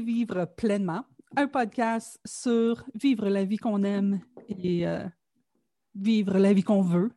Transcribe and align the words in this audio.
vivre 0.00 0.46
pleinement, 0.56 1.04
un 1.36 1.46
podcast 1.46 2.20
sur 2.24 2.84
vivre 2.94 3.28
la 3.28 3.44
vie 3.44 3.56
qu'on 3.56 3.82
aime 3.82 4.20
et 4.48 4.86
euh, 4.86 5.04
vivre 5.94 6.38
la 6.38 6.52
vie 6.52 6.62
qu'on 6.62 6.82
veut. 6.82 7.10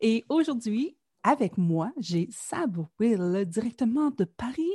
Et 0.00 0.24
aujourd'hui, 0.28 0.96
avec 1.22 1.58
moi, 1.58 1.92
j'ai 1.98 2.28
Sab 2.30 2.84
Will 2.98 3.44
directement 3.46 4.10
de 4.10 4.24
Paris. 4.24 4.70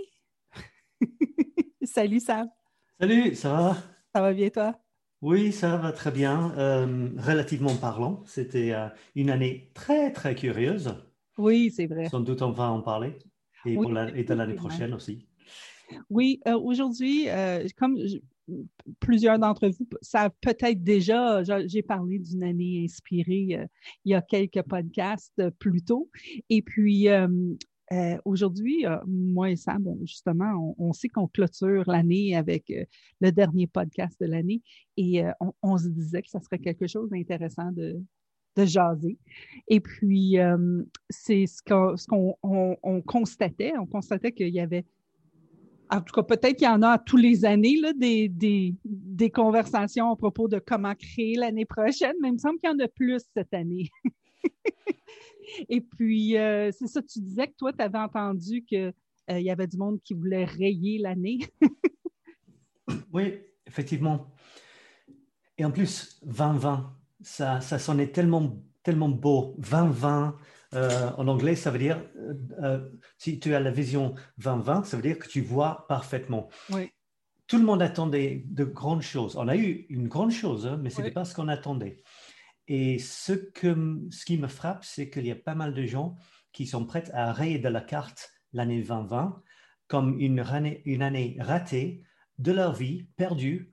Salut 1.83 2.19
Sab. 2.19 2.47
Salut, 2.99 3.35
ça 3.35 3.53
va? 3.53 3.77
Ça 4.13 4.21
va 4.21 4.33
bien 4.33 4.49
toi? 4.49 4.79
Oui, 5.21 5.51
ça 5.51 5.77
va 5.77 5.91
très 5.91 6.11
bien. 6.11 6.53
Euh, 6.57 7.09
relativement 7.17 7.75
parlant, 7.75 8.23
c'était 8.25 8.73
euh, 8.73 8.87
une 9.15 9.29
année 9.29 9.71
très, 9.73 10.11
très 10.11 10.35
curieuse. 10.35 10.95
Oui, 11.37 11.71
c'est 11.75 11.87
vrai. 11.87 12.09
Sans 12.09 12.19
doute 12.19 12.41
on 12.41 12.51
va 12.51 12.71
en 12.71 12.81
parler. 12.81 13.17
Et, 13.65 13.75
pour 13.75 13.91
la, 13.91 14.09
et 14.15 14.23
de 14.23 14.33
l'année 14.33 14.53
prochaine 14.53 14.93
aussi. 14.93 15.26
Oui, 16.09 16.39
euh, 16.47 16.57
aujourd'hui, 16.57 17.27
comme 17.77 17.97
plusieurs 18.99 19.39
d'entre 19.39 19.67
vous 19.67 19.87
savent 20.01 20.31
peut-être 20.41 20.83
déjà, 20.83 21.43
j'ai 21.65 21.81
parlé 21.81 22.19
d'une 22.19 22.43
année 22.43 22.83
inspirée 22.83 23.67
il 24.05 24.11
y 24.11 24.13
a 24.13 24.21
quelques 24.21 24.61
podcasts 24.63 25.41
plus 25.59 25.81
tôt. 25.81 26.09
Et 26.49 26.61
puis, 26.61 27.09
euh, 27.93 28.17
aujourd'hui, 28.25 28.85
euh, 28.85 28.97
moi 29.07 29.49
et 29.49 29.55
Sam, 29.55 29.85
justement, 30.01 30.75
on, 30.77 30.91
sait 30.91 31.07
qu'on 31.07 31.27
clôture 31.27 31.83
l'année 31.87 32.35
avec 32.35 32.69
euh, 32.69 32.83
le 33.21 33.31
dernier 33.31 33.65
podcast 33.67 34.19
de 34.19 34.25
l'année 34.25 34.61
et 34.97 35.23
on, 35.61 35.77
se 35.77 35.87
disait 35.87 36.21
que 36.21 36.29
ça 36.29 36.41
serait 36.41 36.59
quelque 36.59 36.87
chose 36.87 37.09
d'intéressant 37.09 37.71
de, 37.71 38.01
jaser. 38.57 39.19
Et 39.67 39.79
puis, 39.79 40.37
c'est 41.11 41.45
ce 41.45 41.61
qu'on 41.61 43.03
constatait. 43.05 43.73
On 43.77 43.85
constatait 43.85 44.31
qu'il 44.31 44.49
y 44.49 44.59
avait, 44.59 44.83
en 45.89 46.01
tout 46.01 46.13
cas, 46.13 46.23
peut-être 46.23 46.57
qu'il 46.57 46.67
y 46.67 46.71
en 46.71 46.81
a 46.81 46.97
tous 46.97 47.17
les 47.17 47.45
années, 47.45 47.77
là, 47.79 47.93
des, 47.93 48.29
des 48.83 49.29
conversations 49.29 50.11
à 50.11 50.15
propos 50.15 50.47
de 50.47 50.59
comment 50.59 50.93
créer 50.95 51.35
l'année 51.35 51.65
prochaine, 51.65 52.13
mais 52.21 52.29
il 52.29 52.33
me 52.33 52.37
semble 52.37 52.59
qu'il 52.59 52.69
y 52.69 52.73
en 52.73 52.79
a 52.79 52.87
plus 52.87 53.21
cette 53.33 53.53
année. 53.53 53.89
Et 55.69 55.81
puis, 55.81 56.37
euh, 56.37 56.71
c'est 56.71 56.87
ça, 56.87 57.01
tu 57.01 57.19
disais 57.19 57.47
que 57.47 57.55
toi, 57.57 57.71
tu 57.73 57.81
avais 57.81 57.97
entendu 57.97 58.63
qu'il 58.65 58.93
euh, 59.31 59.39
y 59.39 59.49
avait 59.49 59.67
du 59.67 59.77
monde 59.77 60.01
qui 60.03 60.13
voulait 60.13 60.45
rayer 60.45 60.97
l'année. 60.99 61.39
oui, 63.13 63.39
effectivement. 63.65 64.27
Et 65.57 65.65
en 65.65 65.71
plus, 65.71 66.19
2020, 66.25 66.93
ça, 67.21 67.61
ça 67.61 67.79
sonnait 67.79 68.11
tellement, 68.11 68.61
tellement 68.83 69.09
beau. 69.09 69.55
2020, 69.59 70.37
euh, 70.73 71.11
en 71.17 71.27
anglais, 71.27 71.55
ça 71.55 71.71
veut 71.71 71.79
dire, 71.79 72.01
si 73.17 73.39
tu 73.39 73.53
as 73.55 73.59
la 73.59 73.71
vision 73.71 74.15
2020, 74.39 74.85
ça 74.85 74.97
veut 74.97 75.03
dire 75.03 75.19
que 75.19 75.27
tu 75.27 75.41
vois 75.41 75.85
parfaitement. 75.87 76.49
Oui. 76.69 76.91
Tout 77.47 77.57
le 77.57 77.63
monde 77.63 77.81
attendait 77.81 78.43
de 78.45 78.65
grandes 78.65 79.01
choses. 79.01 79.37
On 79.37 79.47
a 79.47 79.55
eu 79.55 79.85
une 79.89 80.09
grande 80.09 80.31
chose, 80.31 80.67
hein, 80.67 80.77
mais 80.81 80.89
ce 80.89 81.01
n'était 81.01 81.13
pas 81.13 81.23
ce 81.23 81.33
qu'on 81.33 81.47
attendait. 81.47 82.03
Et 82.67 82.99
ce, 82.99 83.31
que, 83.31 84.01
ce 84.11 84.25
qui 84.25 84.37
me 84.37 84.47
frappe, 84.47 84.83
c'est 84.83 85.09
qu'il 85.09 85.25
y 85.25 85.31
a 85.31 85.35
pas 85.35 85.55
mal 85.55 85.73
de 85.73 85.85
gens 85.85 86.15
qui 86.51 86.67
sont 86.67 86.85
prêts 86.85 87.09
à 87.13 87.31
rayer 87.31 87.59
de 87.59 87.69
la 87.69 87.81
carte 87.81 88.29
l'année 88.51 88.81
2020 88.81 89.41
comme 89.87 90.19
une 90.19 90.39
année, 90.39 90.81
une 90.85 91.01
année 91.01 91.37
ratée 91.39 92.03
de 92.37 92.51
leur 92.51 92.73
vie, 92.73 93.07
perdue. 93.15 93.71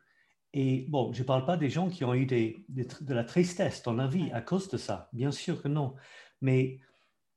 Et 0.53 0.87
bon, 0.89 1.13
je 1.13 1.23
ne 1.23 1.27
parle 1.27 1.45
pas 1.45 1.57
des 1.57 1.69
gens 1.69 1.89
qui 1.89 2.05
ont 2.05 2.15
eu 2.15 2.27
des, 2.27 2.65
de 2.69 3.15
la 3.15 3.25
tristesse 3.25 3.83
dans 3.83 3.95
la 3.95 4.07
vie 4.07 4.31
à 4.33 4.41
cause 4.41 4.69
de 4.69 4.77
ça, 4.77 5.09
bien 5.13 5.33
sûr 5.33 5.61
que 5.61 5.69
non. 5.69 5.95
Mais 6.45 6.79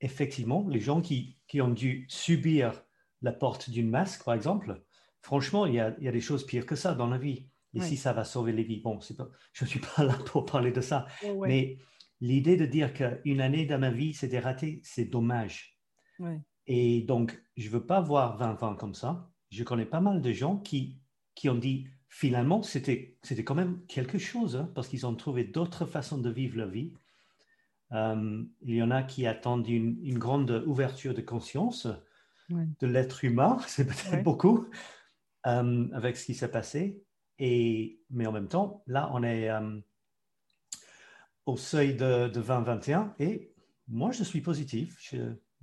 effectivement, 0.02 0.68
les 0.68 0.82
gens 0.82 1.02
qui, 1.02 1.38
qui 1.48 1.62
ont 1.62 1.70
dû 1.70 2.06
subir 2.10 2.84
la 3.22 3.32
porte 3.32 3.70
d'une 3.70 3.90
masque, 3.90 4.26
par 4.26 4.34
exemple, 4.34 4.84
franchement, 5.22 5.66
il 5.66 5.76
y, 5.76 5.80
a, 5.80 5.96
il 5.98 6.04
y 6.04 6.10
a 6.10 6.12
des 6.12 6.20
choses 6.22 6.46
pires 6.46 6.66
que 6.66 6.76
ça 6.76 6.94
dans 6.94 7.08
la 7.08 7.18
vie 7.18 7.48
et 7.74 7.80
si 7.80 7.96
ça 7.96 8.12
va 8.12 8.26
sauver 8.26 8.52
les 8.52 8.64
vies. 8.64 8.82
Bon, 8.82 9.00
pas, 9.18 9.30
je 9.54 9.64
ne 9.64 9.70
suis 9.70 9.80
pas 9.80 10.04
là 10.04 10.18
pour 10.26 10.46
parler 10.46 10.74
de 10.74 10.82
ça, 10.82 11.08
mais 11.46 11.78
l'idée 12.20 12.58
de 12.58 12.66
dire 12.66 12.94
qu'une 12.94 13.40
année 13.40 13.66
dans 13.66 13.80
ma 13.80 13.92
vie 13.92 14.14
c'était 14.14 14.40
raté, 14.40 14.82
c'est 14.84 15.06
dommage. 15.06 15.80
Et 16.66 17.02
donc, 17.04 17.42
je 17.56 17.68
ne 17.68 17.72
veux 17.72 17.86
pas 17.86 18.02
voir 18.02 18.38
20 18.38 18.64
ans 18.64 18.76
comme 18.76 18.94
ça. 18.94 19.32
Je 19.52 19.64
connais 19.64 19.86
pas 19.86 20.02
mal 20.02 20.22
de 20.22 20.34
gens 20.34 20.58
qui, 20.58 21.00
qui 21.34 21.48
ont 21.48 21.56
dit 21.56 21.88
finalement, 22.10 22.62
c'était 22.62 23.16
quand 23.46 23.56
même 23.56 23.86
quelque 23.88 24.18
chose, 24.18 24.58
hein, 24.58 24.70
parce 24.76 24.90
qu'ils 24.90 25.06
ont 25.06 25.16
trouvé 25.16 25.46
d'autres 25.46 25.86
façons 25.86 26.18
de 26.18 26.30
vivre 26.30 26.58
leur 26.58 26.70
vie. 26.70 26.92
Euh, 27.94 28.44
il 28.62 28.76
y 28.76 28.84
en 28.84 28.92
a 28.92 29.04
qui 29.04 29.26
attendent 29.26 29.68
une, 29.68 29.98
une 30.04 30.18
grande 30.18 30.64
ouverture 30.66 31.14
de 31.14 31.22
conscience 31.22 31.88
de 32.50 32.88
l'être 32.88 33.24
humain, 33.24 33.58
c'est 33.68 33.86
peut-être 33.86 34.24
beaucoup, 34.24 34.68
euh, 35.46 35.88
avec 35.94 36.18
ce 36.18 36.26
qui 36.26 36.36
s'est 36.36 36.52
passé. 36.52 37.04
Et, 37.40 38.02
mais 38.10 38.26
en 38.26 38.32
même 38.32 38.48
temps, 38.48 38.84
là, 38.88 39.10
on 39.14 39.24
est 39.24 39.50
euh, 39.50 39.80
au 41.46 41.58
seuil 41.58 41.96
de, 41.96 42.28
2021 42.28 43.14
et 43.20 43.54
moi, 43.88 44.12
je 44.12 44.24
suis 44.24 44.42
positif. 44.42 44.98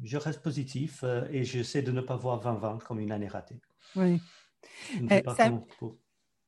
Je, 0.03 0.17
reste 0.17 0.43
positif 0.43 1.05
et 1.31 1.45
j'essaie 1.45 1.83
de 1.83 1.93
ne 1.93 2.01
pas 2.01 2.17
voir 2.17 2.41
2020 2.41 2.79
comme 2.85 3.01
une 3.01 3.13
année 3.13 3.29
ratée. 3.29 3.61
Oui. 3.97 4.21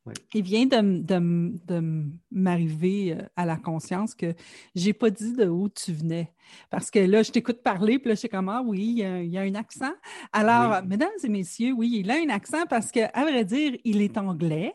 Euh, 0.07 0.13
il 0.35 0.43
vient 0.43 0.67
de, 0.67 1.01
de, 1.03 1.53
de 1.67 2.05
m'arriver 2.31 3.17
à 3.37 3.47
la 3.47 3.57
conscience 3.57 4.15
que 4.15 4.35
j'ai 4.75 4.93
pas 4.93 5.11
dit 5.11 5.33
de 5.35 5.49
où 5.49 5.69
tu 5.69 5.93
venais. 5.93 6.33
Parce 6.71 6.91
que 6.91 6.99
là, 6.99 7.23
je 7.23 7.33
t'écoute 7.33 7.63
parler, 7.63 7.99
puis 7.99 8.11
là, 8.11 8.15
je 8.15 8.21
sais 8.21 8.29
comment, 8.29 8.53
ah 8.53 8.63
oui, 8.65 8.97
il 8.99 9.33
y, 9.33 9.39
a, 9.39 9.41
un 9.43 9.55
accent. 9.55 9.93
Alors, 10.33 10.83
mesdames 10.85 11.09
et 11.23 11.29
messieurs, 11.29 11.73
oui, 11.73 12.01
il 12.01 12.11
a 12.11 12.15
un 12.15 12.29
accent 12.29 12.67
parce 12.69 12.93
qu'à 12.93 13.11
vrai 13.15 13.45
dire, 13.45 13.77
il 13.85 14.03
est 14.03 14.17
anglais 14.17 14.73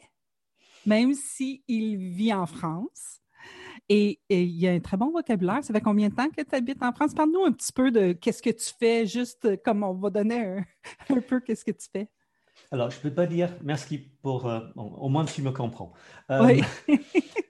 même 0.86 1.14
s'il 1.14 1.97
vit 1.97 2.34
en 2.34 2.46
France. 2.46 3.22
Et, 3.90 4.22
il 4.30 4.58
y 4.58 4.68
a 4.68 4.72
un 4.72 4.80
très 4.80 4.96
bon 4.96 5.12
vocabulaire. 5.12 5.64
Ça 5.64 5.74
fait 5.74 5.81
combien 5.81 6.09
de 6.09 6.16
temps 6.16 6.30
que 6.30 6.41
tu 6.41 6.56
habites 6.56 6.81
en 6.81 6.94
France? 6.94 7.14
Parle-nous 7.14 7.44
un 7.44 7.52
petit 7.52 7.74
peu 7.74 7.91
de 7.91 8.14
qu'est-ce 8.14 8.41
que 8.41 8.50
tu 8.50 8.72
fais, 8.80 9.06
juste 9.06 9.62
comme 9.64 9.84
on 9.84 9.94
va 9.94 10.09
donner 10.09 10.64
un, 11.09 11.20
peu 11.28 11.41
qu'est-ce 11.41 11.66
que 11.66 11.72
tu 11.72 11.88
fais. 11.91 12.08
Alors, 12.72 12.90
je 12.90 12.98
ne 12.98 13.02
peux 13.02 13.14
pas 13.14 13.28
dire 13.28 13.54
merci 13.62 13.98
pour. 13.98 14.48
Euh, 14.48 14.62
au 14.76 15.09
moins, 15.09 15.26
tu 15.26 15.42
me 15.42 15.52
comprends. 15.52 15.94
Euh, 16.30 16.46
oui. 16.46 16.64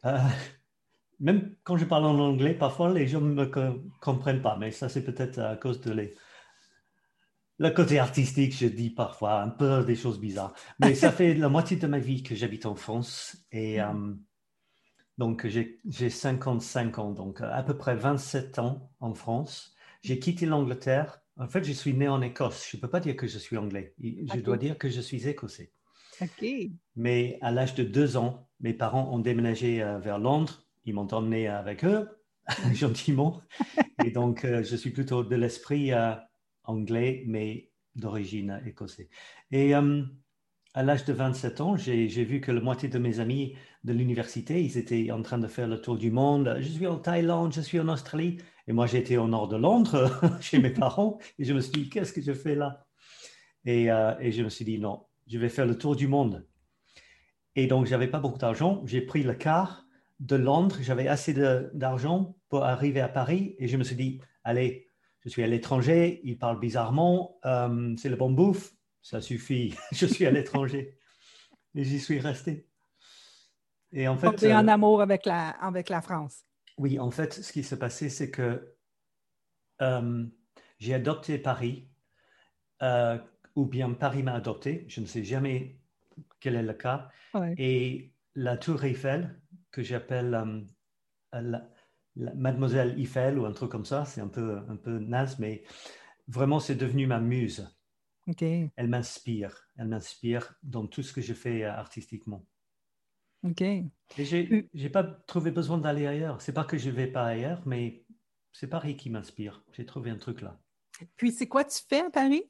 Euh, 0.03 0.17
même 1.19 1.55
quand 1.63 1.77
je 1.77 1.85
parle 1.85 2.05
en 2.05 2.17
anglais, 2.17 2.55
parfois 2.55 2.91
les 2.91 3.07
gens 3.07 3.21
ne 3.21 3.35
me 3.35 3.45
comprennent 3.99 4.41
pas, 4.41 4.57
mais 4.57 4.71
ça, 4.71 4.89
c'est 4.89 5.03
peut-être 5.03 5.37
à 5.37 5.55
cause 5.55 5.79
de 5.79 5.91
les, 5.91 6.15
le 7.59 7.69
côté 7.69 7.99
artistique, 7.99 8.55
je 8.57 8.65
dis 8.65 8.89
parfois 8.89 9.43
un 9.43 9.49
peu 9.49 9.85
des 9.85 9.95
choses 9.95 10.19
bizarres. 10.19 10.55
Mais 10.79 10.95
ça 10.95 11.11
fait 11.11 11.35
la 11.35 11.49
moitié 11.49 11.77
de 11.77 11.85
ma 11.85 11.99
vie 11.99 12.23
que 12.23 12.33
j'habite 12.33 12.65
en 12.65 12.73
France. 12.73 13.37
Et 13.51 13.79
mm. 13.79 14.19
donc, 15.19 15.45
j'ai 15.45 16.09
55 16.09 16.97
ans, 16.97 17.11
donc 17.11 17.41
à 17.41 17.61
peu 17.61 17.77
près 17.77 17.95
27 17.95 18.57
ans 18.57 18.91
en 18.99 19.13
France. 19.13 19.75
J'ai 20.01 20.17
quitté 20.17 20.47
l'Angleterre. 20.47 21.21
En 21.41 21.47
fait, 21.47 21.63
je 21.63 21.73
suis 21.73 21.93
né 21.93 22.07
en 22.07 22.21
Écosse. 22.21 22.67
Je 22.69 22.77
ne 22.77 22.81
peux 22.81 22.87
pas 22.87 22.99
dire 22.99 23.15
que 23.15 23.25
je 23.25 23.39
suis 23.39 23.57
anglais. 23.57 23.95
Je 23.99 24.39
dois 24.39 24.57
dire 24.57 24.77
que 24.77 24.89
je 24.89 25.01
suis 25.01 25.27
écossais. 25.27 25.71
OK. 26.21 26.45
Mais 26.95 27.39
à 27.41 27.51
l'âge 27.51 27.73
de 27.73 27.83
deux 27.83 28.15
ans, 28.15 28.47
mes 28.59 28.73
parents 28.73 29.11
ont 29.11 29.17
déménagé 29.17 29.81
euh, 29.81 29.97
vers 29.97 30.19
Londres. 30.19 30.63
Ils 30.85 30.93
m'ont 30.93 31.07
emmené 31.11 31.47
avec 31.47 31.83
eux, 31.83 32.07
gentiment. 32.73 33.41
Et 34.05 34.11
donc, 34.11 34.45
je 34.45 34.75
suis 34.75 34.91
plutôt 34.91 35.23
de 35.23 35.35
l'esprit 35.35 35.91
anglais, 36.63 37.23
mais 37.25 37.71
d'origine 37.95 38.61
écossaise. 38.65 39.07
Et 39.51 39.75
euh, 39.75 40.03
à 40.75 40.83
l'âge 40.83 41.05
de 41.05 41.13
27 41.13 41.61
ans, 41.61 41.75
j'ai 41.75 42.23
vu 42.23 42.39
que 42.39 42.51
la 42.51 42.61
moitié 42.61 42.87
de 42.87 42.99
mes 42.99 43.19
amis 43.19 43.55
de 43.83 43.93
l'université, 43.93 44.63
ils 44.63 44.77
étaient 44.77 45.11
en 45.11 45.21
train 45.23 45.39
de 45.39 45.47
faire 45.47 45.67
le 45.67 45.81
tour 45.81 45.97
du 45.97 46.11
monde. 46.11 46.55
Je 46.59 46.67
suis 46.67 46.87
en 46.87 46.97
Thaïlande, 46.97 47.53
je 47.53 47.61
suis 47.61 47.79
en 47.79 47.87
Australie. 47.87 48.37
Et 48.71 48.73
moi, 48.73 48.87
j'étais 48.87 49.17
au 49.17 49.27
nord 49.27 49.49
de 49.49 49.57
Londres, 49.57 50.09
chez 50.39 50.57
mes 50.57 50.69
parents. 50.69 51.17
Et 51.37 51.43
je 51.43 51.51
me 51.51 51.59
suis 51.59 51.73
dit, 51.73 51.89
qu'est-ce 51.89 52.13
que 52.13 52.21
je 52.21 52.31
fais 52.31 52.55
là? 52.55 52.85
Et, 53.65 53.91
euh, 53.91 54.13
et, 54.21 54.31
je 54.31 54.43
me 54.43 54.47
suis 54.47 54.63
dit, 54.63 54.79
non, 54.79 55.07
je 55.27 55.37
vais 55.37 55.49
faire 55.49 55.65
le 55.65 55.77
tour 55.77 55.97
du 55.97 56.07
monde. 56.07 56.47
Et 57.57 57.67
donc, 57.67 57.85
j'avais 57.85 58.07
pas 58.07 58.21
beaucoup 58.21 58.37
d'argent. 58.37 58.81
J'ai 58.85 59.01
pris 59.01 59.23
le 59.23 59.33
car 59.33 59.85
de 60.21 60.37
Londres. 60.37 60.77
J'avais 60.79 61.09
assez 61.09 61.33
d'argent 61.73 62.37
pour 62.47 62.63
arriver 62.63 63.01
à 63.01 63.09
Paris. 63.09 63.57
Et 63.59 63.67
je 63.67 63.75
me 63.75 63.83
suis 63.83 63.97
dit, 63.97 64.21
allez, 64.45 64.87
je 65.25 65.27
suis 65.27 65.43
à 65.43 65.47
l'étranger, 65.47 66.21
il 66.23 66.37
parle 66.37 66.57
bizarrement, 66.57 67.39
euh, 67.43 67.93
c'est 67.97 68.07
le 68.07 68.15
bon 68.15 68.31
bouffe, 68.31 68.71
ça 69.01 69.19
suffit, 69.19 69.75
je 69.91 70.05
suis 70.05 70.25
à 70.25 70.31
l'étranger. 70.31 70.97
Et 71.75 71.83
j'y 71.83 71.99
suis 71.99 72.21
resté. 72.21 72.69
Et 73.91 74.07
en 74.07 74.15
fait. 74.15 74.33
Tu 74.37 74.53
en 74.53 74.65
euh, 74.65 74.71
amour 74.71 75.01
avec 75.01 75.25
la, 75.25 75.49
avec 75.49 75.89
la 75.89 75.99
France. 75.99 76.45
Oui, 76.81 76.97
en 76.97 77.11
fait, 77.11 77.31
ce 77.31 77.53
qui 77.53 77.61
s'est 77.61 77.77
passé, 77.77 78.09
c'est 78.09 78.31
que 78.31 78.73
euh, 79.83 80.25
j'ai 80.79 80.95
adopté 80.95 81.37
Paris, 81.37 81.91
ou 83.55 83.65
bien 83.67 83.93
Paris 83.93 84.23
m'a 84.23 84.33
adopté, 84.33 84.85
je 84.87 84.99
ne 84.99 85.05
sais 85.05 85.23
jamais 85.23 85.79
quel 86.39 86.55
est 86.55 86.63
le 86.63 86.73
cas. 86.73 87.11
Et 87.59 88.15
la 88.33 88.57
Tour 88.57 88.83
Eiffel, 88.83 89.39
que 89.69 89.83
j'appelle 89.83 90.65
Mademoiselle 92.15 92.99
Eiffel 92.99 93.37
ou 93.37 93.45
un 93.45 93.51
truc 93.51 93.69
comme 93.69 93.85
ça, 93.85 94.05
c'est 94.05 94.21
un 94.21 94.27
peu, 94.27 94.57
un 94.67 94.75
peu 94.75 94.97
naze, 94.97 95.37
mais 95.37 95.61
vraiment, 96.27 96.59
c'est 96.59 96.73
devenu 96.73 97.05
ma 97.05 97.19
muse. 97.19 97.71
Elle 98.75 98.87
m'inspire. 98.87 99.69
elle 99.77 99.89
m'inspire 99.89 100.55
dans 100.63 100.87
tout 100.87 101.03
ce 101.03 101.13
que 101.13 101.21
je 101.21 101.35
fais 101.35 101.63
artistiquement. 101.63 102.43
OK. 103.43 103.61
Et 103.61 103.85
j'ai 104.17 104.69
n'ai 104.73 104.89
pas 104.89 105.03
trouvé 105.03 105.51
besoin 105.51 105.77
d'aller 105.77 106.05
ailleurs. 106.05 106.41
C'est 106.41 106.53
pas 106.53 106.63
que 106.63 106.77
je 106.77 106.89
vais 106.89 107.07
pas 107.07 107.25
ailleurs, 107.25 107.61
mais 107.65 108.05
c'est 108.51 108.67
Paris 108.67 108.97
qui 108.97 109.09
m'inspire. 109.09 109.63
J'ai 109.73 109.85
trouvé 109.85 110.11
un 110.11 110.17
truc 110.17 110.41
là. 110.41 110.59
Puis 111.17 111.31
c'est 111.31 111.47
quoi 111.47 111.63
tu 111.63 111.79
fais 111.87 112.01
à 112.01 112.09
Paris? 112.09 112.43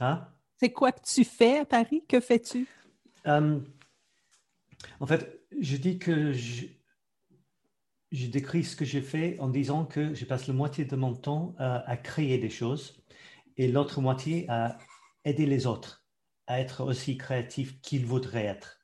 Hein? 0.00 0.28
C'est 0.58 0.72
quoi 0.72 0.92
que 0.92 1.00
tu 1.02 1.24
fais 1.24 1.58
à 1.58 1.64
Paris? 1.64 2.04
Que 2.08 2.20
fais-tu? 2.20 2.66
Euh, 3.26 3.60
en 5.00 5.06
fait, 5.06 5.40
je 5.60 5.76
dis 5.76 5.98
que 5.98 6.32
je, 6.32 6.66
je, 8.12 8.26
décris 8.26 8.64
ce 8.64 8.76
que 8.76 8.84
j'ai 8.84 9.00
fait 9.00 9.38
en 9.40 9.48
disant 9.48 9.86
que 9.86 10.14
je 10.14 10.24
passe 10.24 10.46
la 10.46 10.54
moitié 10.54 10.84
de 10.84 10.96
mon 10.96 11.14
temps 11.14 11.54
à, 11.58 11.96
créer 11.96 12.38
des 12.38 12.50
choses 12.50 13.02
et 13.56 13.68
l'autre 13.68 14.00
moitié 14.00 14.46
à 14.50 14.78
aider 15.24 15.46
les 15.46 15.66
autres 15.66 16.04
à 16.46 16.60
être 16.60 16.82
aussi 16.84 17.16
créatifs 17.16 17.80
qu'ils 17.80 18.04
voudraient 18.04 18.44
être. 18.44 18.78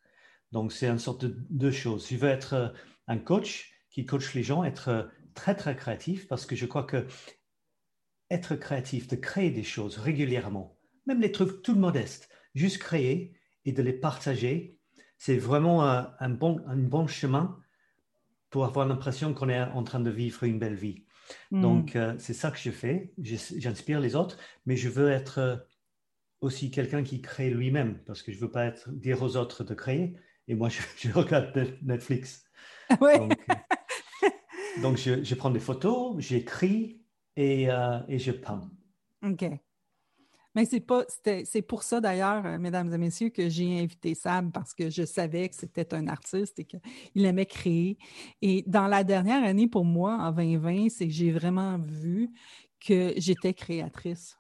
Donc, 0.53 0.73
c'est 0.73 0.89
une 0.89 0.99
sorte 0.99 1.25
de 1.25 1.37
deux 1.51 1.71
choses. 1.71 2.09
Je 2.09 2.17
veux 2.17 2.29
être 2.29 2.75
un 3.07 3.19
coach 3.19 3.73
qui 3.91 4.07
coach 4.07 4.35
les 4.35 4.43
gens, 4.43 4.65
être 4.65 5.11
très, 5.35 5.55
très 5.55 5.77
créatif 5.77 6.29
parce 6.29 6.47
que 6.47 6.57
je 6.57 6.67
crois 6.67 6.85
que 6.85 7.07
être 8.31 8.55
créatif, 8.57 9.09
de 9.09 9.17
créer 9.17 9.51
des 9.51 9.65
choses 9.65 9.99
régulièrement, 9.99 10.79
même 11.07 11.21
les 11.21 11.33
trucs 11.33 11.63
tout 11.63 11.75
modestes, 11.75 12.29
juste 12.55 12.79
créer 12.79 13.35
et 13.65 13.73
de 13.73 13.83
les 13.83 13.93
partager, 13.93 14.79
c'est 15.19 15.37
vraiment 15.37 15.85
un, 15.85 16.31
bon, 16.31 16.61
un 16.67 16.77
bon 16.77 17.07
chemin 17.07 17.59
pour 18.49 18.65
avoir 18.65 18.87
l'impression 18.87 19.35
qu'on 19.35 19.49
est 19.49 19.61
en 19.61 19.83
train 19.83 20.01
de 20.01 20.11
vivre 20.11 20.45
une 20.45 20.59
belle 20.59 20.77
vie. 20.77 21.05
Hmm. 21.51 21.61
Donc, 21.61 21.97
euh, 21.97 22.15
c'est 22.19 22.35
ça 22.35 22.51
que 22.51 22.59
je 22.59 22.71
fais. 22.71 23.13
J'inspire 23.19 24.01
les 24.01 24.17
autres, 24.17 24.39
mais 24.67 24.77
je 24.77 24.89
veux 24.89 25.11
être 25.11 25.39
euh, 25.39 25.57
aussi 26.41 26.71
quelqu'un 26.71 27.03
qui 27.03 27.21
crée 27.21 27.51
lui-même, 27.51 28.03
parce 28.07 28.23
que 28.23 28.33
je 28.33 28.39
ne 28.39 28.43
veux 28.43 28.51
pas 28.51 28.65
être, 28.65 28.91
dire 28.91 29.23
aux 29.23 29.37
autres 29.37 29.63
de 29.63 29.75
créer, 29.75 30.17
et 30.51 30.55
moi, 30.55 30.69
je, 30.69 31.13
regarde 31.13 31.79
Netflix. 31.83 32.45
Donc, 32.91 33.03
euh, 33.03 34.29
donc 34.83 34.97
je, 34.97 35.23
je, 35.23 35.35
prends 35.35 35.51
des 35.51 35.61
photos, 35.61 36.17
j'écris 36.19 37.01
et, 37.37 37.69
et 38.09 38.19
je 38.19 38.33
peins. 38.33 38.69
OK. 39.25 39.45
Mais 40.55 40.65
c'est 40.65 40.81
pas, 40.81 41.05
c'est 41.45 41.63
pour 41.63 41.85
ça 41.85 42.01
d'ailleurs, 42.01 42.45
euh, 42.45 42.59
mesdames 42.59 42.93
et 42.93 42.99
messieurs, 42.99 43.29
que 43.29 43.49
j'ai 43.49 43.79
invité 43.79 44.15
Sam 44.15 44.51
parce 44.51 44.75
que 44.75 44.91
je 44.91 45.05
savais 45.05 45.49
que 45.49 45.55
c'était 45.55 45.95
un 45.95 46.09
artiste 46.09 46.59
et 46.59 46.65
qu'il 46.65 47.25
aimait 47.25 47.47
créer. 47.47 47.99
Et 48.43 48.65
dans 48.67 48.89
la 48.89 49.05
dernière 49.05 49.45
année, 49.45 49.69
pour 49.69 49.85
moi, 49.85 50.17
en 50.21 50.33
2020, 50.33 50.89
c'est 50.89 51.07
que 51.07 51.13
j'ai 51.13 51.31
vraiment 51.31 51.79
vu 51.79 52.31
que 52.85 53.13
j'étais 53.17 53.55
créatrice. 53.55 54.37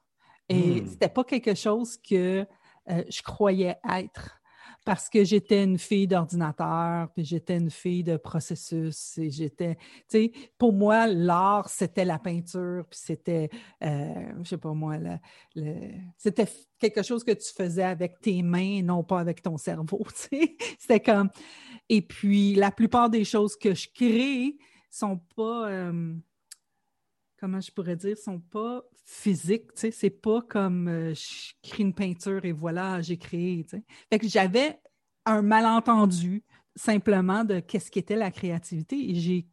Et 0.48 0.60
ce 0.60 0.82
hmm. 0.82 0.86
c'était 0.88 1.08
pas 1.08 1.22
quelque 1.22 1.54
chose 1.54 1.96
que 1.96 2.44
euh, 2.90 3.04
je 3.08 3.22
croyais 3.22 3.76
être 3.88 4.39
parce 4.84 5.08
que 5.08 5.24
j'étais 5.24 5.64
une 5.64 5.78
fille 5.78 6.06
d'ordinateur, 6.06 7.08
puis 7.12 7.24
j'étais 7.24 7.56
une 7.56 7.70
fille 7.70 8.02
de 8.02 8.16
processus, 8.16 9.18
et 9.18 9.30
j'étais, 9.30 9.76
tu 9.76 9.82
sais, 10.08 10.32
pour 10.58 10.72
moi, 10.72 11.06
l'art, 11.06 11.68
c'était 11.68 12.04
la 12.04 12.18
peinture, 12.18 12.84
puis 12.88 12.98
c'était, 13.02 13.50
euh, 13.84 14.32
je 14.42 14.48
sais 14.48 14.58
pas 14.58 14.72
moi, 14.72 14.96
c'était 16.16 16.48
quelque 16.78 17.02
chose 17.02 17.24
que 17.24 17.32
tu 17.32 17.52
faisais 17.52 17.84
avec 17.84 18.20
tes 18.20 18.42
mains, 18.42 18.82
non 18.82 19.04
pas 19.04 19.20
avec 19.20 19.42
ton 19.42 19.56
cerveau, 19.56 20.04
tu 20.30 20.38
sais. 20.38 20.56
C'était 20.78 21.00
comme, 21.00 21.30
et 21.88 22.02
puis 22.02 22.54
la 22.54 22.70
plupart 22.70 23.10
des 23.10 23.24
choses 23.24 23.56
que 23.56 23.74
je 23.74 23.88
crée 23.94 24.56
sont 24.90 25.18
pas... 25.36 25.68
Euh, 25.68 26.14
comment 27.40 27.60
je 27.60 27.72
pourrais 27.72 27.96
dire, 27.96 28.18
sont 28.18 28.38
pas 28.38 28.82
physiques, 29.06 29.72
tu 29.74 29.80
sais, 29.80 29.90
c'est 29.90 30.10
pas 30.10 30.42
comme 30.42 30.88
euh, 30.88 31.14
je 31.14 31.52
crée 31.62 31.82
une 31.82 31.94
peinture 31.94 32.44
et 32.44 32.52
voilà, 32.52 33.00
j'ai 33.00 33.16
créé, 33.16 33.64
tu 33.64 33.76
sais. 33.76 33.82
Fait 34.10 34.18
que 34.18 34.28
j'avais 34.28 34.78
un 35.24 35.42
malentendu 35.42 36.44
simplement 36.76 37.44
de 37.44 37.60
qu'est-ce 37.60 37.90
qu'était 37.90 38.16
la 38.16 38.30
créativité 38.30 39.10
et 39.10 39.14
j'ai 39.14 39.46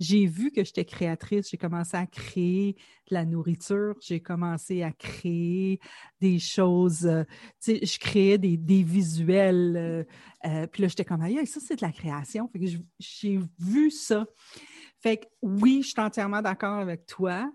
j'ai 0.00 0.26
vu 0.26 0.50
que 0.50 0.64
j'étais 0.64 0.84
créatrice, 0.84 1.48
j'ai 1.50 1.56
commencé 1.56 1.96
à 1.96 2.06
créer 2.06 2.72
de 3.08 3.14
la 3.14 3.24
nourriture, 3.24 3.94
j'ai 4.00 4.20
commencé 4.20 4.82
à 4.82 4.90
créer 4.90 5.78
des 6.20 6.40
choses, 6.40 7.06
euh, 7.06 7.22
tu 7.62 7.78
sais, 7.78 7.86
je 7.86 7.98
créais 8.00 8.36
des, 8.36 8.56
des 8.56 8.82
visuels, 8.82 9.76
euh, 10.44 10.66
puis 10.66 10.82
là, 10.82 10.88
j'étais 10.88 11.04
comme, 11.04 11.22
aïe, 11.22 11.46
ça, 11.46 11.60
c'est 11.60 11.76
de 11.76 11.86
la 11.86 11.92
création. 11.92 12.48
Fait 12.48 12.58
que 12.58 12.66
j'ai 12.98 13.38
vu 13.60 13.90
ça. 13.92 14.26
Fait 15.02 15.18
que 15.18 15.26
oui, 15.42 15.82
je 15.82 15.88
suis 15.88 16.00
entièrement 16.00 16.42
d'accord 16.42 16.78
avec 16.78 17.06
toi. 17.06 17.50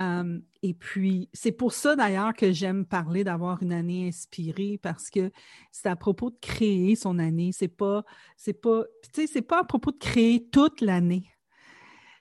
Euh, 0.00 0.38
et 0.62 0.74
puis, 0.74 1.28
c'est 1.32 1.52
pour 1.52 1.72
ça 1.72 1.96
d'ailleurs 1.96 2.34
que 2.34 2.52
j'aime 2.52 2.84
parler 2.84 3.24
d'avoir 3.24 3.62
une 3.62 3.72
année 3.72 4.08
inspirée 4.08 4.78
parce 4.82 5.10
que 5.10 5.30
c'est 5.70 5.88
à 5.88 5.96
propos 5.96 6.30
de 6.30 6.38
créer 6.40 6.94
son 6.96 7.18
année. 7.18 7.50
C'est 7.52 7.68
pas, 7.68 8.04
c'est 8.36 8.52
pas, 8.52 8.84
tu 9.02 9.22
sais, 9.22 9.26
c'est 9.26 9.42
pas 9.42 9.60
à 9.60 9.64
propos 9.64 9.90
de 9.90 9.98
créer 9.98 10.48
toute 10.50 10.80
l'année. 10.80 11.30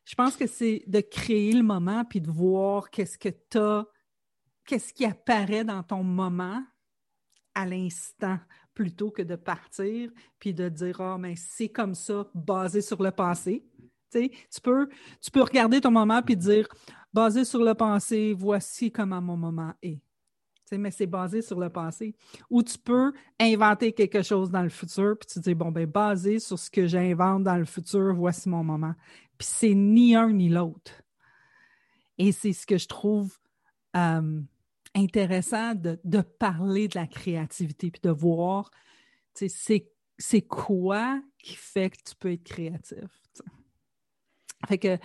Je 0.06 0.15
pense 0.15 0.35
que 0.35 0.47
c'est 0.47 0.83
de 0.88 1.01
créer 1.01 1.53
le 1.53 1.63
moment 1.63 2.06
puis 2.06 2.21
de 2.21 2.31
voir 2.31 2.89
qu'est-ce 2.89 3.17
que 3.17 3.29
tu 3.29 3.57
as, 3.57 3.85
qu'est-ce 4.65 4.94
qui 4.94 5.06
apparaît 5.06 5.63
dans 5.63 5.83
ton 5.83 6.03
moment 6.03 6.63
à 7.56 7.65
l'instant 7.65 8.39
plutôt 8.74 9.12
que 9.12 9.21
de 9.21 9.35
partir 9.35 10.09
puis 10.39 10.53
de 10.53 10.69
dire, 10.69 11.01
ah, 11.01 11.17
mais 11.17 11.35
c'est 11.35 11.69
comme 11.69 11.95
ça, 11.95 12.29
basé 12.33 12.81
sur 12.81 13.01
le 13.03 13.12
passé 13.12 13.65
tu 14.12 14.62
peux, 14.62 14.90
tu 15.22 15.31
peux 15.31 15.42
regarder 15.42 15.81
ton 15.81 15.92
moment 15.92 16.22
puis 16.22 16.36
dire, 16.36 16.68
basé 17.13 17.46
sur 17.46 17.63
le 17.63 17.74
passé, 17.74 18.34
voici 18.34 18.92
comment 18.92 19.22
mon 19.22 19.38
moment 19.38 19.74
est. 19.81 20.02
mais 20.72 20.92
c'est 20.92 21.08
basé 21.08 21.42
sur 21.42 21.60
le 21.60 21.69
passé. 21.69 22.16
Ou 22.50 22.63
tu 22.63 22.78
peux 22.78 23.13
inventer 23.40 23.92
quelque 23.94 24.22
chose 24.22 24.50
dans 24.50 24.63
le 24.63 24.69
futur, 24.69 25.18
puis 25.19 25.28
tu 25.28 25.40
dis, 25.40 25.54
bon, 25.54 25.72
ben, 25.72 25.86
basé 25.86 26.40
sur 26.40 26.58
ce 26.58 26.69
que 26.69 26.88
j'invente 26.88 27.44
dans 27.44 27.58
le 27.58 27.66
futur, 27.66 28.13
voici 28.13 28.48
mon 28.50 28.63
moment. 28.63 28.94
Puis 29.38 29.48
c'est 29.52 29.74
ni 29.74 30.16
un 30.16 30.31
ni 30.31 30.50
l'autre. 30.50 30.92
Et 32.18 32.31
c'est 32.31 32.54
ce 32.54 32.66
que 32.66 32.78
je 32.78 32.88
trouve 32.88 33.38
euh, 33.96 34.42
intéressant 34.96 35.75
de, 35.75 36.00
de, 36.04 36.22
parler 36.22 36.88
de 36.88 36.98
la 36.98 37.08
créativité, 37.08 37.92
puis 37.92 38.02
de 38.02 38.12
voir, 38.12 38.69
c'est 39.34 40.42
quoi 40.44 41.22
qui 41.39 41.56
fait 41.56 41.89
que 41.89 41.98
tu 42.06 42.15
peux 42.15 42.32
être 42.32 42.44
créatif. 42.44 43.22
Fait 44.68 44.77
que 44.77 44.98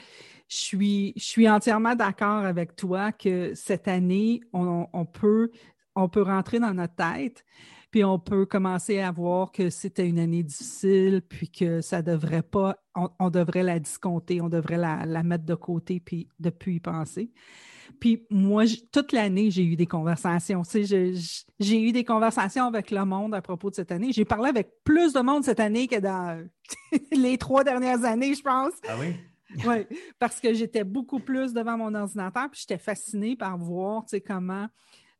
je 0.48 0.56
suis, 0.56 1.12
je 1.16 1.24
suis 1.24 1.48
entièrement 1.48 1.94
d'accord 1.94 2.44
avec 2.44 2.76
toi 2.76 3.12
que 3.12 3.54
cette 3.54 3.88
année, 3.88 4.40
on, 4.52 5.04
peut, 5.04 5.50
on 5.94 6.08
peut 6.08 6.22
rentrer 6.22 6.60
dans 6.60 6.74
notre 6.74 6.94
tête, 6.94 7.44
puis 7.90 8.04
on 8.04 8.18
peut 8.18 8.46
commencer 8.46 9.00
à 9.00 9.10
voir 9.10 9.50
que 9.50 9.70
c'était 9.70 10.06
une 10.06 10.18
année 10.18 10.42
difficile, 10.42 11.22
puis 11.28 11.50
que 11.50 11.80
ça 11.80 12.02
devrait 12.02 12.42
pas, 12.42 12.76
on, 13.18 13.30
devrait 13.30 13.62
la 13.62 13.78
discompter, 13.78 14.40
on 14.40 14.48
devrait 14.48 14.76
la, 14.76 15.22
mettre 15.22 15.44
de 15.44 15.54
côté, 15.54 16.00
puis 16.00 16.28
depuis 16.38 16.76
y 16.76 16.80
penser. 16.80 17.32
Puis 18.00 18.26
moi, 18.30 18.64
toute 18.92 19.12
l'année, 19.12 19.50
j'ai 19.50 19.64
eu 19.64 19.76
des 19.76 19.86
conversations. 19.86 20.62
Tu 20.62 20.86
sais, 20.86 21.12
j'ai 21.58 21.80
eu 21.80 21.92
des 21.92 22.04
conversations 22.04 22.66
avec 22.66 22.90
le 22.90 23.04
monde 23.04 23.34
à 23.34 23.40
propos 23.40 23.70
de 23.70 23.76
cette 23.76 23.92
année. 23.92 24.12
J'ai 24.12 24.24
parlé 24.24 24.50
avec 24.50 24.70
plus 24.84 25.12
de 25.12 25.20
monde 25.20 25.44
cette 25.44 25.60
année 25.60 25.86
que 25.86 25.98
dans 25.98 26.44
les 27.12 27.38
trois 27.38 27.64
dernières 27.64 28.04
années, 28.04 28.34
je 28.34 28.42
pense. 28.42 28.72
Ah 28.88 28.96
oui? 29.00 29.14
oui, 29.66 29.86
parce 30.18 30.40
que 30.40 30.52
j'étais 30.52 30.84
beaucoup 30.84 31.20
plus 31.20 31.52
devant 31.52 31.76
mon 31.76 31.94
ordinateur, 31.94 32.50
puis 32.50 32.60
j'étais 32.60 32.82
fascinée 32.82 33.36
par 33.36 33.56
voir, 33.58 34.04
tu 34.04 34.10
sais, 34.10 34.20
comment 34.20 34.68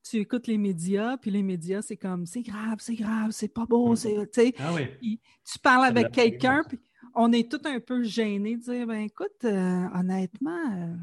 tu 0.03 0.19
écoutes 0.19 0.47
les 0.47 0.59
médias, 0.59 1.17
puis 1.17 1.31
les 1.31 1.43
médias, 1.43 1.83
c'est 1.83 1.97
comme, 1.97 2.27
c'est 2.27 2.43
grave, 2.43 2.77
c'est 2.79 2.95
grave, 2.95 3.31
c'est 3.31 3.49
pas 3.49 3.67
beau, 3.67 3.93
mm. 3.93 3.97
c'est, 3.97 4.31
tu 4.31 4.41
sais. 4.41 4.55
Ah 4.59 4.73
oui. 4.75 5.21
tu 5.45 5.59
parles 5.59 5.85
avec 5.85 6.13
quelqu'un, 6.13 6.63
puis 6.69 6.79
on 7.15 7.33
est 7.33 7.51
tout 7.51 7.61
un 7.65 7.81
peu 7.81 8.03
gêné 8.03 8.57
de 8.57 8.63
dire, 8.63 8.87
ben 8.87 9.01
écoute, 9.01 9.45
euh, 9.45 9.87
honnêtement, 9.95 10.73
euh, 10.77 10.95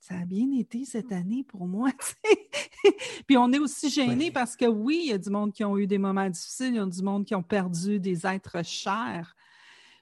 ça 0.00 0.14
a 0.16 0.24
bien 0.24 0.50
été 0.52 0.84
cette 0.84 1.12
année 1.12 1.44
pour 1.44 1.66
moi. 1.66 1.90
puis 3.26 3.36
on 3.36 3.52
est 3.52 3.58
aussi 3.58 3.88
gêné 3.88 4.30
parce 4.30 4.56
que 4.56 4.64
oui, 4.66 5.02
il 5.04 5.10
y 5.10 5.12
a 5.12 5.18
du 5.18 5.30
monde 5.30 5.52
qui 5.52 5.64
ont 5.64 5.78
eu 5.78 5.86
des 5.86 5.98
moments 5.98 6.28
difficiles, 6.28 6.70
il 6.70 6.76
y 6.76 6.80
a 6.80 6.86
du 6.86 7.02
monde 7.02 7.24
qui 7.24 7.34
ont 7.34 7.42
perdu 7.42 8.00
des 8.00 8.26
êtres 8.26 8.64
chers. 8.64 9.36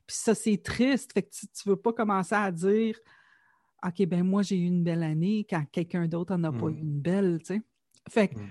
Puis 0.09 0.17
ça, 0.17 0.35
c'est 0.35 0.57
triste. 0.57 1.13
Fait 1.13 1.23
que 1.23 1.29
tu 1.31 1.47
ne 1.67 1.71
veux 1.71 1.77
pas 1.77 1.93
commencer 1.93 2.35
à 2.35 2.51
dire 2.51 2.99
OK, 3.87 4.07
ben 4.07 4.25
moi, 4.25 4.43
j'ai 4.43 4.57
eu 4.57 4.65
une 4.65 4.83
belle 4.83 5.05
année 5.05 5.47
quand 5.49 5.65
quelqu'un 5.71 6.09
d'autre 6.09 6.35
n'en 6.37 6.49
a 6.49 6.53
pas 6.53 6.67
eu 6.67 6.73
mm. 6.75 6.79
une 6.79 7.01
belle, 7.01 7.39
tu 7.41 7.55
sais. 7.55 7.63
Fait 8.09 8.29
que, 8.29 8.39
mm. 8.39 8.49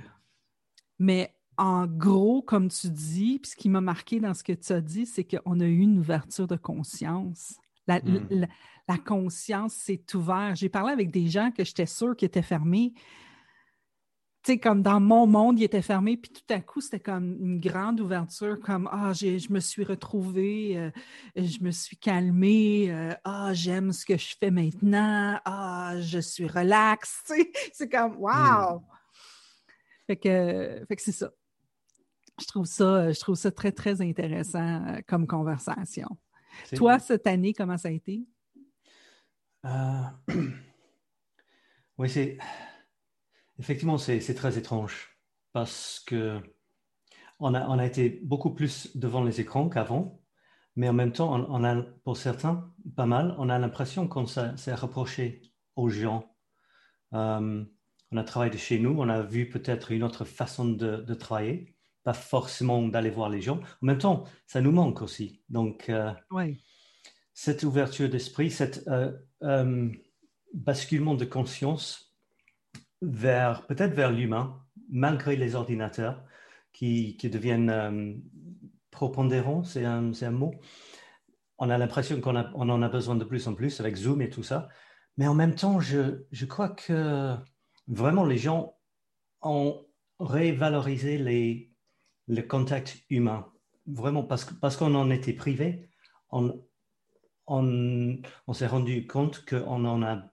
mais 0.99 1.35
en 1.57 1.87
gros, 1.87 2.43
comme 2.43 2.69
tu 2.69 2.89
dis, 2.89 3.39
puis 3.39 3.51
ce 3.51 3.55
qui 3.55 3.69
m'a 3.69 3.81
marqué 3.81 4.19
dans 4.19 4.35
ce 4.35 4.43
que 4.43 4.53
tu 4.53 4.71
as 4.71 4.79
dit, 4.79 5.07
c'est 5.07 5.25
qu'on 5.25 5.59
a 5.59 5.65
eu 5.65 5.79
une 5.79 5.97
ouverture 5.97 6.47
de 6.47 6.55
conscience. 6.55 7.57
La, 7.87 7.99
mm. 7.99 8.47
la 8.87 8.97
conscience 8.99 9.73
s'est 9.73 10.03
ouverte. 10.13 10.57
J'ai 10.57 10.69
parlé 10.69 10.93
avec 10.93 11.09
des 11.09 11.27
gens 11.27 11.51
que 11.51 11.65
j'étais 11.65 11.87
sûre 11.87 12.15
qui 12.15 12.25
étaient 12.25 12.43
fermés 12.43 12.93
sais, 14.43 14.57
comme 14.59 14.81
dans 14.81 14.99
mon 14.99 15.27
monde, 15.27 15.59
il 15.59 15.63
était 15.63 15.81
fermé, 15.81 16.17
puis 16.17 16.31
tout 16.31 16.53
à 16.53 16.59
coup, 16.59 16.81
c'était 16.81 16.99
comme 16.99 17.37
une 17.39 17.59
grande 17.59 17.99
ouverture, 17.99 18.59
comme 18.59 18.89
Ah, 18.91 19.13
je 19.13 19.51
me 19.51 19.59
suis 19.59 19.83
retrouvée, 19.83 20.77
euh, 20.77 20.91
je 21.35 21.59
me 21.61 21.71
suis 21.71 21.97
calmée, 21.97 22.91
euh, 22.91 23.13
Ah, 23.23 23.53
j'aime 23.53 23.91
ce 23.91 24.05
que 24.05 24.17
je 24.17 24.35
fais 24.39 24.51
maintenant, 24.51 25.39
Ah, 25.45 25.95
je 25.99 26.19
suis 26.19 26.47
relax. 26.47 27.23
C'est 27.73 27.89
comme 27.89 28.17
Wow! 28.17 28.83
Fait 30.07 30.15
que, 30.15 30.85
fait 30.87 30.95
que 30.95 31.01
c'est 31.01 31.11
ça. 31.11 31.31
Je 32.39 32.45
trouve 32.45 32.65
ça, 32.65 33.11
je 33.11 33.19
trouve 33.19 33.35
ça 33.35 33.51
très, 33.51 33.71
très 33.71 34.01
intéressant 34.01 34.85
euh, 34.87 34.99
comme 35.07 35.27
conversation. 35.27 36.07
Toi, 36.75 36.99
cette 36.99 37.27
année, 37.27 37.53
comment 37.53 37.77
ça 37.77 37.89
a 37.89 37.91
été? 37.91 38.23
Euh, 39.65 40.03
oui, 41.97 42.09
c'est 42.09 42.37
effectivement 43.59 43.97
c'est 43.97 44.33
très 44.35 44.57
étrange 44.57 45.17
parce 45.53 46.03
que 46.05 46.41
on 47.39 47.53
a, 47.53 47.67
on 47.67 47.77
a 47.77 47.85
été 47.85 48.21
beaucoup 48.23 48.53
plus 48.53 48.95
devant 48.97 49.23
les 49.23 49.41
écrans 49.41 49.69
qu'avant, 49.69 50.21
mais 50.75 50.89
en 50.89 50.93
même 50.93 51.11
temps, 51.11 51.33
on, 51.49 51.63
a 51.63 51.81
pour 52.03 52.17
certains 52.17 52.71
pas 52.95 53.07
mal, 53.07 53.35
on 53.39 53.49
a 53.49 53.57
l'impression 53.57 54.07
qu'on 54.07 54.27
s'est 54.27 54.73
rapproché 54.73 55.41
aux 55.75 55.89
gens. 55.89 56.35
Euh, 57.13 57.63
on 58.11 58.17
a 58.17 58.23
travaillé 58.23 58.51
de 58.51 58.57
chez 58.57 58.79
nous, 58.79 58.95
on 58.97 59.09
a 59.09 59.21
vu 59.21 59.49
peut-être 59.49 59.91
une 59.91 60.03
autre 60.03 60.23
façon 60.23 60.65
de, 60.65 61.13
travailler, 61.15 61.75
pas 62.03 62.13
forcément 62.13 62.87
d'aller 62.87 63.09
voir 63.09 63.29
les 63.29 63.41
gens. 63.41 63.57
En 63.57 63.85
même 63.87 63.97
temps, 63.97 64.25
ça 64.45 64.61
nous 64.61 64.71
manque 64.71 65.01
aussi. 65.01 65.41
Donc, 65.49 65.89
euh, 65.89 66.11
cette 67.33 67.63
ouverture 67.63 68.07
d'esprit, 68.07 68.51
cet 68.51 68.87
euh, 68.87 69.89
basculement 70.53 71.15
de 71.15 71.25
conscience 71.25 72.06
vers 73.01 73.65
peut-être 73.67 73.93
vers 73.93 74.11
l'humain, 74.11 74.61
malgré 74.89 75.35
les 75.35 75.55
ordinateurs 75.55 76.23
qui, 76.73 77.17
qui 77.17 77.29
deviennent 77.29 78.21
propondérants, 78.91 79.63
c'est 79.63 79.85
un, 79.85 80.11
un, 80.19 80.31
mot. 80.31 80.53
On 81.57 81.69
a 81.69 81.77
l'impression 81.77 82.19
qu'on 82.21 82.35
on 82.35 82.69
en 82.69 82.81
a 82.81 82.89
besoin 82.89 83.15
de 83.15 83.23
plus 83.23 83.47
en 83.47 83.53
plus 83.53 83.79
avec 83.79 83.95
Zoom 83.95 84.21
et 84.21 84.29
tout 84.29 84.43
ça. 84.43 84.69
Mais 85.17 85.27
en 85.27 85.33
même 85.33 85.55
temps, 85.55 85.79
je, 85.79 86.25
je 86.31 86.45
crois 86.45 86.69
que 86.69 87.35
vraiment, 87.87 88.25
les 88.25 88.37
gens 88.37 88.77
ont 89.41 89.85
révalorisé 90.19 91.17
les, 91.17 91.71
le 92.27 92.41
contact 92.41 92.97
humain. 93.09 93.51
Vraiment, 93.87 94.23
parce, 94.23 94.45
parce 94.45 94.77
qu'on 94.77 94.95
en 94.95 95.09
était 95.09 95.33
privé, 95.33 95.89
on, 96.29 96.63
on, 97.47 98.17
on 98.47 98.53
s'est 98.53 98.67
rendu 98.67 99.07
compte 99.07 99.45
qu'on 99.45 99.85
en 99.85 100.03
a 100.03 100.31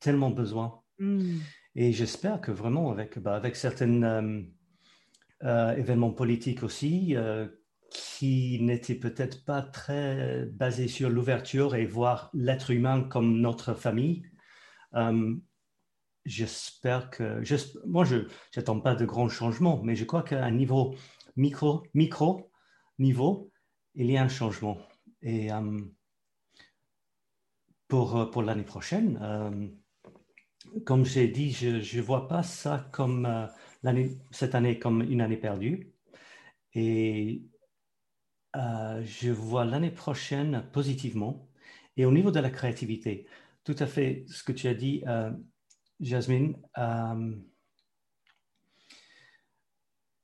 tellement 0.00 0.30
besoin. 0.30 0.82
Hmm. 0.98 1.38
Et 1.76 1.92
j'espère 1.92 2.40
que 2.40 2.52
vraiment, 2.52 2.90
avec, 2.92 3.18
bah, 3.18 3.34
avec 3.34 3.56
certains 3.56 4.02
euh, 4.02 4.42
euh, 5.42 5.76
événements 5.76 6.12
politiques 6.12 6.62
aussi, 6.62 7.16
euh, 7.16 7.48
qui 7.90 8.60
n'étaient 8.62 8.94
peut-être 8.94 9.44
pas 9.44 9.62
très 9.62 10.46
basés 10.46 10.88
sur 10.88 11.10
l'ouverture 11.10 11.74
et 11.74 11.86
voir 11.86 12.30
l'être 12.32 12.70
humain 12.70 13.02
comme 13.02 13.40
notre 13.40 13.74
famille, 13.74 14.24
j'espère 16.24 17.10
que. 17.10 17.42
Moi, 17.86 18.04
je 18.04 18.26
n'attends 18.56 18.80
pas 18.80 18.96
de 18.96 19.04
grands 19.04 19.28
changements, 19.28 19.80
mais 19.84 19.94
je 19.94 20.04
crois 20.04 20.24
qu'à 20.24 20.44
un 20.44 20.50
niveau 20.50 20.96
micro, 21.36 21.84
micro 21.94 22.50
niveau, 22.98 23.52
il 23.94 24.10
y 24.10 24.16
a 24.16 24.24
un 24.24 24.28
changement. 24.28 24.78
Et 25.22 25.50
pour, 27.86 28.28
pour 28.30 28.42
l'année 28.42 28.64
prochaine, 28.64 29.76
comme 30.84 31.04
j'ai 31.04 31.28
dit, 31.28 31.52
je 31.52 31.96
ne 31.96 32.02
vois 32.02 32.28
pas 32.28 32.42
ça 32.42 32.88
comme 32.92 33.26
euh, 33.26 33.46
cette 34.30 34.54
année 34.54 34.78
comme 34.78 35.02
une 35.02 35.20
année 35.20 35.36
perdue. 35.36 35.92
Et 36.74 37.42
je 38.54 39.30
vois 39.30 39.64
l'année 39.64 39.90
prochaine 39.90 40.68
positivement. 40.72 41.48
Et 41.96 42.04
au 42.04 42.12
niveau 42.12 42.30
de 42.30 42.40
la 42.40 42.50
créativité, 42.50 43.26
tout 43.62 43.76
à 43.78 43.86
fait 43.86 44.24
ce 44.28 44.42
que 44.42 44.52
tu 44.52 44.66
as 44.68 44.74
dit, 44.74 45.04
Jasmine, 46.00 46.56
euh, 46.78 47.36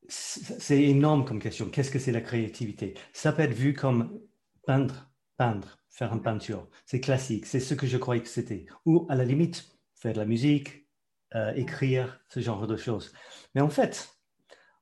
c'est 0.09 0.83
énorme 0.83 1.25
comme 1.25 1.39
question. 1.39 1.71
Qu'est-ce 1.71 1.91
que 1.91 1.99
c'est 1.99 2.13
la 2.13 2.21
créativité? 2.21 2.95
Ça 3.13 3.33
peut 3.33 3.43
être 3.43 3.55
vu 3.55 3.75
comme 3.75 4.21
peindre, 4.67 5.11
peindre, 5.37 5.79
faire 5.89 6.13
une 6.13 6.23
peinture. 6.23 6.69
C'est 6.85 7.01
classique, 7.01 7.47
c'est 7.47 7.61
ce 7.61 7.75
que 7.75 7.87
je 7.87 7.97
croyais 7.97 8.23
que 8.23 8.29
c'était. 8.29 8.67
Ou 8.85 9.07
à 9.09 9.15
la 9.15 9.25
limite, 9.25 9.80
faire 10.01 10.13
de 10.13 10.19
la 10.19 10.25
musique, 10.25 10.87
euh, 11.35 11.53
écrire, 11.55 12.21
ce 12.29 12.41
genre 12.41 12.67
de 12.67 12.77
choses. 12.77 13.13
Mais 13.55 13.61
en 13.61 13.69
fait, 13.71 14.17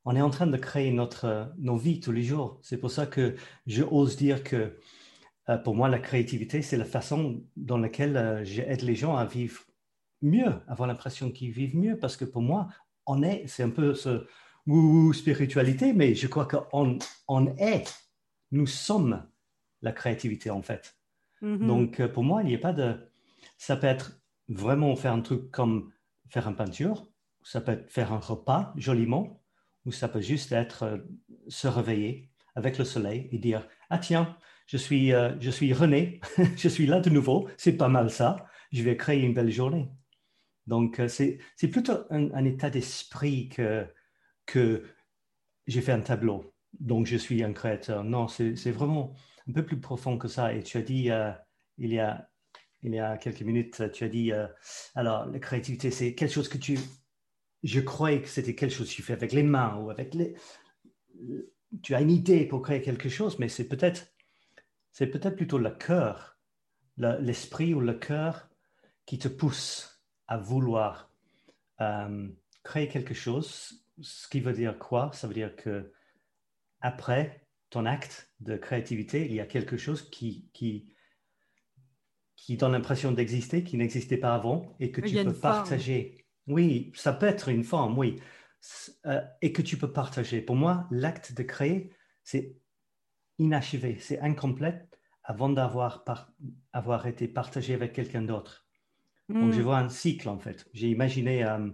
on 0.05 0.17
est 0.17 0.23
en 0.23 0.31
train 0.31 0.47
de 0.47 0.57
créer 0.57 0.91
notre, 0.93 1.53
nos 1.59 1.77
vies 1.77 2.01
tous 2.01 2.13
les 2.13 2.23
jours. 2.23 2.59
C'est 2.63 2.79
pour 2.79 2.91
ça 2.91 3.07
que 3.07 3.37
je 3.67 3.83
ose 3.83 4.17
dire 4.17 4.43
que 4.43 4.79
euh, 5.51 5.59
pour 5.59 5.75
moi, 5.75 5.89
la 5.89 5.99
créativité, 5.99 6.63
c'est 6.63 6.77
la 6.77 6.85
façon 6.85 7.45
dans 7.57 7.79
laquelle 7.79 8.41
j'aide 8.45 8.83
les 8.83 8.95
gens 8.95 9.17
à 9.17 9.27
vivre 9.27 9.61
mieux, 10.23 10.53
avoir 10.67 10.87
l'impression 10.87 11.31
qu'ils 11.31 11.51
vivent 11.51 11.77
mieux, 11.77 11.99
parce 11.99 12.17
que 12.17 12.25
pour 12.25 12.43
moi, 12.43 12.69
on 13.07 13.23
est, 13.23 13.47
c'est 13.47 13.63
un 13.63 13.71
peu 13.71 13.95
ce 13.95 14.27
ou 14.67 15.13
spiritualité, 15.15 15.93
mais 15.95 16.15
je 16.15 16.27
crois 16.27 16.47
qu'on 16.47 16.99
on 17.27 17.47
est, 17.57 17.85
nous 18.53 18.67
sommes 18.67 19.27
la 19.81 19.93
créativité 19.93 20.51
en 20.51 20.63
fait. 20.63 20.97
Mm-hmm. 21.43 21.67
Donc 21.67 22.01
euh, 22.01 22.09
pour 22.09 22.23
moi, 22.23 22.43
il 22.43 22.49
n'y 22.49 22.55
a 22.55 22.59
pas 22.59 22.73
de, 22.73 23.11
ça 23.57 23.77
peut 23.77 23.87
être 23.87 24.21
vraiment 24.49 24.95
faire 24.97 25.13
un 25.13 25.21
truc 25.21 25.51
comme 25.51 25.93
faire 26.29 26.49
une 26.49 26.57
peinture, 26.57 27.11
ça 27.43 27.61
peut 27.61 27.73
être 27.73 27.91
faire 27.91 28.13
un 28.13 28.19
repas 28.19 28.73
joliment, 28.77 29.43
ou 29.85 29.93
ça 29.93 30.09
peut 30.09 30.21
juste 30.21 30.53
être 30.53 30.83
euh, 30.83 30.99
se 31.49 31.69
réveiller 31.69 32.31
avec 32.55 32.79
le 32.79 32.85
soleil 32.85 33.29
et 33.33 33.39
dire 33.39 33.67
ah 33.91 33.99
tiens, 33.99 34.37
je 34.67 34.77
suis, 34.77 35.13
euh, 35.15 35.35
je 35.41 35.51
suis 35.51 35.73
René, 35.73 36.21
je 36.57 36.69
suis 36.69 36.87
là 36.87 37.01
de 37.01 37.11
nouveau, 37.11 37.49
c'est 37.57 37.77
pas 37.77 37.89
mal 37.89 38.11
ça, 38.11 38.47
je 38.73 38.83
vais 38.83 38.97
créer 38.97 39.21
une 39.23 39.35
belle 39.35 39.51
journée. 39.51 39.91
Donc, 40.67 41.01
euh, 41.01 41.09
c'est 41.09 41.39
plutôt 41.71 42.05
un, 42.11 42.45
état 42.45 42.69
d'esprit 42.69 43.49
que, 43.49 43.87
que 44.45 44.85
j'ai 45.67 45.81
fait 45.81 45.93
un 45.93 46.01
tableau, 46.01 46.55
donc 46.79 47.07
je 47.07 47.17
suis 47.17 47.43
un 47.43 47.55
créateur. 47.55 48.05
Non, 48.05 48.29
c'est 48.29 48.71
vraiment 48.71 49.15
un 49.49 49.53
peu 49.53 49.65
plus 49.65 49.81
profond 49.81 50.19
que 50.19 50.29
ça. 50.29 50.53
Et 50.53 50.63
tu 50.63 50.77
as 50.77 50.83
dit, 50.83 51.11
euh, 51.11 51.33
il, 51.79 51.93
y 51.93 51.99
a, 51.99 52.29
il 52.83 52.95
y 52.95 52.99
a 52.99 53.17
quelques 53.17 53.43
minutes, 53.43 53.91
tu 53.93 54.05
as 54.05 54.09
dit, 54.09 54.33
euh, 54.33 54.47
alors, 54.95 55.27
la 55.27 55.39
créativité, 55.39 55.91
c'est 55.91 56.15
quelque 56.15 56.33
chose 56.33 56.49
que 56.49 56.59
tu... 56.59 56.79
Je 57.65 57.81
croyais 57.81 58.23
que 58.23 58.29
c'était 58.29 58.55
quelque 58.55 58.73
chose 58.73 58.89
que 58.89 58.95
tu 58.95 59.03
fais 59.03 59.15
avec 59.15 59.33
les 59.33 59.43
mains 59.43 59.77
ou 59.77 59.91
avec 59.91 60.15
les... 60.15 60.35
Tu 61.83 61.95
as 61.95 62.01
une 62.01 62.11
idée 62.11 62.47
pour 62.47 62.63
créer 62.63 62.81
quelque 62.81 63.09
chose, 63.09 63.39
mais 63.39 63.49
c'est 63.49 63.67
peut-être 63.67 64.07
c'est 64.99 65.07
peut-être 65.07 65.37
plutôt 65.37 65.59
le 65.59 65.71
cœur, 65.71 66.39
l'esprit 66.97 67.73
ou 67.73 67.81
le 67.81 67.95
cœur 67.95 68.49
qui 69.07 69.19
te 69.19 69.29
pousse 69.29 70.03
à 70.27 70.39
vouloir 70.39 71.13
euh, 71.81 72.29
créer 72.65 72.89
quelque 72.89 73.15
chose, 73.15 73.85
ce 74.01 74.27
qui 74.27 74.41
veut 74.41 74.53
dire 74.53 74.77
quoi? 74.77 75.11
Ça 75.13 75.29
veut 75.29 75.35
dire 75.35 75.55
que 75.55 75.93
après 76.81 77.47
ton 77.71 77.87
acte 77.87 78.33
de 78.41 78.57
créativité, 78.57 79.25
il 79.25 79.35
y 79.35 79.41
a 79.41 79.47
quelque 79.47 79.77
chose 79.77 80.11
qui, 80.11 80.49
qui, 80.53 80.93
qui 82.39 82.57
donne 82.57 82.73
l'impression 82.73 83.11
d'exister, 83.11 83.65
qui 83.65 83.77
n'existait 83.77 84.17
pas 84.17 84.33
avant, 84.33 84.77
et 84.79 84.93
que 84.93 85.01
tu 85.01 85.23
peux 85.25 85.35
partager. 85.35 86.25
Oui, 86.47 86.93
ça 86.95 87.13
peut 87.13 87.27
être 87.27 87.49
une 87.49 87.65
forme, 87.65 87.99
oui, 87.99 88.17
euh, 89.07 89.21
et 89.43 89.53
que 89.53 89.61
tu 89.61 89.77
peux 89.77 89.93
partager. 89.93 90.41
Pour 90.41 90.55
moi, 90.55 90.87
l'acte 90.93 91.35
de 91.35 91.43
créer, 91.43 91.93
c'est 92.23 92.57
inachevé, 93.39 93.99
c'est 94.01 94.21
incomplet 94.21 94.87
avant 95.25 95.51
d'avoir 95.51 96.05
avoir 96.73 97.07
été 97.09 97.27
partagé 97.27 97.75
avec 97.75 97.93
quelqu'un 97.93 98.23
d'autre. 98.23 98.67
Donc, 99.29 99.53
je 99.53 99.61
hmm. 99.61 99.65
vois 99.65 99.79
un 99.79 99.89
cycle, 99.89 100.29
en 100.29 100.39
fait. 100.39 100.67
J'ai 100.73 100.89
imaginé 100.89 101.45
euh, 101.45 101.69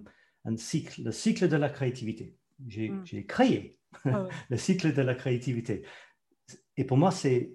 un 0.44 0.56
cycle, 0.56 1.02
le 1.02 1.12
cycle 1.12 1.46
de 1.46 1.56
la 1.56 1.68
créativité. 1.68 2.36
J'ai 2.66 2.88
hmm. 2.88 3.26
créé 3.28 3.78
ah 4.06 4.26
le 4.48 4.56
cycle 4.56 4.94
de 4.94 5.02
la 5.02 5.14
créativité. 5.14 5.84
Et 6.78 6.84
pour 6.84 6.96
moi, 6.96 7.10
c'est 7.10 7.52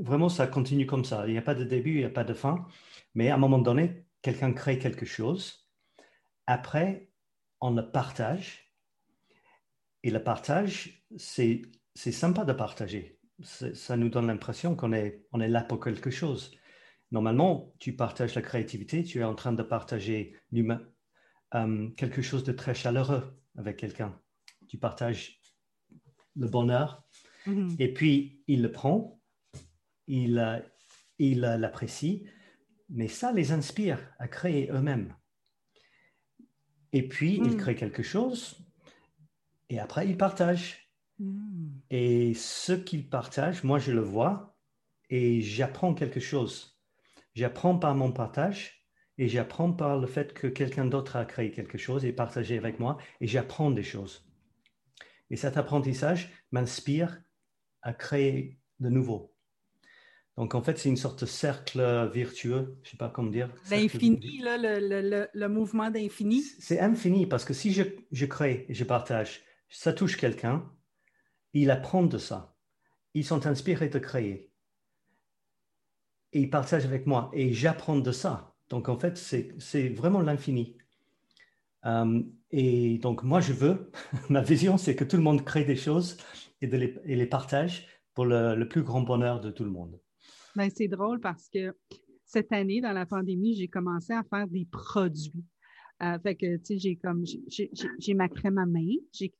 vraiment, 0.00 0.28
ça 0.28 0.46
continue 0.46 0.86
comme 0.86 1.04
ça. 1.04 1.26
Il 1.26 1.32
n'y 1.32 1.38
a 1.38 1.42
pas 1.42 1.54
de 1.54 1.64
début, 1.64 1.92
il 1.92 1.98
n'y 1.98 2.04
a 2.04 2.10
pas 2.10 2.24
de 2.24 2.34
fin. 2.34 2.66
Mais 3.14 3.30
à 3.30 3.34
un 3.34 3.38
moment 3.38 3.58
donné, 3.58 4.06
quelqu'un 4.22 4.52
crée 4.52 4.78
quelque 4.78 5.06
chose. 5.06 5.68
Après, 6.46 7.10
on 7.60 7.70
le 7.70 7.90
partage. 7.90 8.72
Et 10.02 10.10
le 10.10 10.22
partage, 10.22 11.04
c'est 11.16 11.62
sympa 11.94 12.44
de 12.44 12.52
partager. 12.52 13.18
Ça 13.42 13.96
nous 13.96 14.08
donne 14.08 14.26
l'impression 14.26 14.76
qu'on 14.76 14.92
est, 14.92 15.26
on 15.32 15.40
est 15.40 15.48
là 15.48 15.62
pour 15.62 15.80
quelque 15.80 16.10
chose. 16.10 16.52
Normalement, 17.10 17.74
tu 17.78 17.94
partages 17.94 18.34
la 18.34 18.42
créativité, 18.42 19.02
tu 19.02 19.20
es 19.20 19.24
en 19.24 19.34
train 19.34 19.52
de 19.52 19.62
partager 19.62 20.36
l'humain, 20.52 20.80
euh, 21.54 21.88
quelque 21.96 22.22
chose 22.22 22.44
de 22.44 22.52
très 22.52 22.74
chaleureux 22.74 23.36
avec 23.56 23.76
quelqu'un. 23.76 24.18
Tu 24.68 24.78
partages 24.78 25.40
le 26.36 26.46
bonheur 26.46 27.02
mm-hmm. 27.46 27.76
et 27.80 27.92
puis 27.92 28.42
il 28.46 28.62
le 28.62 28.70
prend, 28.70 29.19
il, 30.10 30.38
euh, 30.38 30.58
il 31.18 31.40
l'apprécie, 31.40 32.26
mais 32.88 33.08
ça 33.08 33.32
les 33.32 33.52
inspire 33.52 33.98
à 34.18 34.28
créer 34.28 34.70
eux-mêmes. 34.70 35.14
Et 36.92 37.06
puis, 37.06 37.36
ils 37.36 37.52
mm. 37.52 37.56
créent 37.56 37.76
quelque 37.76 38.02
chose 38.02 38.58
et 39.68 39.78
après, 39.78 40.08
ils 40.08 40.16
partagent. 40.16 40.90
Mm. 41.18 41.68
Et 41.90 42.34
ce 42.34 42.72
qu'ils 42.72 43.08
partagent, 43.08 43.62
moi, 43.62 43.78
je 43.78 43.92
le 43.92 44.00
vois 44.00 44.56
et 45.08 45.40
j'apprends 45.40 45.94
quelque 45.94 46.20
chose. 46.20 46.80
J'apprends 47.34 47.78
par 47.78 47.94
mon 47.94 48.10
partage 48.10 48.84
et 49.16 49.28
j'apprends 49.28 49.72
par 49.72 49.98
le 49.98 50.06
fait 50.08 50.32
que 50.32 50.48
quelqu'un 50.48 50.86
d'autre 50.86 51.16
a 51.16 51.24
créé 51.24 51.52
quelque 51.52 51.78
chose 51.78 52.04
et 52.04 52.12
partagé 52.12 52.58
avec 52.58 52.80
moi 52.80 52.98
et 53.20 53.28
j'apprends 53.28 53.70
des 53.70 53.84
choses. 53.84 54.28
Et 55.30 55.36
cet 55.36 55.56
apprentissage 55.56 56.32
m'inspire 56.50 57.22
à 57.82 57.92
créer 57.92 58.58
de 58.80 58.88
nouveau. 58.88 59.32
Donc, 60.36 60.54
en 60.54 60.62
fait, 60.62 60.78
c'est 60.78 60.88
une 60.88 60.96
sorte 60.96 61.20
de 61.20 61.26
cercle 61.26 62.10
virtueux, 62.12 62.78
je 62.82 62.88
ne 62.88 62.90
sais 62.92 62.96
pas 62.96 63.10
comment 63.10 63.30
dire. 63.30 63.50
L'infini, 63.70 64.40
le, 64.42 65.28
le, 65.32 65.48
mouvement 65.48 65.90
d'infini. 65.90 66.42
C'est 66.58 66.80
infini 66.80 67.26
parce 67.26 67.44
que 67.44 67.52
si 67.52 67.72
je, 67.72 67.82
je 68.10 68.26
crée 68.26 68.64
et 68.68 68.74
je 68.74 68.84
partage, 68.84 69.42
ça 69.68 69.92
touche 69.92 70.16
quelqu'un, 70.16 70.70
il 71.52 71.70
apprend 71.70 72.04
de 72.04 72.18
ça. 72.18 72.56
Ils 73.14 73.24
sont 73.24 73.46
inspirés 73.46 73.88
de 73.88 73.98
créer. 73.98 74.50
Et 76.32 76.40
ils 76.40 76.50
partagent 76.50 76.86
avec 76.86 77.06
moi 77.06 77.30
et 77.32 77.52
j'apprends 77.52 77.98
de 77.98 78.12
ça. 78.12 78.54
Donc, 78.68 78.88
en 78.88 78.96
fait, 78.96 79.18
c'est 79.18 79.88
vraiment 79.88 80.20
l'infini. 80.20 80.76
Euh, 81.86 82.22
et 82.50 82.98
donc, 82.98 83.22
moi, 83.24 83.40
je 83.40 83.52
veux, 83.52 83.90
ma 84.28 84.42
vision, 84.42 84.78
c'est 84.78 84.94
que 84.94 85.04
tout 85.04 85.16
le 85.16 85.22
monde 85.22 85.44
crée 85.44 85.64
des 85.64 85.76
choses 85.76 86.16
et, 86.60 86.66
de 86.66 86.76
les, 86.76 86.94
et 87.04 87.16
les 87.16 87.26
partage 87.26 87.86
pour 88.14 88.26
le, 88.26 88.54
le, 88.54 88.68
plus 88.68 88.82
grand 88.82 89.00
bonheur 89.00 89.40
de 89.40 89.50
tout 89.50 89.64
le 89.64 89.70
monde. 89.70 89.98
Ben, 90.56 90.70
c'est 90.74 90.88
drôle 90.88 91.20
parce 91.20 91.48
que 91.48 91.74
cette 92.24 92.52
année, 92.52 92.80
dans 92.80 92.92
la 92.92 93.06
pandémie, 93.06 93.54
j'ai 93.54 93.68
commencé 93.68 94.12
à 94.12 94.22
faire 94.22 94.46
des 94.46 94.66
produits. 94.70 95.44
Euh, 96.02 96.18
fait 96.20 96.34
que, 96.34 96.56
tu 96.58 96.64
sais, 96.64 96.78
j'ai 96.78 96.96
comme, 96.96 97.24
j'ai 97.48 98.14
ma 98.14 98.28
crème 98.28 98.58
à 98.58 98.66
main, 98.66 98.94
j'ai 99.12 99.32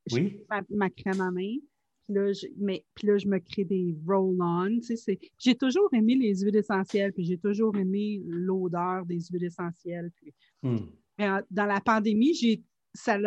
ma, 0.68 0.90
crème 0.90 1.20
à 1.20 1.30
main, 1.30 1.56
puis 2.04 2.14
là, 2.14 2.32
je, 2.32 2.46
mais, 2.58 2.84
puis 2.94 3.08
là, 3.08 3.16
je 3.16 3.28
me 3.28 3.38
crée 3.38 3.64
des 3.64 3.96
roll-on, 4.06 4.78
tu 4.80 4.96
sais, 4.96 5.18
j'ai 5.38 5.54
toujours 5.54 5.88
aimé 5.94 6.16
les 6.16 6.40
huiles 6.40 6.56
essentielles, 6.56 7.14
puis 7.14 7.24
j'ai 7.24 7.38
toujours 7.38 7.74
aimé 7.78 8.20
l'odeur 8.26 9.06
des 9.06 9.20
huiles 9.30 9.44
essentielles, 9.44 10.10
puis, 10.16 10.34
hmm. 10.62 10.76
euh, 11.22 11.40
dans 11.50 11.66
la 11.66 11.80
pandémie, 11.80 12.34
j'ai 12.34 12.62
ça 12.94 13.18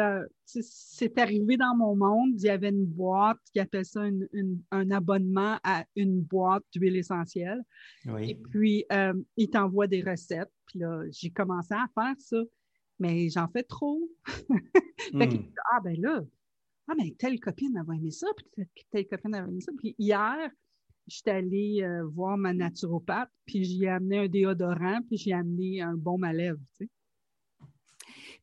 c'est 0.45 1.17
arrivé 1.17 1.57
dans 1.57 1.75
mon 1.75 1.95
monde. 1.95 2.31
Il 2.35 2.43
y 2.43 2.49
avait 2.49 2.69
une 2.69 2.85
boîte 2.85 3.39
qui 3.51 3.59
appelle 3.59 3.85
ça 3.85 4.03
un 4.71 4.91
abonnement 4.91 5.57
à 5.63 5.85
une 5.95 6.21
boîte 6.21 6.63
d'huile 6.73 6.97
essentielle. 6.97 7.63
Et 8.19 8.35
puis, 8.35 8.85
euh, 8.91 9.13
il 9.37 9.49
t'envoie 9.49 9.87
des 9.87 10.01
recettes. 10.01 10.51
Puis 10.67 10.79
là, 10.79 11.03
j'ai 11.11 11.29
commencé 11.29 11.73
à 11.73 11.87
faire 11.93 12.15
ça, 12.19 12.41
mais 12.99 13.29
j'en 13.29 13.47
fais 13.47 13.63
trop. 13.63 14.09
Hmm. 15.11 15.21
ah, 15.21 15.81
ben 15.83 15.99
là, 15.99 16.23
ah, 16.87 16.93
ben 16.97 17.13
telle 17.15 17.37
copine 17.39 17.77
avait 17.77 17.97
aimé 17.97 18.09
ça, 18.09 18.27
puis 18.55 18.65
telle 18.89 19.05
copine 19.05 19.35
avait 19.35 19.49
aimé 19.49 19.59
ça. 19.59 19.71
Puis 19.77 19.93
hier, 19.99 20.49
j'étais 21.07 21.31
allée 21.31 21.83
euh, 21.83 22.05
voir 22.05 22.37
ma 22.37 22.53
naturopathe, 22.53 23.29
puis 23.45 23.65
j'ai 23.65 23.89
amené 23.89 24.19
un 24.19 24.27
déodorant, 24.27 25.01
puis 25.07 25.17
j'ai 25.17 25.33
amené 25.33 25.81
un 25.81 25.95
baume 25.95 26.23
à 26.23 26.31
lèvres, 26.31 26.61
tu 26.77 26.85
sais. 26.85 26.89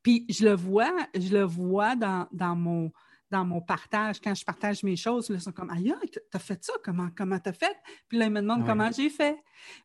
Puis 0.02 0.26
je 0.28 0.45
le 0.45 0.54
vois, 0.54 0.95
je 1.14 1.33
le 1.33 1.42
vois 1.42 1.95
dans, 1.97 2.57
mon, 2.57 2.90
dans 3.30 3.45
mon 3.45 3.61
partage, 3.61 4.21
quand 4.21 4.35
je 4.35 4.45
partage 4.45 4.83
mes 4.83 4.97
choses, 4.97 5.28
là, 5.28 5.37
ils 5.37 5.42
sont 5.42 5.52
comme 5.52 5.71
Aïe, 5.71 5.95
t'as 6.30 6.38
fait 6.38 6.62
ça, 6.64 6.73
comment 6.83 7.09
comment 7.16 7.38
t'as 7.38 7.52
fait? 7.52 7.76
Puis 8.09 8.19
là, 8.19 8.26
ils 8.26 8.33
me 8.33 8.40
demandent 8.40 8.66
comment 8.66 8.90
j'ai 8.90 9.11
fait. 9.11 9.37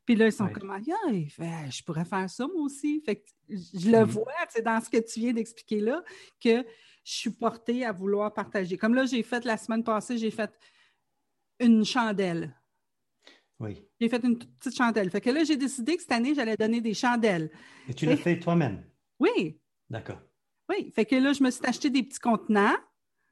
Puis 0.05 0.15
là, 0.15 0.27
ils 0.27 0.33
sont 0.33 0.47
comme 0.47 0.71
Aïe, 0.71 1.29
je 1.37 1.83
pourrais 1.83 2.05
faire 2.05 2.29
ça 2.29 2.47
moi 2.47 2.63
aussi. 2.63 3.01
Fait 3.05 3.17
que 3.17 3.29
je 3.49 3.89
le 3.89 3.97
mm-hmm. 3.97 4.03
vois, 4.03 4.33
c'est 4.49 4.63
dans 4.63 4.79
ce 4.79 4.89
que 4.89 4.97
tu 4.97 5.19
viens 5.19 5.33
d'expliquer 5.33 5.81
là, 5.81 6.03
que 6.41 6.65
je 7.03 7.13
suis 7.13 7.31
portée 7.31 7.85
à 7.85 7.91
vouloir 7.91 8.33
partager. 8.33 8.77
Comme 8.77 8.95
là, 8.95 9.05
j'ai 9.05 9.21
fait 9.21 9.45
la 9.45 9.57
semaine 9.57 9.83
passée, 9.83 10.17
j'ai 10.17 10.31
fait 10.31 10.51
une 11.59 11.85
chandelle. 11.85 12.55
Oui. 13.59 13.87
J'ai 14.01 14.09
fait 14.09 14.23
une 14.23 14.37
petite 14.37 14.75
chandelle. 14.75 15.09
Fait 15.09 15.21
que 15.21 15.29
là, 15.29 15.43
j'ai 15.43 15.55
décidé 15.55 15.95
que 15.95 16.01
cette 16.01 16.11
année, 16.11 16.33
j'allais 16.35 16.57
donner 16.57 16.81
des 16.81 16.93
chandelles. 16.93 17.51
Et 17.87 17.93
tu 17.93 18.05
l'as 18.05 18.17
fait 18.17 18.39
toi-même? 18.39 18.83
Oui. 19.19 19.59
D'accord. 19.89 20.21
Oui. 20.69 20.91
Fait 20.95 21.05
que 21.05 21.15
là, 21.15 21.33
je 21.33 21.43
me 21.43 21.51
suis 21.51 21.65
acheté 21.65 21.89
des 21.89 22.03
petits 22.03 22.19
contenants. 22.19 22.75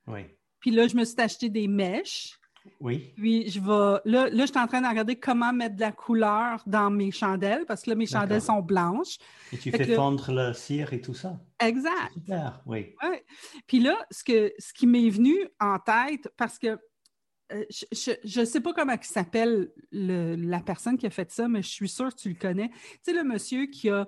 Oui. 0.08 0.22
Puis 0.60 0.72
là, 0.72 0.88
je 0.88 0.96
me 0.96 1.04
suis 1.04 1.20
acheté 1.20 1.50
des 1.50 1.68
mèches. 1.68 2.40
Oui. 2.80 3.14
Puis 3.18 3.50
je 3.50 3.60
vais. 3.60 4.00
Là, 4.06 4.30
là, 4.30 4.46
je 4.46 4.52
suis 4.52 4.60
en 4.60 4.68
train 4.68 4.82
de 4.82 4.88
regarder 4.88 5.18
comment 5.18 5.52
mettre 5.52 5.76
de 5.76 5.82
la 5.82 5.92
couleur 5.92 6.64
dans 6.66 6.90
mes 6.90 7.12
chandelles 7.12 7.66
parce 7.66 7.84
que 7.84 7.90
là, 7.90 7.96
mes 7.96 8.06
chandelles 8.06 8.42
sont 8.42 8.62
blanches. 8.62 9.18
Et 9.52 9.58
tu 9.58 9.72
fais 9.72 9.96
fondre 9.96 10.32
le 10.32 10.54
cire 10.54 10.94
et 10.94 11.02
tout 11.02 11.14
ça. 11.14 11.38
Exact. 11.60 12.14
Super, 12.14 12.62
oui. 12.66 12.96
Ouais. 13.04 13.26
Puis 13.68 13.80
là, 13.80 13.98
ce, 14.12 14.24
que, 14.24 14.54
ce 14.60 14.72
qui 14.74 14.88
m'est 14.88 15.10
venu 15.10 15.36
en 15.60 15.78
tête, 15.80 16.30
parce 16.38 16.58
que 16.58 16.80
euh, 17.52 17.66
je 17.92 18.40
ne 18.40 18.46
sais 18.46 18.62
pas 18.62 18.74
comment 18.74 18.94
il 18.94 19.04
s'appelle 19.06 19.72
la 19.92 20.62
personne 20.62 20.98
qui 20.98 21.06
a 21.06 21.10
fait 21.10 21.32
ça, 21.32 21.48
mais 21.48 21.62
je 21.62 21.70
suis 21.70 21.90
sûre 21.90 22.16
que 22.16 22.22
tu 22.22 22.30
le 22.30 22.36
connais. 22.36 22.70
Tu 22.70 23.00
sais, 23.04 23.14
le 23.14 23.24
monsieur 23.24 23.66
qui 23.66 23.90
a 23.90 24.08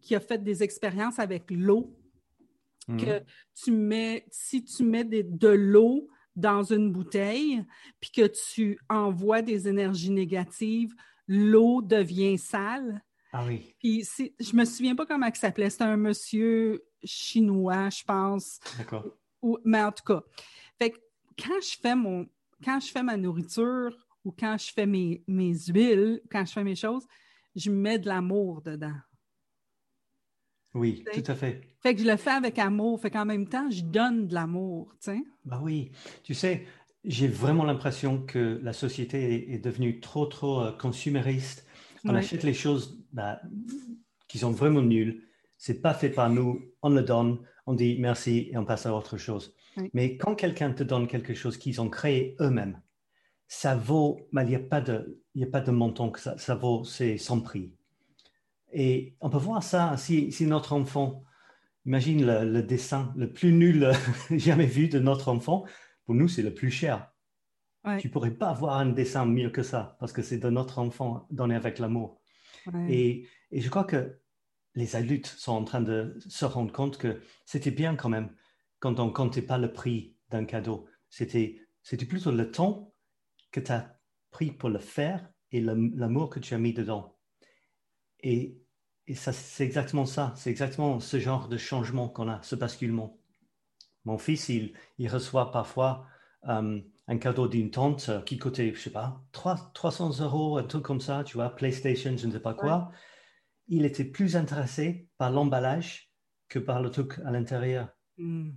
qui 0.00 0.14
a 0.14 0.20
fait 0.20 0.42
des 0.42 0.62
expériences 0.62 1.18
avec 1.18 1.50
l'eau. 1.50 1.96
Mhm. 2.88 2.96
Que 3.04 3.22
tu 3.54 3.70
mets, 3.72 4.26
si 4.30 4.64
tu 4.64 4.84
mets 4.84 5.04
de 5.04 5.48
l'eau 5.48 6.08
dans 6.34 6.62
une 6.62 6.90
bouteille, 6.90 7.64
puis 8.00 8.10
que 8.10 8.26
tu 8.26 8.78
envoies 8.88 9.42
des 9.42 9.68
énergies 9.68 10.10
négatives, 10.10 10.94
l'eau 11.28 11.82
devient 11.82 12.38
sale. 12.38 13.02
Ah 13.32 13.44
oui. 13.46 13.74
Puis 13.78 14.04
je 14.40 14.56
me 14.56 14.64
souviens 14.64 14.96
pas 14.96 15.06
comment 15.06 15.26
il 15.26 15.36
s'appelait. 15.36 15.70
C'était 15.70 15.84
un 15.84 15.96
monsieur 15.96 16.82
chinois, 17.04 17.88
je 17.90 18.02
pense. 18.04 18.58
D'accord. 18.78 19.06
Mais 19.64 19.82
en 19.82 19.92
tout 19.92 20.04
cas, 20.04 20.22
fait 20.78 20.94
quand 21.38 21.60
je 21.62 21.78
fais 21.80 21.94
mon, 21.94 22.26
quand 22.62 22.80
je 22.80 22.90
fais 22.90 23.02
ma 23.02 23.16
nourriture 23.16 23.96
ou 24.24 24.32
quand 24.32 24.56
je 24.58 24.72
fais 24.72 24.86
mes, 24.86 25.22
mes 25.26 25.54
huiles, 25.68 26.20
quand 26.30 26.44
je 26.44 26.52
fais 26.52 26.64
mes 26.64 26.74
choses, 26.74 27.06
je 27.54 27.70
mets 27.70 27.98
de 27.98 28.08
l'amour 28.08 28.62
dedans. 28.62 28.96
Oui, 30.74 31.04
tout 31.12 31.24
à 31.26 31.34
fait. 31.34 31.62
Fait 31.82 31.94
que 31.94 32.02
je 32.02 32.06
le 32.06 32.16
fais 32.16 32.30
avec 32.30 32.58
amour, 32.58 33.00
fait 33.00 33.10
qu'en 33.10 33.24
même 33.24 33.48
temps, 33.48 33.70
je 33.70 33.82
donne 33.82 34.28
de 34.28 34.34
l'amour, 34.34 34.94
tu 35.00 35.10
sais? 35.10 35.22
Bah 35.44 35.60
oui, 35.62 35.90
tu 36.22 36.34
sais, 36.34 36.66
j'ai 37.04 37.26
vraiment 37.26 37.64
l'impression 37.64 38.22
que 38.22 38.60
la 38.62 38.72
société 38.72 39.52
est, 39.52 39.58
devenue 39.58 40.00
trop, 40.00 40.26
trop 40.26 40.60
euh, 40.60 40.72
consumériste. 40.72 41.66
On 42.04 42.14
achète 42.14 42.44
les 42.44 42.54
choses 42.54 42.98
bah, 43.12 43.40
qui 44.28 44.38
sont 44.38 44.52
vraiment 44.52 44.82
nulles. 44.82 45.22
C'est 45.58 45.82
pas 45.82 45.92
fait 45.92 46.10
par 46.10 46.30
nous, 46.30 46.62
on 46.82 46.90
le 46.90 47.02
donne, 47.02 47.38
on 47.66 47.74
dit 47.74 47.96
merci 47.98 48.48
et 48.52 48.56
on 48.56 48.64
passe 48.64 48.86
à 48.86 48.94
autre 48.94 49.16
chose. 49.16 49.54
Mais 49.92 50.16
quand 50.16 50.34
quelqu'un 50.34 50.72
te 50.72 50.82
donne 50.82 51.06
quelque 51.06 51.34
chose 51.34 51.56
qu'ils 51.56 51.80
ont 51.80 51.88
créé 51.88 52.36
eux-mêmes, 52.40 52.80
ça 53.48 53.74
vaut, 53.74 54.20
bah, 54.32 54.44
il 54.44 54.48
n'y 54.48 54.54
a, 54.54 54.60
pas 54.60 54.80
de, 54.80 55.20
a 55.40 55.46
pas 55.46 55.60
de 55.60 55.70
montant 55.70 56.10
que 56.10 56.20
ça, 56.20 56.38
ça 56.38 56.54
vaut, 56.54 56.84
c'est 56.84 57.18
sans 57.18 57.40
prix. 57.40 57.74
Et 58.72 59.16
on 59.20 59.30
peut 59.30 59.38
voir 59.38 59.62
ça 59.62 59.96
si, 59.96 60.32
notre 60.46 60.72
enfant, 60.72 61.24
imagine 61.86 62.24
le, 62.24 62.62
dessin 62.62 63.12
le 63.16 63.32
plus 63.32 63.52
nul 63.52 63.90
jamais 64.30 64.66
vu 64.66 64.88
de 64.88 64.98
notre 64.98 65.28
enfant, 65.28 65.64
pour 66.04 66.14
nous, 66.14 66.28
c'est 66.28 66.42
le 66.42 66.54
plus 66.54 66.70
cher. 66.70 67.10
Tu 67.98 68.08
ne 68.08 68.12
pourrais 68.12 68.32
pas 68.32 68.50
avoir 68.50 68.76
un 68.78 68.86
dessin 68.86 69.24
mieux 69.24 69.50
que 69.50 69.62
ça, 69.62 69.96
parce 70.00 70.12
que 70.12 70.22
c'est 70.22 70.38
de 70.38 70.50
notre 70.50 70.78
enfant 70.78 71.26
donné 71.30 71.54
avec 71.54 71.78
l'amour. 71.78 72.20
Et, 72.88 73.26
je 73.52 73.68
crois 73.68 73.84
que 73.84 74.18
les 74.74 74.96
adultes 74.96 75.26
sont 75.26 75.52
en 75.52 75.64
train 75.64 75.80
de 75.80 76.16
se 76.28 76.44
rendre 76.44 76.72
compte 76.72 76.98
que 76.98 77.20
c'était 77.44 77.70
bien 77.70 77.96
quand 77.96 78.08
même 78.08 78.30
quand 78.78 79.00
on 79.00 79.06
ne 79.06 79.10
comptait 79.10 79.42
pas 79.42 79.58
le 79.58 79.72
prix 79.72 80.14
d'un 80.28 80.44
cadeau. 80.44 80.86
C'était, 81.08 81.60
c'était 81.82 82.06
plutôt 82.06 82.30
le 82.30 82.50
temps 82.50 82.94
que 83.50 83.60
tu 83.60 83.72
as 83.72 83.98
pris 84.30 84.52
pour 84.52 84.68
le 84.68 84.78
faire 84.78 85.28
et 85.50 85.60
l'amour 85.60 86.30
que 86.30 86.38
tu 86.38 86.54
as 86.54 86.58
mis 86.58 86.72
dedans. 86.72 87.16
Et, 88.22 88.59
ça, 89.14 89.32
c'est 89.32 89.64
exactement 89.64 90.06
ça, 90.06 90.32
c'est 90.36 90.50
exactement 90.50 91.00
ce 91.00 91.18
genre 91.18 91.48
de 91.48 91.56
changement 91.56 92.08
qu'on 92.08 92.28
a, 92.28 92.42
ce 92.42 92.54
basculement. 92.54 93.18
Mon 94.04 94.18
fils, 94.18 94.48
il, 94.48 94.72
il 94.98 95.08
reçoit 95.08 95.50
parfois 95.50 96.06
euh, 96.48 96.80
un 97.08 97.18
cadeau 97.18 97.48
d'une 97.48 97.70
tante 97.70 98.24
qui 98.24 98.38
coûtait, 98.38 98.72
je 98.74 98.80
sais 98.80 98.90
pas, 98.90 99.22
3, 99.32 99.72
300 99.74 100.20
euros, 100.20 100.58
un 100.58 100.62
truc 100.64 100.84
comme 100.84 101.00
ça, 101.00 101.24
tu 101.24 101.36
vois, 101.36 101.50
PlayStation, 101.50 102.16
je 102.16 102.26
ne 102.26 102.32
sais 102.32 102.40
pas 102.40 102.54
quoi. 102.54 102.92
Il 103.68 103.84
était 103.84 104.04
plus 104.04 104.36
intéressé 104.36 105.08
par 105.18 105.30
l'emballage 105.30 106.12
que 106.48 106.58
par 106.58 106.80
le 106.80 106.90
truc 106.90 107.18
à 107.24 107.30
l'intérieur. 107.30 107.88
Hmm. 108.16 108.50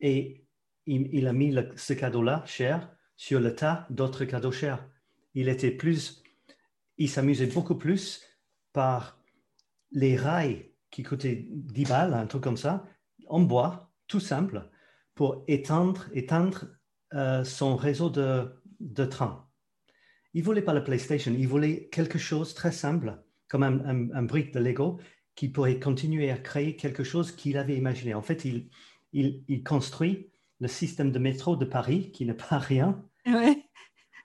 Et 0.00 0.46
il, 0.86 1.26
a 1.26 1.32
mis 1.32 1.54
ce 1.76 1.92
cadeau-là, 1.92 2.42
cher, 2.46 2.90
sur 3.16 3.40
le 3.40 3.54
tas 3.54 3.86
d'autres 3.90 4.24
cadeaux 4.24 4.52
chers. 4.52 4.86
Il 5.34 5.48
était 5.48 5.70
plus, 5.70 6.22
il 6.98 7.08
s'amusait 7.08 7.46
beaucoup 7.46 7.76
plus 7.76 8.22
par 8.72 9.18
les 9.94 10.16
rails 10.16 10.70
qui 10.90 11.02
coûtaient 11.02 11.46
10 11.48 11.84
balles, 11.86 12.14
un 12.14 12.26
truc 12.26 12.42
comme 12.42 12.56
ça, 12.56 12.84
en 13.28 13.40
bois, 13.40 13.90
tout 14.06 14.20
simple, 14.20 14.68
pour 15.14 15.44
étendre, 15.48 16.06
étendre 16.12 16.66
euh, 17.14 17.44
son 17.44 17.76
réseau 17.76 18.10
de, 18.10 18.60
de 18.80 19.04
train. 19.04 19.48
Il 20.34 20.40
ne 20.40 20.44
voulait 20.44 20.62
pas 20.62 20.74
la 20.74 20.80
PlayStation, 20.80 21.32
il 21.36 21.48
voulait 21.48 21.88
quelque 21.90 22.18
chose 22.18 22.54
très 22.54 22.72
simple, 22.72 23.22
comme 23.48 23.62
un, 23.62 24.10
un, 24.12 24.22
brique 24.24 24.52
de 24.52 24.58
Lego, 24.58 24.98
qui 25.36 25.48
pourrait 25.48 25.78
continuer 25.78 26.30
à 26.30 26.38
créer 26.38 26.76
quelque 26.76 27.04
chose 27.04 27.32
qu'il 27.32 27.56
avait 27.56 27.76
imaginé. 27.76 28.14
En 28.14 28.22
fait, 28.22 28.44
il, 28.44 28.68
il, 29.12 29.62
construit 29.62 30.32
le 30.60 30.68
système 30.68 31.12
de 31.12 31.18
métro 31.20 31.56
de 31.56 31.64
Paris, 31.64 32.10
qui 32.10 32.26
n'est 32.26 32.34
pas 32.34 32.58
rien, 32.58 33.04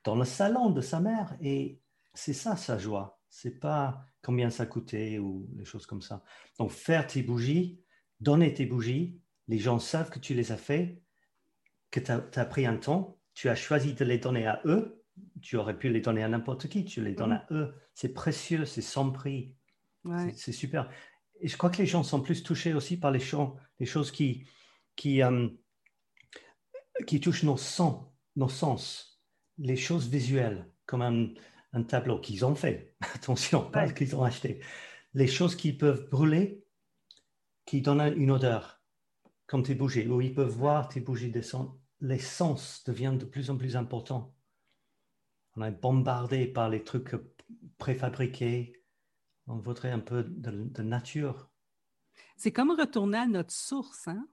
dans 0.03 0.15
le 0.15 0.25
salon 0.25 0.71
de 0.71 0.81
sa 0.81 0.99
mère. 0.99 1.37
Et 1.41 1.79
c'est 2.15 2.33
ça 2.33 2.55
sa 2.55 2.79
joie. 2.79 3.18
C'est 3.29 3.59
pas 3.59 4.05
combien 4.21 4.49
ça 4.49 4.65
coûtait 4.65 5.19
ou 5.19 5.49
les 5.55 5.65
choses 5.65 5.85
comme 5.85 6.01
ça. 6.01 6.23
Donc, 6.57 6.71
faire 6.71 7.07
tes 7.07 7.21
bougies, 7.21 7.81
donner 8.19 8.53
tes 8.53 8.65
bougies, 8.65 9.19
les 9.47 9.59
gens 9.59 9.79
savent 9.79 10.09
que 10.09 10.19
tu 10.19 10.33
les 10.33 10.51
as 10.51 10.57
fait 10.57 11.01
que 11.91 11.99
tu 11.99 12.11
as, 12.11 12.45
pris 12.45 12.65
un 12.65 12.77
temps, 12.77 13.19
tu 13.33 13.49
as 13.49 13.55
choisi 13.55 13.93
de 13.93 14.05
les 14.05 14.19
donner 14.19 14.45
à 14.45 14.61
eux, 14.65 15.03
tu 15.41 15.57
aurais 15.57 15.77
pu 15.77 15.89
les 15.89 16.01
donner 16.01 16.23
à 16.23 16.27
n'importe 16.27 16.69
qui, 16.69 16.85
tu 16.85 17.03
les 17.03 17.13
donnes 17.13 17.33
à 17.33 17.47
eux. 17.51 17.73
C'est 17.93 18.13
précieux, 18.13 18.65
c'est 18.65 18.81
sans 18.81 19.11
prix. 19.11 19.55
C'est 20.35 20.51
super. 20.51 20.89
Et 21.41 21.47
je 21.47 21.57
crois 21.57 21.69
que 21.69 21.77
les 21.77 21.85
gens 21.85 22.03
sont 22.03 22.21
plus 22.21 22.43
touchés 22.43 22.73
aussi 22.73 22.97
par 22.97 23.11
les, 23.11 23.19
chants, 23.19 23.55
les 23.79 23.85
choses 23.85 24.11
qui, 24.11 24.45
qui, 24.95 25.23
euh, 25.23 25.47
qui 27.07 27.19
touchent 27.19 27.43
nos 27.43 27.57
sens, 27.57 28.05
nos 28.35 28.49
sens, 28.49 29.21
les 29.57 29.77
choses 29.77 30.07
visuelles, 30.07 30.69
comme 30.85 31.01
un, 31.01 31.29
un 31.73 31.83
tableau 31.83 32.19
qu'ils 32.19 32.45
ont 32.45 32.55
fait. 32.55 32.95
Attention, 33.15 33.69
pas 33.69 33.89
qu'ils 33.91 34.15
ont 34.15 34.23
acheté. 34.23 34.61
Les 35.13 35.27
choses 35.27 35.55
qui 35.55 35.73
peuvent 35.73 36.09
brûler, 36.09 36.63
qui 37.65 37.81
donnent 37.81 38.13
une 38.17 38.31
odeur 38.31 38.81
quand 39.47 39.63
tu 39.63 39.75
bouges, 39.75 39.97
ou 40.07 40.21
ils 40.21 40.33
peuvent 40.33 40.49
voir 40.49 40.89
tes 40.89 40.99
bougies 40.99 41.31
descendre. 41.31 41.77
Les 42.01 42.19
sens 42.19 42.83
deviennent 42.85 43.17
de 43.17 43.25
plus 43.25 43.49
en 43.49 43.57
plus 43.57 43.75
importants. 43.75 44.33
On 45.55 45.63
est 45.63 45.71
bombardé 45.71 46.47
par 46.47 46.69
les 46.69 46.83
trucs 46.83 47.15
préfabriqués. 47.77 48.73
On 49.47 49.57
voudrait 49.57 49.91
un 49.91 49.99
peu 49.99 50.23
de, 50.23 50.83
nature. 50.83 51.49
C'est 52.37 52.51
comme 52.51 52.71
retourner 52.71 53.17
à 53.17 53.27
notre 53.27 53.51
source, 53.51 54.07
hein? 54.07 54.27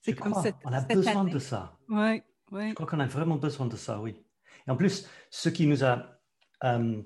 C'est 0.00 0.14
comme 0.14 0.34
cette, 0.42 0.56
on 0.64 0.72
a 0.72 0.80
besoin 0.80 1.24
de 1.24 1.38
ça. 1.38 1.78
Oui, 1.88 2.22
oui. 2.50 2.70
Je 2.70 2.74
crois 2.74 2.86
qu'on 2.86 3.00
a 3.00 3.06
vraiment 3.06 3.36
besoin 3.36 3.66
de 3.66 3.76
ça, 3.76 4.00
oui. 4.00 4.16
Et 4.66 4.70
en 4.70 4.76
plus, 4.76 5.08
ce 5.30 5.48
qui 5.48 5.66
nous 5.66 5.84
a 5.84 6.13
euh, 6.64 7.02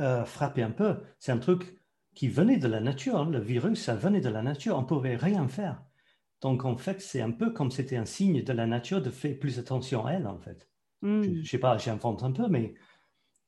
euh, 0.00 0.24
frappé 0.24 0.62
un 0.62 0.70
peu, 0.70 0.96
c'est 1.18 1.32
un 1.32 1.38
truc 1.38 1.78
qui 2.14 2.28
venait 2.28 2.58
de 2.58 2.68
la 2.68 2.80
nature. 2.80 3.16
Hein. 3.16 3.30
Le 3.30 3.40
virus, 3.40 3.82
ça 3.82 3.94
venait 3.94 4.20
de 4.20 4.28
la 4.28 4.42
nature. 4.42 4.76
On 4.76 4.82
ne 4.82 4.86
pouvait 4.86 5.16
rien 5.16 5.46
faire. 5.48 5.82
Donc, 6.40 6.64
en 6.64 6.76
fait, 6.76 7.00
c'est 7.00 7.20
un 7.20 7.30
peu 7.30 7.50
comme 7.52 7.70
c'était 7.70 7.96
un 7.96 8.04
signe 8.04 8.42
de 8.42 8.52
la 8.52 8.66
nature 8.66 9.00
de 9.00 9.10
faire 9.10 9.38
plus 9.38 9.58
attention 9.58 10.06
à 10.06 10.12
elle, 10.12 10.26
en 10.26 10.38
fait. 10.38 10.68
Je 11.02 11.08
ne 11.08 11.40
hmm. 11.40 11.44
sais 11.44 11.58
pas, 11.58 11.76
j'invente 11.78 12.22
un 12.22 12.32
peu, 12.32 12.48
mais 12.48 12.74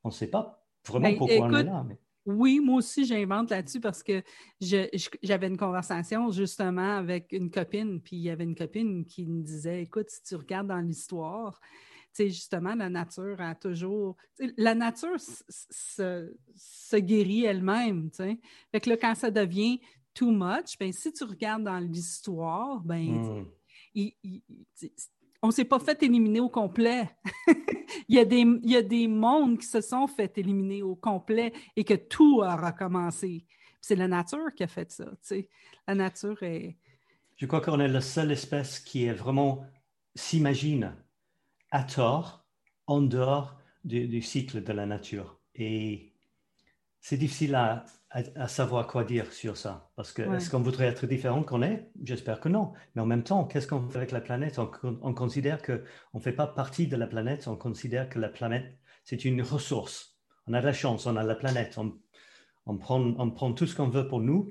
on 0.05 0.09
ne 0.09 0.15
sait 0.15 0.29
pas 0.29 0.65
vraiment 0.87 1.09
ben, 1.09 1.19
pourquoi 1.19 1.47
on 1.47 1.55
est 1.55 1.65
là. 1.65 1.87
Oui, 2.27 2.61
moi 2.61 2.79
aussi, 2.79 3.05
j'invente 3.05 3.51
là-dessus 3.51 3.81
parce 3.81 4.03
que 4.03 4.23
j'avais 4.61 5.47
une 5.47 5.57
conversation 5.57 6.31
justement 6.31 6.97
avec 6.97 7.33
une 7.33 7.51
copine, 7.51 8.01
puis 8.01 8.17
il 8.17 8.23
y 8.23 8.31
avait 8.31 8.45
une 8.45 8.57
copine 8.57 9.05
qui 9.05 9.27
me 9.27 9.43
disait, 9.43 9.83
écoute, 9.83 10.11
si 10.11 10.23
tu 10.25 10.35
regardes 10.35 10.67
dans 10.67 10.81
l'histoire, 10.81 11.61
justement, 12.18 12.74
la 12.74 12.88
nature 12.88 13.40
a 13.40 13.55
toujours. 13.55 14.16
La 14.57 14.74
nature 14.74 15.16
se, 15.18 16.96
guérit 16.96 17.44
elle-même. 17.44 18.11
Fait 18.12 18.81
que 18.81 18.90
là, 18.90 18.96
quand 18.96 19.14
ça 19.14 19.31
devient 19.31 19.81
too 20.14 20.31
much, 20.31 20.79
ben, 20.79 20.92
si 20.92 21.12
tu 21.12 21.24
regardes 21.24 21.64
dans 21.64 21.79
l'histoire, 21.79 22.81
ben, 22.81 23.44
hmm. 23.94 24.11
on 25.42 25.48
ne 25.48 25.52
s'est 25.52 25.64
pas 25.64 25.79
fait 25.79 26.02
éliminer 26.02 26.40
au 26.40 26.48
complet. 26.48 27.09
il, 28.09 28.16
y 28.16 28.18
a 28.18 28.24
des, 28.24 28.40
il 28.40 28.70
y 28.70 28.76
a 28.76 28.83
des 28.83 29.09
mondes 29.09 29.59
qui 29.59 29.66
se 29.66 29.81
sont 29.81 30.07
fait 30.07 30.37
éliminer 30.38 30.83
au 30.83 30.96
complet 30.96 31.52
et 31.76 31.85
que 31.85 31.94
tout 31.94 32.42
a 32.42 32.57
recommencé. 32.57 33.44
C'est 33.81 33.96
la 33.96 34.09
nature 34.09 34.52
qui 34.57 34.64
a 34.64 34.68
fait 34.68 34.90
ça. 34.90 35.05
La 35.87 35.94
nature 35.94 36.42
est. 36.42 36.76
Je 37.37 37.46
crois 37.46 37.61
qu'on 37.61 37.79
est 37.79 37.88
la 37.88 38.00
seule 38.00 38.33
espèce 38.33 38.81
qui 38.81 39.05
est 39.05 39.12
vraiment 39.12 39.64
s'imagine 40.14 40.94
à 41.70 41.83
tort 41.83 42.46
en 42.87 43.02
dehors 43.02 43.59
du, 43.85 44.22
cycle 44.22 44.62
de 44.62 44.72
la 44.72 44.87
nature. 44.87 45.38
Et 45.55 46.12
c'est 47.00 47.16
difficile 47.16 47.55
à, 47.55 47.85
savoir 48.48 48.87
quoi 48.87 49.05
dire 49.05 49.33
sur 49.33 49.57
ça. 49.57 49.90
Parce 49.94 50.12
que 50.12 50.22
est-ce 50.35 50.48
qu'on 50.48 50.61
voudrait 50.61 50.87
être 50.87 51.07
différent 51.07 51.42
qu'on 51.42 51.62
est? 51.62 51.90
J'espère 52.02 52.40
que 52.40 52.48
non. 52.48 52.72
Mais 52.94 53.02
en 53.02 53.07
même 53.07 53.22
temps, 53.22 53.44
qu'est-ce 53.44 53.66
qu'on 53.66 53.88
fait 53.88 53.98
avec 53.98 54.12
la 54.12 54.22
planète? 54.22 54.59
On, 54.59 55.14
considère 55.14 55.61
qu'on 55.62 55.81
ne 56.14 56.20
fait 56.20 56.33
pas 56.33 56.46
partie 56.46 56.87
de 56.87 56.96
la 56.96 57.07
planète, 57.07 57.46
on 57.46 57.57
considère 57.57 58.09
que 58.09 58.18
la 58.18 58.29
planète, 58.29 58.79
c'est 59.05 59.24
une 59.24 59.42
ressource. 59.42 60.18
On 60.46 60.55
a 60.55 60.61
de 60.61 60.66
la 60.66 60.72
chance, 60.72 61.07
on 61.07 61.16
a 61.16 61.22
la 61.22 61.35
planète, 61.35 61.79
on, 61.79 62.79
prend, 62.79 63.00
on 63.00 63.31
prend 63.31 63.52
tout 63.52 63.66
ce 63.66 63.74
qu'on 63.76 63.88
veut 63.88 64.09
pour 64.09 64.20
nous. 64.20 64.50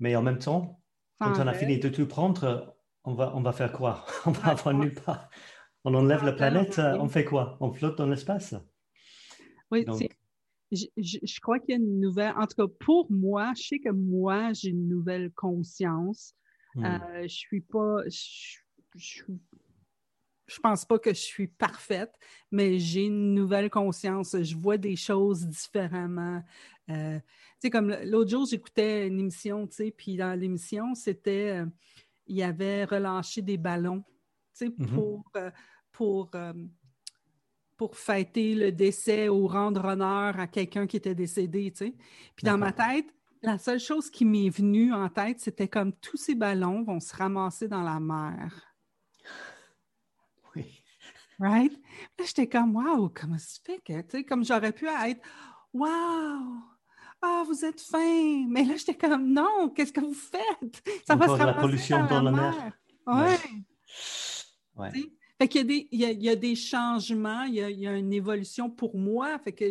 Mais 0.00 0.16
en 0.16 0.22
même 0.22 0.38
temps, 0.38 0.82
quand 1.20 1.38
on 1.38 1.46
a 1.46 1.54
fini 1.54 1.78
de 1.78 1.88
tout 1.88 2.06
prendre, 2.06 2.74
on 3.04 3.14
va, 3.14 3.32
on 3.36 3.42
va 3.42 3.52
faire 3.52 3.72
quoi? 3.72 4.04
On 4.26 4.30
va 4.30 4.48
avoir 4.48 4.74
nulle 4.74 4.94
part. 4.94 5.28
On 5.84 5.94
enlève 5.94 6.24
la 6.24 6.32
planète, 6.32 6.78
on 6.78 7.08
fait 7.08 7.24
quoi? 7.24 7.56
On 7.60 7.72
flotte 7.72 7.98
dans 7.98 8.06
l'espace? 8.06 8.54
Oui, 9.70 9.84
je, 10.72 11.40
crois 11.40 11.58
qu'il 11.58 11.70
y 11.70 11.72
a 11.74 11.76
une 11.76 12.00
nouvelle, 12.00 12.34
en 12.36 12.46
tout 12.46 12.66
cas 12.66 12.72
pour 12.80 13.10
moi, 13.10 13.52
je 13.56 13.62
sais 13.62 13.78
que 13.78 13.90
moi, 13.90 14.52
j'ai 14.52 14.70
une 14.70 14.88
nouvelle 14.88 15.30
conscience. 15.32 16.34
Hmm. 16.74 16.84
Euh, 16.84 17.22
je 17.22 17.34
suis 17.34 17.60
pas, 17.60 17.98
je, 18.06 18.58
je, 18.96 20.60
pense 20.62 20.84
pas 20.84 20.98
que 20.98 21.10
je 21.10 21.20
suis 21.20 21.48
parfaite, 21.48 22.12
mais 22.50 22.78
j'ai 22.78 23.04
une 23.04 23.34
nouvelle 23.34 23.68
conscience. 23.68 24.34
Je 24.40 24.56
vois 24.56 24.78
des 24.78 24.96
choses 24.96 25.46
différemment. 25.46 26.42
Euh, 26.88 27.18
tu 27.18 27.24
sais, 27.60 27.70
comme 27.70 27.94
l'autre 28.04 28.30
jour, 28.30 28.46
j'écoutais 28.46 29.06
une 29.06 29.20
émission, 29.20 29.66
tu 29.66 29.76
sais, 29.76 29.90
puis 29.90 30.16
dans 30.16 30.38
l'émission, 30.38 30.94
c'était, 30.94 31.60
euh, 31.60 31.66
il 32.26 32.36
y 32.36 32.42
avait 32.42 32.84
relâché 32.84 33.42
des 33.42 33.58
ballons, 33.58 34.02
mm-hmm. 34.60 34.94
pour 34.94 35.24
pour, 35.92 36.30
euh, 36.34 36.52
pour 37.76 37.96
fêter 37.96 38.54
le 38.54 38.72
décès 38.72 39.28
ou 39.28 39.46
rendre 39.46 39.84
honneur 39.84 40.38
à 40.40 40.46
quelqu'un 40.46 40.86
qui 40.86 40.96
était 40.96 41.14
décédé. 41.14 41.72
Puis 41.72 42.44
dans 42.44 42.58
ma 42.58 42.72
tête, 42.72 43.06
la 43.42 43.58
seule 43.58 43.80
chose 43.80 44.10
qui 44.10 44.24
m'est 44.24 44.50
venue 44.50 44.92
en 44.92 45.08
tête, 45.08 45.40
c'était 45.40 45.68
comme 45.68 45.92
tous 45.92 46.16
ces 46.16 46.34
ballons 46.34 46.82
vont 46.82 47.00
se 47.00 47.14
ramasser 47.14 47.68
dans 47.68 47.82
la 47.82 48.00
mer. 48.00 48.74
Oui. 50.54 50.82
Right? 51.38 51.72
Là, 52.18 52.24
j'étais 52.24 52.48
comme, 52.48 52.76
waouh, 52.76 53.08
comment 53.08 53.38
ça 53.38 53.46
se 53.46 53.60
fait 53.60 53.80
que, 53.84 54.00
tu 54.02 54.10
sais, 54.10 54.24
comme 54.24 54.44
j'aurais 54.44 54.72
pu 54.72 54.86
être, 54.86 55.20
waouh, 55.72 56.62
ah, 57.20 57.42
vous 57.46 57.64
êtes 57.64 57.80
fin. 57.80 58.46
Mais 58.48 58.64
là, 58.64 58.76
j'étais 58.76 58.96
comme, 58.96 59.32
non, 59.32 59.70
qu'est-ce 59.70 59.92
que 59.92 60.00
vous 60.00 60.14
faites? 60.14 60.82
Ça 61.06 61.16
va 61.16 61.26
se 61.26 61.30
ramasser 61.32 61.46
la 61.46 61.54
pollution 61.54 62.06
dans, 62.06 62.22
la 62.22 62.30
mer. 62.30 62.72
Ouais. 63.06 63.14
ouais 63.14 63.38
il 64.78 65.86
y, 65.92 66.28
a, 66.28 66.36
des 66.36 66.54
changements, 66.54 67.42
il 67.44 67.54
y 67.54 67.86
a, 67.86 67.96
une 67.96 68.12
évolution 68.12 68.70
pour 68.70 68.96
moi. 68.96 69.38
Fait 69.38 69.52
que 69.52 69.70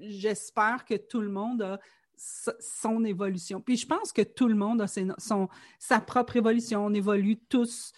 j'espère 0.00 0.84
que 0.84 0.94
tout 0.94 1.20
le 1.20 1.30
monde 1.30 1.62
a 1.62 1.80
son 2.16 3.04
évolution. 3.04 3.60
Puis 3.60 3.76
je 3.76 3.86
pense 3.86 4.12
que 4.12 4.22
tout 4.22 4.48
le 4.48 4.54
monde 4.54 4.82
a 4.82 4.86
son, 4.86 5.48
sa 5.78 6.00
propre 6.00 6.36
évolution. 6.36 6.84
On 6.84 6.94
évolue 6.94 7.38
tous. 7.48 7.92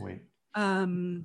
Oui. 0.00 0.20
Euh, 0.56 1.20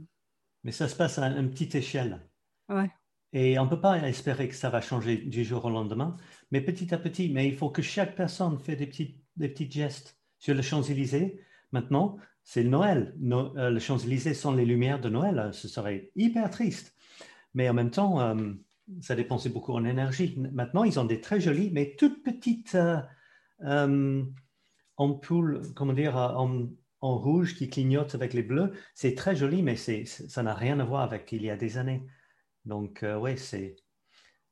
Mais 0.64 0.72
ça 0.72 0.88
se 0.88 0.96
passe 0.96 1.20
à 1.20 1.28
une 1.28 1.52
petite 1.52 1.76
échelle. 1.76 2.26
Ouais. 2.70 2.90
Et 3.32 3.60
on 3.60 3.66
ne 3.66 3.70
peut 3.70 3.82
pas 3.82 3.98
espérer 4.08 4.48
que 4.48 4.56
ça 4.56 4.70
va 4.70 4.82
changer 4.82 5.18
du 5.18 5.44
jour 5.44 5.66
au 5.66 5.70
lendemain, 5.70 6.18
mais 6.52 6.62
petit 6.62 6.94
à 6.94 6.98
petit. 6.98 7.30
Mais 7.30 7.48
il 7.48 7.56
faut 7.56 7.70
que 7.70 7.82
chaque 7.82 8.16
personne 8.16 8.60
fait 8.60 8.76
des 8.76 8.88
petits, 8.88 9.22
des 9.36 9.50
petits 9.50 9.70
gestes. 9.70 10.18
Sur 10.40 10.56
les 10.56 10.64
Champs-Élysées, 10.64 11.42
maintenant, 11.74 12.18
c'est 12.50 12.64
Noël. 12.64 13.14
No, 13.20 13.56
euh, 13.58 13.70
les 13.70 13.80
Champs-Élysées 13.80 14.34
sont 14.34 14.54
les 14.56 14.66
lumières 14.66 15.00
de 15.00 15.08
Noël. 15.08 15.52
Ce 15.54 15.68
serait 15.68 16.10
hyper 16.16 16.50
triste. 16.50 16.96
Mais 17.54 17.70
en 17.70 17.76
même 17.76 17.92
temps, 17.92 18.20
euh, 18.22 18.54
ça 19.02 19.16
dépensait 19.16 19.50
beaucoup 19.50 19.74
en 19.74 19.86
énergie. 19.86 20.36
Maintenant, 20.52 20.84
ils 20.84 21.00
ont 21.00 21.06
des 21.06 21.22
très 21.22 21.40
jolies, 21.40 21.70
mais 21.72 21.96
toutes 21.96 22.24
petites 22.24 22.76
euh, 23.64 24.24
ampoules, 24.98 25.62
comment 25.76 25.94
dire, 25.94 26.16
en, 26.16 26.70
rouge 27.02 27.54
qui 27.54 27.70
clignotent 27.70 28.16
avec 28.16 28.34
les 28.34 28.42
bleus. 28.42 28.72
C'est 28.96 29.14
très 29.14 29.36
joli, 29.36 29.62
mais 29.62 29.76
ça 29.76 30.42
n'a 30.42 30.56
rien 30.56 30.80
à 30.80 30.86
voir 30.86 31.02
avec 31.02 31.32
il 31.32 31.44
y 31.44 31.52
a 31.52 31.56
des 31.56 31.78
années. 31.78 32.04
Donc, 32.66 33.06
oui, 33.22 33.38
c'est 33.38 33.76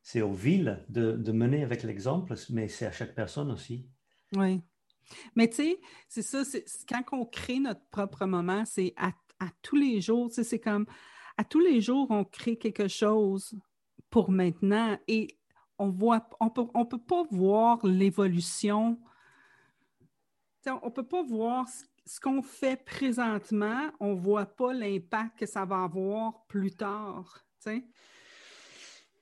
c'est 0.03 0.21
aux 0.21 0.33
villes 0.33 0.85
de, 0.87 1.13
de 1.13 1.31
mener 1.31 1.63
avec 1.63 1.81
l'exemple, 1.81 2.35
mais 2.51 2.67
c'est 2.67 2.85
à 2.85 2.91
chaque 2.91 3.15
personne 3.15 3.51
aussi. 3.51 3.89
Oui. 4.35 4.61
Mais 5.35 5.49
tu 5.49 5.55
sais, 5.55 5.79
c'est 6.07 6.21
ça, 6.21 6.43
quand 6.87 7.03
on 7.17 7.25
crée 7.25 7.59
notre 7.59 7.85
propre 7.89 8.25
moment, 8.25 8.63
c'est 8.65 8.93
à, 8.97 9.11
tous 9.61 9.75
les 9.75 10.01
jours, 10.01 10.31
c'est 10.31 10.59
comme 10.59 10.85
à 11.37 11.43
tous 11.43 11.59
les 11.59 11.81
jours, 11.81 12.07
on 12.09 12.23
crée 12.23 12.57
quelque 12.57 12.87
chose 12.87 13.55
pour 14.09 14.31
maintenant 14.31 14.97
et 15.07 15.37
on 15.77 15.89
voit, 15.89 16.27
on 16.39 16.49
peut, 16.49 16.65
on 16.73 16.85
peut 16.85 17.01
pas 17.01 17.23
voir 17.29 17.85
l'évolution. 17.85 18.99
On 20.65 20.87
ne 20.87 20.91
peut 20.91 21.07
pas 21.07 21.23
voir 21.23 21.65
ce, 22.05 22.19
qu'on 22.19 22.41
fait 22.41 22.83
présentement, 22.83 23.89
on 23.99 24.15
ne 24.15 24.19
voit 24.19 24.47
pas 24.47 24.73
l'impact 24.73 25.39
que 25.39 25.45
ça 25.45 25.63
va 25.65 25.83
avoir 25.83 26.45
plus 26.47 26.71
tard. 26.71 27.45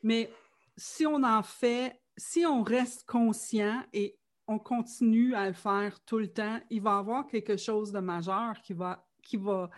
Mais 0.01 0.31
si 0.77 1.05
on 1.05 1.23
en 1.23 1.43
fait, 1.43 1.99
si 2.17 2.45
on 2.45 2.63
reste 2.63 3.05
conscient 3.05 3.83
et 3.93 4.17
on 4.47 4.59
continue 4.59 5.33
à 5.33 5.47
le 5.47 5.53
faire 5.53 5.99
tout 6.05 6.19
le 6.19 6.31
temps, 6.31 6.59
il 6.69 6.81
va 6.81 6.95
y 6.95 6.99
avoir 6.99 7.27
quelque 7.27 7.57
chose 7.57 7.91
de 7.91 7.99
majeur 7.99 8.61
qui 8.61 8.73
va, 8.73 9.07
qui 9.21 9.37
va 9.37 9.69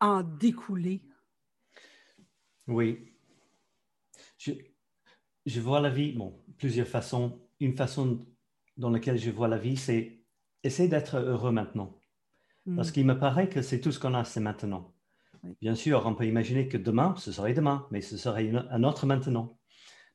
en 0.00 0.22
découler. 0.22 1.02
Oui. 2.66 3.12
Je, 4.38 4.52
je 5.46 5.60
vois 5.60 5.80
la 5.80 5.90
vie, 5.90 6.12
bon, 6.12 6.42
plusieurs 6.58 6.86
façons. 6.86 7.40
Une 7.60 7.76
façon 7.76 8.26
dans 8.76 8.90
laquelle 8.90 9.18
je 9.18 9.30
vois 9.30 9.48
la 9.48 9.58
vie, 9.58 9.76
c'est 9.76 10.24
essayer 10.62 10.88
d'être 10.88 11.16
heureux 11.16 11.52
maintenant. 11.52 11.98
Mm. 12.66 12.76
Parce 12.76 12.90
qu'il 12.90 13.06
me 13.06 13.18
paraît 13.18 13.48
que 13.48 13.62
c'est 13.62 13.80
tout 13.80 13.92
ce 13.92 13.98
qu'on 13.98 14.14
a, 14.14 14.24
c'est 14.24 14.40
maintenant. 14.40 14.94
Bien 15.60 15.74
sûr, 15.74 16.02
on 16.04 16.14
peut 16.14 16.26
imaginer 16.26 16.68
que 16.68 16.76
demain, 16.76 17.14
ce 17.16 17.32
serait 17.32 17.54
demain, 17.54 17.86
mais 17.90 18.02
ce 18.02 18.18
serait 18.18 18.50
un 18.50 18.84
autre 18.84 19.06
maintenant. 19.06 19.58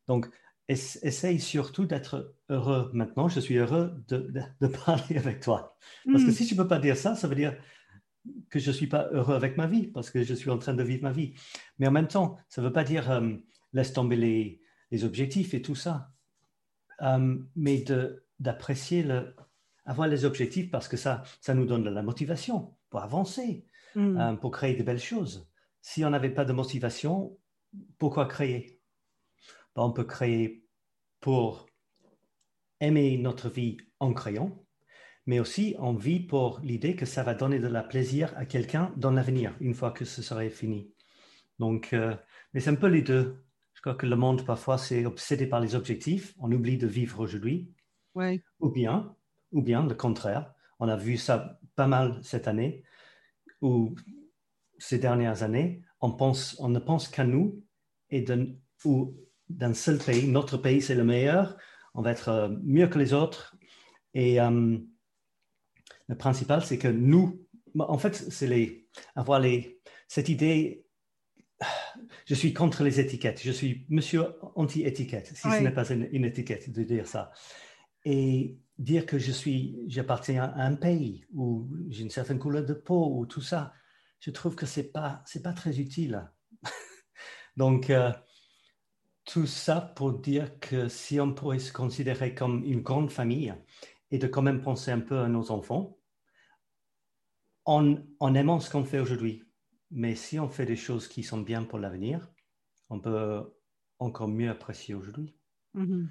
Donc, 0.08 0.30
essaye 0.68 1.40
surtout 1.40 1.86
d'être 1.86 2.36
heureux 2.50 2.90
maintenant. 2.94 3.28
Je 3.28 3.40
suis 3.40 3.56
heureux 3.56 3.94
de, 4.08 4.44
parler 4.86 5.18
avec 5.18 5.40
toi. 5.40 5.78
Parce 6.12 6.24
que 6.24 6.30
hmm. 6.30 6.34
si 6.34 6.46
tu 6.46 6.56
ne 6.56 6.62
peux 6.62 6.68
pas 6.68 6.80
dire 6.80 6.98
ça, 6.98 7.16
ça 7.16 7.28
veut 7.28 7.36
dire 7.36 7.56
que 8.50 8.60
je 8.60 8.70
ne 8.70 8.76
suis 8.76 8.88
pas 8.88 9.08
heureux 9.12 9.36
avec 9.36 9.58
ma 9.58 9.68
vie, 9.68 9.88
parce 9.88 10.10
que 10.10 10.24
je 10.24 10.34
suis 10.34 10.50
en 10.50 10.58
train 10.58 10.74
de 10.74 10.84
vivre 10.84 11.04
ma 11.04 11.12
vie. 11.12 11.34
Mais 11.78 11.88
en 11.88 11.92
même 11.92 12.08
temps, 12.08 12.38
ça 12.50 12.62
ne 12.62 12.68
veut 12.68 12.74
pas 12.74 12.84
dire 12.84 13.12
euh, 13.12 13.34
laisse 13.74 13.94
tomber 13.94 14.16
les, 14.16 14.62
objectifs 15.04 15.54
et 15.54 15.62
tout 15.62 15.76
ça. 15.76 16.12
Euh, 17.02 17.38
mais 17.56 17.84
d'apprécier, 18.40 19.04
le, 19.04 19.36
avoir 19.86 20.08
les 20.08 20.24
objectifs 20.24 20.72
parce 20.72 20.88
que 20.88 20.96
ça, 20.96 21.24
ça 21.42 21.54
nous 21.54 21.66
donne 21.66 21.84
de 21.84 21.90
la 21.90 22.02
motivation 22.02 22.74
pour 22.90 23.02
avancer, 23.02 23.66
hmm. 23.96 24.18
euh, 24.18 24.34
pour 24.36 24.52
créer 24.52 24.76
de 24.76 24.84
belles 24.84 25.00
choses. 25.00 25.48
Si 25.82 26.04
on 26.06 26.10
n'avait 26.10 26.30
pas 26.30 26.46
de 26.46 26.54
motivation, 26.54 27.38
pourquoi 28.00 28.26
créer? 28.26 28.75
Ben, 29.76 29.84
On 29.84 29.92
peut 29.92 30.04
créer 30.04 30.64
pour 31.20 31.68
aimer 32.80 33.18
notre 33.18 33.50
vie 33.50 33.78
en 34.00 34.14
créant, 34.14 34.66
mais 35.26 35.40
aussi 35.40 35.76
on 35.80 35.94
vit 35.94 36.20
pour 36.20 36.60
l'idée 36.62 36.96
que 36.96 37.06
ça 37.06 37.24
va 37.24 37.34
donner 37.34 37.60
de 37.60 37.68
la 37.68 37.84
plaisir 37.84 38.34
à 38.38 38.46
quelqu'un 38.46 38.94
dans 38.98 39.12
l'avenir, 39.12 39.56
une 39.60 39.74
fois 39.74 39.92
que 39.92 40.06
ce 40.06 40.22
serait 40.22 40.50
fini. 40.50 40.92
Donc, 41.60 41.94
euh, 41.94 42.16
mais 42.54 42.60
c'est 42.60 42.70
un 42.70 42.76
peu 42.76 42.88
les 42.88 43.02
deux. 43.02 43.44
Je 43.74 43.82
crois 43.82 43.96
que 43.96 44.06
le 44.06 44.16
monde, 44.16 44.46
parfois, 44.46 44.78
c'est 44.78 45.06
obsédé 45.06 45.48
par 45.48 45.60
les 45.60 45.76
objectifs. 45.76 46.34
On 46.40 46.52
oublie 46.52 46.78
de 46.78 46.88
vivre 46.88 47.20
aujourd'hui. 47.20 47.72
Ouais. 48.14 48.42
Ou 48.60 48.70
bien, 48.70 49.16
ou 49.52 49.62
bien 49.62 49.86
le 49.86 49.96
contraire. 49.96 50.54
On 50.80 50.88
a 50.88 50.98
vu 50.98 51.18
ça 51.18 51.60
pas 51.76 51.88
mal 51.88 52.20
cette 52.24 52.48
année, 52.48 52.84
ou 53.62 53.96
ces 54.78 55.00
dernières 55.00 55.44
années. 55.44 55.82
On, 56.02 56.12
pense, 56.12 56.56
on 56.60 56.70
ne 56.70 56.80
pense 56.80 57.08
qu'à 57.08 57.24
nous 57.24 57.64
et 58.10 58.26
ou 58.84 59.16
d'un 59.50 59.74
seul 59.74 59.98
pays. 59.98 60.28
Notre 60.28 60.58
pays, 60.58 60.82
c'est 60.82 60.96
le 60.96 61.04
meilleur. 61.04 61.58
On 61.94 62.02
va 62.02 62.12
être 62.12 62.30
euh, 62.30 62.50
mieux 62.64 62.88
que 62.88 63.00
les 63.00 63.14
autres. 63.14 63.56
Et 64.14 64.40
euh, 64.40 64.78
le 66.08 66.18
principal, 66.18 66.64
c'est 66.64 66.78
que 66.78 66.88
nous, 66.88 67.46
en 67.78 67.98
fait, 67.98 68.16
c'est 68.16 68.48
les, 68.48 68.88
avoir 69.16 69.40
les, 69.40 69.82
cette 70.08 70.30
idée, 70.30 70.86
je 72.26 72.36
suis 72.36 72.54
contre 72.54 72.84
les 72.84 73.00
étiquettes, 73.00 73.42
je 73.44 73.52
suis 73.52 73.86
monsieur 73.90 74.26
anti-étiquette, 74.56 75.28
si 75.28 75.50
ce 75.50 75.62
n'est 75.62 75.72
pas 75.72 75.92
une, 75.92 76.26
étiquette 76.26 76.72
de 76.72 76.84
dire 76.84 77.08
ça. 77.08 77.32
Et 78.06 78.60
dire 78.78 79.06
que 79.06 79.18
je 79.18 79.32
suis, 79.32 79.80
j'appartiens 79.88 80.44
à 80.44 80.64
un 80.64 80.76
pays 80.76 81.26
où 81.34 81.68
j'ai 81.90 82.04
une 82.04 82.10
certaine 82.10 82.40
couleur 82.40 82.64
de 82.66 82.74
peau 82.74 83.18
ou 83.18 83.26
tout 83.26 83.42
ça, 83.42 83.74
je 84.20 84.32
trouve 84.32 84.56
que 84.56 84.66
c'est 84.66 84.92
pas, 84.92 85.24
c'est 85.26 85.42
pas 85.42 85.54
très 85.54 85.80
utile. 85.80 86.30
Donc, 87.58 87.90
euh, 87.90 88.12
tout 89.26 89.48
ça 89.48 89.82
pour 89.82 90.14
dire 90.14 90.60
que 90.60 90.88
si 90.88 91.20
on 91.20 91.34
pourrait 91.34 91.60
se 91.60 91.74
considérer 91.74 92.36
comme 92.36 92.64
une 92.64 92.82
grande 92.82 93.12
famille, 93.12 93.54
et 94.12 94.18
de 94.18 94.28
quand 94.28 94.42
même 94.42 94.62
penser 94.62 94.92
un 94.92 95.00
peu 95.00 95.20
à 95.20 95.28
nos 95.28 95.52
enfants 95.52 95.98
en, 97.66 97.96
aimant 98.36 98.60
ce 98.60 98.70
qu'on 98.70 98.86
fait 98.86 99.00
aujourd'hui. 99.00 99.44
Mais 99.92 100.16
si 100.16 100.40
on 100.40 100.50
fait 100.50 100.66
des 100.66 100.76
choses 100.76 101.08
qui 101.08 101.24
sont 101.24 101.42
bien 101.42 101.64
pour 101.64 101.80
l'avenir, 101.80 102.32
on 102.90 103.00
peut 103.00 103.44
encore 104.00 104.28
mieux 104.28 104.50
apprécier 104.50 104.94
aujourd'hui. 104.94 105.36
Mm-hmm. 105.76 106.08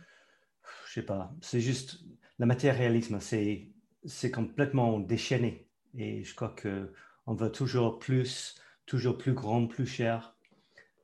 Je 0.86 0.92
sais 0.92 1.02
pas, 1.02 1.34
c'est 1.40 1.60
juste 1.60 2.00
le 2.38 2.46
matérialisme, 2.46 3.20
c'est 3.20 3.70
c'est 4.06 4.30
complètement 4.30 5.00
déchaîné 5.00 5.70
et 5.94 6.24
je 6.24 6.34
crois 6.34 6.50
que 6.50 6.92
on 7.26 7.34
veut 7.34 7.50
toujours 7.50 7.98
plus, 7.98 8.54
toujours 8.84 9.16
plus 9.16 9.32
grand, 9.32 9.66
plus 9.66 9.86
cher, 9.86 10.33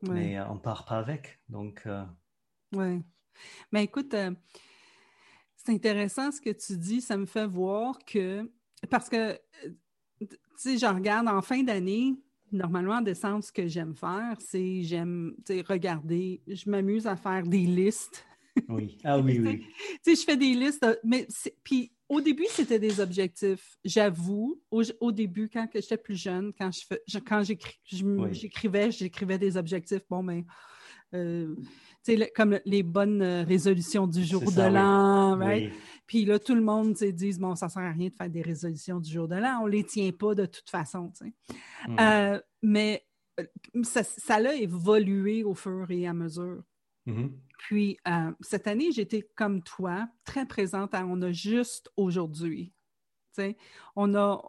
mais 0.03 0.41
on 0.41 0.59
part 0.59 0.85
pas 0.85 0.99
avec. 0.99 1.41
Donc. 1.49 1.83
Euh... 1.87 2.05
Oui. 2.73 3.03
Mais 3.73 3.85
écoute, 3.85 4.15
euh, 4.15 4.33
c'est 5.57 5.73
intéressant 5.73 6.31
ce 6.31 6.41
que 6.41 6.51
tu 6.51 6.77
dis. 6.77 7.01
Ça 7.01 7.17
me 7.17 7.27
fait 7.27 7.47
voir 7.47 7.99
que, 8.05 8.51
parce 8.89 9.09
que, 9.09 9.39
tu 10.21 10.29
sais, 10.57 10.79
je 10.79 10.87
regarde 10.87 11.29
en 11.29 11.43
fin 11.43 11.63
d'année, 11.63 12.15
normalement, 12.53 12.95
en 12.95 13.01
décembre, 13.01 13.45
ce 13.45 13.53
que 13.53 13.67
j'aime 13.67 13.95
faire, 13.95 14.37
c'est 14.39 14.83
j'aime, 14.83 15.35
tu 15.47 15.55
sais, 15.55 15.65
regarder, 15.67 16.43
je 16.47 16.69
m'amuse 16.69 17.07
à 17.07 17.17
faire 17.17 17.43
des 17.43 17.65
listes. 17.65 18.25
Oui, 18.69 18.99
ah 19.05 19.19
oui, 19.19 19.39
oui. 19.39 19.65
tu 20.05 20.15
sais, 20.15 20.21
je 20.21 20.25
fais 20.25 20.37
des 20.37 20.55
listes, 20.55 20.85
mais 21.05 21.27
puis 21.63 21.93
au 22.11 22.21
début, 22.21 22.47
c'était 22.51 22.81
des 22.81 22.99
objectifs. 23.01 23.79
J'avoue, 23.85 24.61
au, 24.71 25.13
début, 25.13 25.49
quand 25.49 25.69
j'étais 25.73 25.97
plus 25.97 26.17
jeune, 26.17 26.53
quand 26.59 26.71
je, 26.73 27.19
quand 27.21 27.43
j'écrivais, 27.43 28.91
j'écrivais 28.91 29.39
des 29.39 29.57
objectifs. 29.57 30.03
Bon, 30.11 30.21
mais 30.21 30.45
euh, 31.15 31.55
comme 32.35 32.59
les 32.65 32.83
bonnes 32.83 33.23
euh, 33.23 33.45
résolutions 33.45 34.09
du 34.09 34.25
jour 34.25 34.43
de 34.43 34.63
l'an, 34.63 35.39
Puis 36.07 36.25
là, 36.25 36.41
tout 36.41 36.57
le 36.57 36.63
monde 36.63 36.95
dit 36.95 37.39
bon, 37.39 37.55
ça 37.55 37.69
sert 37.69 37.83
à 37.83 37.93
rien 37.93 38.09
de 38.09 38.15
faire 38.15 38.29
des 38.29 38.43
résolutions 38.43 38.99
du 38.99 39.11
jour 39.11 39.29
de 39.29 39.37
l'an, 39.37 39.61
on 39.63 39.67
les 39.67 39.85
tient 39.85 40.11
pas 40.11 40.35
de 40.35 40.47
toute 40.47 40.69
façon, 40.69 41.13
hmm. 41.23 41.97
euh, 42.01 42.41
mais 42.61 43.07
euh, 43.39 43.45
ça, 43.85 44.03
ça 44.03 44.35
a 44.35 44.55
évolué 44.55 45.45
au 45.45 45.55
fur 45.55 45.87
et 45.91 46.09
à 46.09 46.13
mesure. 46.13 46.63
Mm-hmm. 47.07 47.31
Puis, 47.61 47.99
cette 48.41 48.67
année, 48.67 48.91
j'étais 48.91 49.29
comme 49.37 49.63
toi, 49.63 50.09
très 50.25 50.47
présente 50.47 50.95
à 50.95 51.05
On 51.07 51.21
a 51.21 51.31
juste 51.31 51.91
aujourd'hui. 51.99 52.73
On 53.97 54.15
a, 54.15 54.43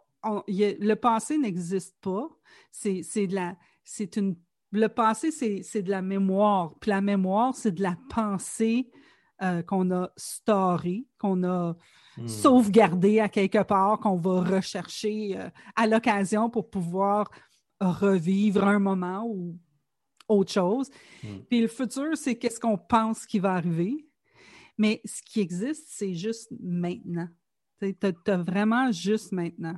le 0.48 0.94
passé 0.94 1.36
n'existe 1.36 1.94
pas. 2.00 2.26
C'est 2.70 4.16
une 4.16 4.36
le 4.74 4.88
passé, 4.88 5.30
c'est 5.30 5.82
de 5.82 5.90
la 5.90 6.00
mémoire. 6.00 6.72
Puis 6.80 6.88
la 6.88 7.02
mémoire, 7.02 7.54
c'est 7.54 7.72
de 7.72 7.82
la 7.82 7.94
pensée 8.08 8.90
euh, 9.42 9.62
qu'on 9.62 9.90
a 9.90 10.10
storée, 10.16 11.06
qu'on 11.18 11.44
a 11.44 11.76
hmm. 12.16 12.26
sauvegardée 12.26 13.20
à 13.20 13.28
quelque 13.28 13.62
part, 13.62 14.00
qu'on 14.00 14.16
va 14.16 14.40
rechercher 14.40 15.36
euh, 15.36 15.50
à 15.76 15.86
l'occasion 15.86 16.48
pour 16.48 16.70
pouvoir 16.70 17.30
revivre 17.82 18.64
un 18.64 18.78
moment 18.78 19.26
ou 19.26 19.58
autre 20.32 20.52
chose. 20.52 20.90
Hmm. 21.22 21.38
Puis 21.48 21.60
le 21.60 21.68
futur, 21.68 22.16
c'est 22.16 22.36
qu'est-ce 22.36 22.60
qu'on 22.60 22.78
pense 22.78 23.26
qui 23.26 23.38
va 23.38 23.54
arriver. 23.54 24.06
Mais 24.78 25.00
ce 25.04 25.22
qui 25.22 25.40
existe, 25.40 25.86
c'est 25.88 26.14
juste 26.14 26.52
maintenant. 26.60 27.28
Tu 27.80 27.94
as, 28.26 28.36
vraiment 28.36 28.92
juste 28.92 29.32
maintenant. 29.32 29.76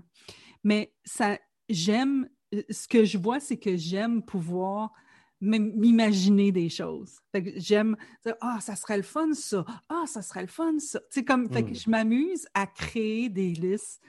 Mais 0.62 0.94
ça, 1.04 1.38
j'aime 1.68 2.28
euh, 2.54 2.62
ce 2.70 2.86
que 2.86 3.04
je 3.04 3.18
vois, 3.18 3.40
c'est 3.40 3.58
que 3.58 3.76
j'aime 3.76 4.22
pouvoir 4.22 4.92
m'imaginer 5.40 6.52
des 6.52 6.70
choses. 6.70 7.18
j'aime 7.56 7.96
dire, 8.24 8.34
ah, 8.40 8.58
ça 8.60 8.76
serait 8.76 8.96
le 8.96 9.02
fun, 9.02 9.34
ça. 9.34 9.64
Ah, 9.88 10.04
ça 10.06 10.22
serait 10.22 10.42
le 10.42 10.48
fun, 10.48 10.78
ça. 10.78 11.00
Tu 11.12 11.24
comme, 11.24 11.50
fait 11.50 11.64
que 11.64 11.70
hmm. 11.70 11.74
je 11.74 11.90
m'amuse 11.90 12.46
à 12.54 12.66
créer 12.66 13.28
des 13.28 13.52
listes. 13.52 14.00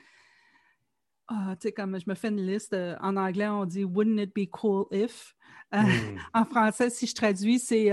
Ah, 1.27 1.55
tu 1.59 1.67
sais, 1.67 1.71
comme 1.71 1.99
je 1.99 2.05
me 2.07 2.13
fais 2.13 2.29
une 2.29 2.45
liste, 2.45 2.73
euh, 2.73 2.95
en 3.01 3.17
anglais, 3.17 3.47
on 3.47 3.65
dit 3.65 3.83
Wouldn't 3.83 4.21
it 4.21 4.33
be 4.35 4.49
cool 4.49 4.85
if? 4.91 5.35
Euh, 5.73 5.81
hmm. 5.81 6.17
En 6.33 6.45
français, 6.45 6.89
si 6.89 7.07
je 7.07 7.15
traduis, 7.15 7.59
c'est 7.59 7.91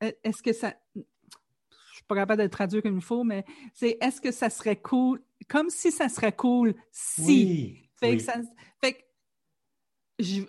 est-ce 0.00 0.42
que 0.42 0.52
ça. 0.52 0.74
Je 0.94 1.98
suis 1.98 2.04
pas 2.08 2.16
capable 2.16 2.38
de 2.38 2.44
le 2.44 2.50
traduire 2.50 2.82
comme 2.82 2.96
il 2.96 3.02
faut, 3.02 3.24
mais 3.24 3.44
c'est 3.72 3.96
est-ce 4.00 4.20
que 4.20 4.32
ça 4.32 4.50
serait 4.50 4.80
cool, 4.80 5.22
comme 5.48 5.70
si 5.70 5.92
ça 5.92 6.08
serait 6.08 6.34
cool 6.34 6.74
si. 6.90 7.80
Fait, 7.96 8.16
que, 8.18 9.04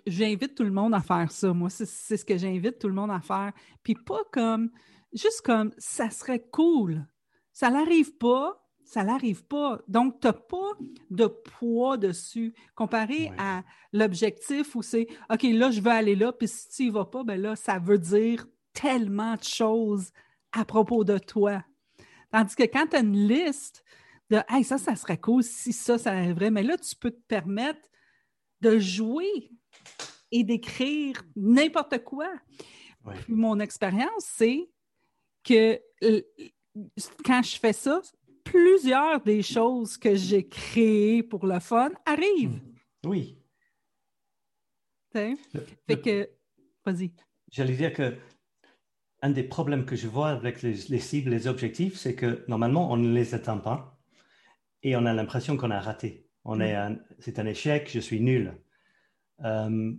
j'invite 0.06 0.54
tout 0.54 0.64
le 0.64 0.70
monde 0.70 0.94
à 0.94 1.00
faire 1.00 1.30
ça. 1.30 1.52
Moi, 1.52 1.70
c'est 1.70 2.16
ce 2.16 2.24
que 2.24 2.36
j'invite 2.36 2.78
tout 2.78 2.88
le 2.88 2.94
monde 2.94 3.10
à 3.10 3.20
faire. 3.20 3.52
Puis 3.82 3.94
pas 3.94 4.22
comme, 4.32 4.70
juste 5.12 5.42
comme, 5.42 5.72
ça 5.78 6.10
serait 6.10 6.44
cool. 6.50 7.06
Ça 7.52 7.70
n'arrive 7.70 8.16
pas, 8.16 8.65
ça 8.86 9.04
n'arrive 9.04 9.44
pas. 9.44 9.80
Donc, 9.88 10.20
tu 10.20 10.26
n'as 10.26 10.32
pas 10.32 10.72
de 11.10 11.26
poids 11.26 11.96
dessus 11.96 12.54
comparé 12.74 13.32
à 13.36 13.62
l'objectif 13.92 14.74
où 14.76 14.82
c'est, 14.82 15.06
OK, 15.30 15.42
là, 15.42 15.70
je 15.70 15.80
veux 15.80 15.90
aller 15.90 16.16
là, 16.16 16.32
puis 16.32 16.48
si 16.48 16.68
tu 16.68 16.84
n'y 16.84 16.90
vas 16.90 17.04
pas, 17.04 17.24
ben 17.24 17.40
là, 17.40 17.56
ça 17.56 17.78
veut 17.78 17.98
dire 17.98 18.46
tellement 18.72 19.34
de 19.34 19.42
choses 19.44 20.12
à 20.52 20.64
propos 20.64 21.04
de 21.04 21.18
toi. 21.18 21.64
Tandis 22.30 22.54
que 22.54 22.62
quand 22.62 22.86
tu 22.86 22.96
as 22.96 23.00
une 23.00 23.28
liste, 23.28 23.84
de 24.30 24.40
Hey, 24.48 24.64
ça, 24.64 24.78
ça 24.78 24.96
serait 24.96 25.18
cool 25.18 25.42
si 25.42 25.72
ça, 25.72 25.98
ça 25.98 26.12
arriverait. 26.12 26.50
Mais 26.50 26.62
là, 26.62 26.76
tu 26.76 26.96
peux 26.96 27.10
te 27.10 27.22
permettre 27.28 27.88
de 28.60 28.78
jouer 28.78 29.50
et 30.30 30.44
d'écrire 30.44 31.22
n'importe 31.36 32.02
quoi. 32.02 32.28
mon 33.28 33.60
expérience, 33.60 34.24
c'est 34.24 34.68
que 35.44 35.80
quand 37.24 37.42
je 37.42 37.58
fais 37.58 37.72
ça, 37.72 38.02
plusieurs 38.56 39.20
des 39.20 39.42
choses 39.42 39.96
que 39.96 40.14
j'ai 40.14 40.46
créées 40.48 41.22
pour 41.22 41.46
le 41.46 41.60
fun 41.60 41.90
arrivent. 42.04 42.60
Mmh. 43.04 43.08
Oui. 43.08 43.38
fait 45.12 46.00
que, 46.02 46.28
vas-y. 46.84 47.12
J'allais 47.50 47.74
dire 47.74 47.92
que 47.92 48.16
un 49.22 49.30
des 49.30 49.42
problèmes 49.42 49.84
que 49.84 49.96
je 49.96 50.08
vois 50.08 50.28
avec 50.30 50.62
les, 50.62 50.74
les 50.88 50.98
cibles, 50.98 51.30
les 51.30 51.46
objectifs, 51.46 51.96
c'est 51.96 52.14
que 52.14 52.44
normalement, 52.48 52.90
on 52.92 52.96
ne 52.96 53.12
les 53.12 53.34
atteint 53.34 53.58
pas 53.58 53.98
et 54.82 54.96
on 54.96 55.06
a 55.06 55.12
l'impression 55.12 55.56
qu'on 55.56 55.70
a 55.70 55.80
raté. 55.80 56.28
On 56.44 56.60
est 56.60 56.74
mm. 56.90 57.02
c'est 57.18 57.38
un 57.38 57.46
échec, 57.46 57.90
je 57.92 58.00
suis 58.00 58.20
nul. 58.20 58.54
Euh, 59.44 59.92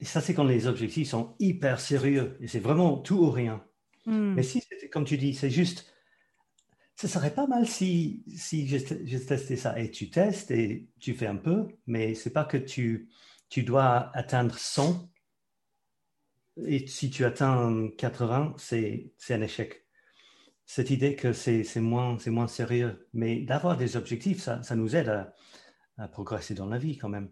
et 0.00 0.04
ça, 0.04 0.20
c'est 0.20 0.34
quand 0.34 0.44
les 0.44 0.66
objectifs 0.66 1.08
sont 1.08 1.34
hyper 1.38 1.80
sérieux 1.80 2.36
et 2.40 2.48
c'est 2.48 2.60
vraiment 2.60 2.98
tout 2.98 3.16
ou 3.16 3.30
rien. 3.30 3.64
Hmm. 4.06 4.34
Mais 4.34 4.42
si, 4.42 4.62
comme 4.92 5.04
tu 5.04 5.16
dis, 5.16 5.32
c'est 5.32 5.50
juste, 5.50 5.93
ce 6.96 7.08
serait 7.08 7.34
pas 7.34 7.46
mal 7.46 7.66
si, 7.66 8.22
si 8.36 8.68
je, 8.68 8.78
testais 9.18 9.56
ça. 9.56 9.78
Et 9.78 9.90
tu 9.90 10.10
testes 10.10 10.50
et 10.50 10.88
tu 11.00 11.14
fais 11.14 11.26
un 11.26 11.36
peu, 11.36 11.66
mais 11.86 12.14
c'est 12.14 12.30
pas 12.32 12.44
que 12.44 12.56
tu, 12.56 13.08
tu 13.48 13.62
dois 13.64 14.16
atteindre 14.16 14.56
100. 14.56 15.10
Et 16.66 16.86
si 16.86 17.10
tu 17.10 17.24
atteins 17.24 17.90
80, 17.98 18.54
c'est 18.58 19.12
un 19.30 19.40
échec. 19.40 19.86
Cette 20.66 20.90
idée 20.90 21.16
que 21.16 21.32
c'est 21.32 21.64
moins, 21.80 22.16
moins 22.26 22.46
sérieux. 22.46 23.08
Mais 23.12 23.40
d'avoir 23.42 23.76
des 23.76 23.96
objectifs, 23.96 24.40
ça, 24.40 24.62
ça 24.62 24.76
nous 24.76 24.94
aide 24.94 25.08
à, 25.98 26.08
progresser 26.08 26.54
dans 26.54 26.66
la 26.66 26.78
vie 26.78 26.96
quand 26.96 27.08
même. 27.08 27.30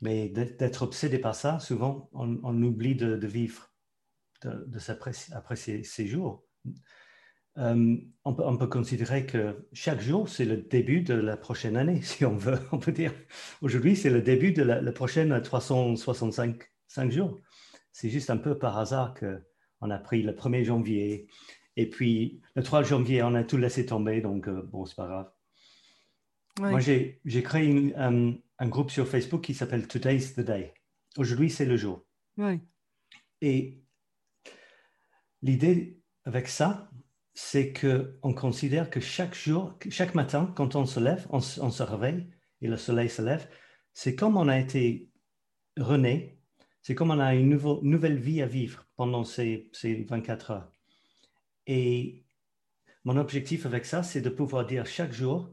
Mais 0.00 0.28
d'être 0.30 0.82
obsédé 0.82 1.18
par 1.18 1.34
ça, 1.34 1.58
souvent, 1.58 2.08
on, 2.12 2.62
oublie 2.62 2.96
de, 2.96 3.26
vivre, 3.26 3.70
de, 4.42 4.64
de 4.66 4.78
s'apprécier 4.78 5.84
ces, 5.84 6.06
jours. 6.06 6.44
Euh, 7.58 7.96
on, 8.24 8.56
peut, 8.56 8.66
considérer 8.66 9.24
que 9.24 9.66
chaque 9.72 10.00
jour, 10.00 10.28
c'est 10.28 10.44
le 10.44 10.58
début 10.58 11.00
de 11.00 11.14
la 11.14 11.36
prochaine 11.36 11.76
année, 11.76 12.00
si 12.02 12.24
on 12.24 12.36
veut. 12.36 12.58
On 12.72 12.78
peut 12.78 12.92
dire, 12.92 13.12
aujourd'hui, 13.62 13.96
c'est 13.96 14.10
le 14.10 14.20
début 14.20 14.52
de 14.52 14.62
la, 14.62 14.92
prochaine 14.92 15.40
365 15.40 16.62
5 16.88 17.10
jours. 17.10 17.40
C'est 17.92 18.10
juste 18.10 18.30
un 18.30 18.36
peu 18.36 18.58
par 18.58 18.78
hasard 18.78 19.14
qu'on 19.14 19.90
a 19.90 19.98
pris 19.98 20.22
le 20.22 20.32
1er 20.32 20.64
janvier. 20.64 21.28
Et 21.76 21.88
puis, 21.88 22.40
le 22.54 22.62
3 22.62 22.82
janvier, 22.82 23.22
on 23.22 23.34
a 23.34 23.44
tout 23.44 23.56
laissé 23.56 23.86
tomber. 23.86 24.20
Donc, 24.20 24.48
euh, 24.48 24.62
bon, 24.62 24.84
c'est 24.84 24.96
pas 24.96 25.06
grave. 25.06 25.30
Moi, 26.58 26.80
j'ai 26.80 27.42
créé 27.42 27.94
un, 27.96 28.38
groupe 28.62 28.90
sur 28.90 29.06
Facebook 29.06 29.42
qui 29.42 29.54
s'appelle 29.54 29.86
Today's 29.86 30.34
the 30.34 30.40
Day. 30.40 30.72
Aujourd'hui, 31.18 31.50
c'est 31.50 31.66
le 31.66 31.76
jour. 31.76 32.06
Et 33.42 33.82
l'idée 35.42 36.00
avec 36.24 36.48
ça, 36.48 36.90
c'est 37.38 37.74
qu'on 37.74 38.32
considère 38.32 38.88
que 38.88 38.98
chaque 38.98 39.34
jour, 39.34 39.78
chaque 39.90 40.14
matin, 40.14 40.50
quand 40.56 40.74
on 40.74 40.86
se 40.86 40.98
lève, 40.98 41.26
on, 41.28 41.40
se 41.40 41.82
réveille 41.82 42.30
et 42.62 42.66
le 42.66 42.78
soleil 42.78 43.10
se 43.10 43.20
lève, 43.20 43.46
c'est 43.92 44.16
comme 44.16 44.38
on 44.38 44.48
a 44.48 44.58
été 44.58 45.10
rené, 45.76 46.40
c'est 46.80 46.94
comme 46.94 47.10
on 47.10 47.20
a 47.20 47.34
une 47.34 47.50
nouvelle 47.50 48.18
vie 48.18 48.40
à 48.40 48.46
vivre 48.46 48.86
pendant 48.96 49.22
ces, 49.22 49.68
ces 49.74 50.04
24 50.04 50.50
heures. 50.50 50.72
Et 51.66 52.24
mon 53.04 53.18
objectif 53.18 53.66
avec 53.66 53.84
ça, 53.84 54.02
c'est 54.02 54.22
de 54.22 54.30
pouvoir 54.30 54.64
dire 54.64 54.86
chaque 54.86 55.12
jour, 55.12 55.52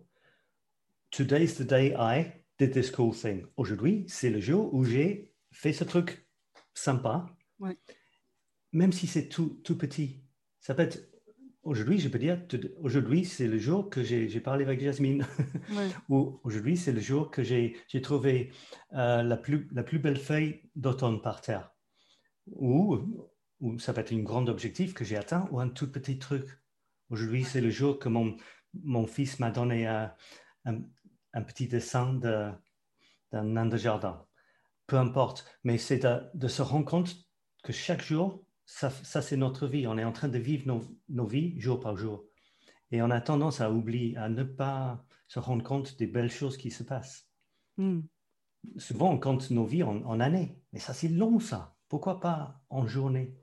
Today's 1.12 1.58
the 1.58 1.64
day 1.64 1.94
I 2.00 2.32
did 2.60 2.72
this 2.72 2.92
cool 2.92 3.14
thing. 3.14 3.46
Aujourd'hui, 3.58 4.06
c'est 4.08 4.30
le 4.30 4.40
jour 4.40 4.74
où 4.74 4.86
j'ai 4.86 5.34
fait 5.52 5.74
ce 5.74 5.84
truc 5.84 6.30
sympa, 6.74 7.26
même 8.72 8.94
si 8.94 9.06
c'est 9.06 9.28
tout, 9.28 9.60
tout 9.66 9.78
petit. 9.78 10.24
Ça 10.62 10.74
peut 10.74 10.84
être 10.84 11.13
aujourd'hui, 11.64 12.00
je 12.00 12.10
peux 12.10 12.20
dire, 12.20 12.42
aujourd'hui, 12.82 13.26
c'est 13.26 13.48
le 13.48 13.58
jour 13.58 13.90
que 13.90 14.04
j'ai 14.04 14.40
parlé 14.40 14.64
avec 14.64 14.82
Jasmine. 14.82 15.26
Ou 16.10 16.40
aujourd'hui, 16.44 16.78
c'est 16.78 16.92
le 16.92 17.02
jour 17.02 17.32
que 17.32 17.44
j'ai 17.44 17.76
trouvé 18.02 18.52
euh, 18.94 19.24
la, 19.24 19.38
plus, 19.38 19.68
la 19.72 19.84
plus 19.84 20.00
belle 20.00 20.20
feuille 20.20 20.62
d'automne 20.76 21.22
par 21.22 21.42
terre. 21.42 21.72
Ou, 22.48 23.30
ou 23.62 23.80
ça 23.80 23.94
peut 23.94 24.02
être 24.02 24.14
un 24.14 24.24
grand 24.24 24.48
objectif 24.50 24.94
que 24.94 25.06
j'ai 25.06 25.18
atteint 25.18 25.48
ou 25.52 25.60
un 25.60 25.70
tout 25.70 25.92
petit 25.92 26.20
truc. 26.20 26.46
Aujourd'hui, 27.10 27.44
c'est 27.44 27.62
le 27.62 27.70
jour 27.70 28.00
que 28.00 28.10
mon, 28.10 28.36
mon 28.84 29.08
fils 29.08 29.40
m'a 29.40 29.52
donné 29.52 29.88
un, 29.88 30.14
un 31.34 31.42
petit 31.42 31.68
dessin 31.68 32.14
d'un 32.14 32.60
nain 33.32 33.66
de 33.66 33.78
jardin. 33.78 34.26
Peu 34.88 34.98
importe, 34.98 35.46
mais 35.64 35.78
c'est 35.78 36.06
de, 36.34 36.48
se 36.48 36.62
rendre 36.62 36.86
compte 36.86 37.16
que 37.64 37.74
chaque 37.74 38.04
jour, 38.04 38.46
ça, 38.66 38.90
c'est 39.22 39.38
notre 39.38 39.68
vie. 39.68 39.88
On 39.88 39.98
est 39.98 40.04
en 40.04 40.12
train 40.12 40.30
de 40.30 40.38
vivre 40.38 40.82
nos, 41.10 41.26
vies 41.26 41.60
jour 41.60 41.80
par 41.80 41.98
jour. 41.98 42.26
Et 42.92 43.02
on 43.02 43.10
a 43.10 43.22
tendance 43.22 43.62
à 43.62 43.72
oublier, 43.72 44.16
à 44.18 44.30
ne 44.30 44.44
pas 44.44 45.06
se 45.28 45.40
rendre 45.40 45.64
compte 45.64 45.98
des 45.98 46.08
belles 46.08 46.32
choses 46.32 46.58
qui 46.58 46.72
se 46.72 46.84
passent. 46.84 47.28
Hmm. 47.78 48.02
Souvent, 48.78 49.12
on 49.12 49.20
compte 49.20 49.50
nos 49.50 49.66
vies 49.66 49.84
en, 49.84 50.04
en 50.04 50.20
années, 50.20 50.58
mais 50.72 50.80
ça, 50.80 50.94
c'est 50.94 51.10
long, 51.10 51.40
ça. 51.40 51.76
Pourquoi 51.90 52.20
pas 52.20 52.62
en 52.70 52.88
journée? 52.88 53.36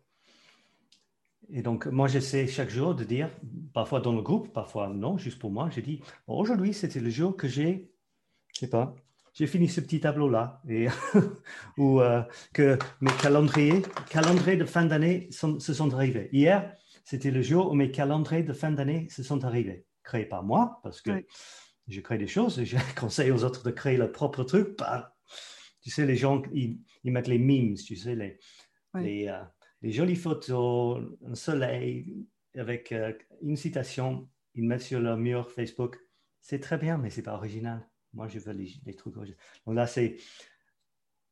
Et 1.52 1.62
donc, 1.62 1.86
moi, 1.86 2.06
j'essaie 2.06 2.46
chaque 2.46 2.70
jour 2.70 2.94
de 2.94 3.04
dire, 3.04 3.28
parfois 3.74 4.00
dans 4.00 4.12
le 4.12 4.22
groupe, 4.22 4.52
parfois 4.52 4.88
non, 4.88 5.18
juste 5.18 5.38
pour 5.38 5.50
moi, 5.50 5.68
j'ai 5.70 5.82
dit, 5.82 6.00
aujourd'hui, 6.28 6.72
c'était 6.72 7.00
le 7.00 7.10
jour 7.10 7.36
que 7.36 7.48
j'ai, 7.48 7.92
je 8.54 8.60
sais 8.60 8.70
pas, 8.70 8.94
j'ai 9.32 9.46
fini 9.46 9.68
ce 9.68 9.80
petit 9.80 10.00
tableau-là, 10.00 10.60
et 10.68 10.88
ou 11.78 12.00
euh, 12.00 12.22
que 12.52 12.78
mes 13.00 13.12
calendriers, 13.22 13.82
calendriers 14.10 14.56
de 14.56 14.64
fin 14.64 14.84
d'année 14.84 15.28
se 15.30 15.74
sont 15.74 15.94
arrivés. 15.94 16.28
Hier, 16.32 16.76
c'était 17.04 17.30
le 17.30 17.42
jour 17.42 17.70
où 17.70 17.74
mes 17.74 17.90
calendriers 17.90 18.42
de 18.42 18.52
fin 18.52 18.70
d'année 18.70 19.08
se 19.08 19.22
sont 19.22 19.44
arrivés, 19.44 19.86
créés 20.02 20.26
par 20.26 20.42
moi, 20.42 20.80
parce 20.82 21.00
que 21.00 21.24
je 21.88 22.00
crée 22.00 22.18
des 22.18 22.26
choses, 22.26 22.58
et 22.58 22.66
je 22.66 22.76
conseille 22.98 23.30
aux 23.30 23.44
autres 23.44 23.64
de 23.64 23.70
créer 23.70 23.96
leur 23.96 24.12
propre 24.12 24.44
truc. 24.44 24.78
Bah, 24.78 25.16
tu 25.82 25.90
sais, 25.90 26.06
les 26.06 26.16
gens, 26.16 26.42
ils, 26.52 26.80
mettent 27.04 27.28
les 27.28 27.38
memes, 27.38 27.74
tu 27.74 27.96
sais, 27.96 28.14
les, 28.14 28.38
les 28.94 29.28
euh, 29.28 29.42
des 29.82 29.92
jolies 29.92 30.16
photos, 30.16 31.02
un 31.26 31.34
soleil 31.34 32.26
avec 32.54 32.92
euh, 32.92 33.12
une 33.42 33.56
citation, 33.56 34.28
ils 34.54 34.64
mettent 34.64 34.82
sur 34.82 35.00
leur 35.00 35.16
mur 35.16 35.50
Facebook. 35.50 35.98
C'est 36.40 36.60
très 36.60 36.78
bien, 36.78 36.98
mais 36.98 37.10
c'est 37.10 37.22
pas 37.22 37.34
original. 37.34 37.88
Moi, 38.12 38.28
je 38.28 38.38
veux 38.38 38.52
les, 38.52 38.94
trucs 38.94 39.16
originaux. 39.16 39.38
Donc 39.66 39.76
là, 39.76 39.86
c'est 39.86 40.16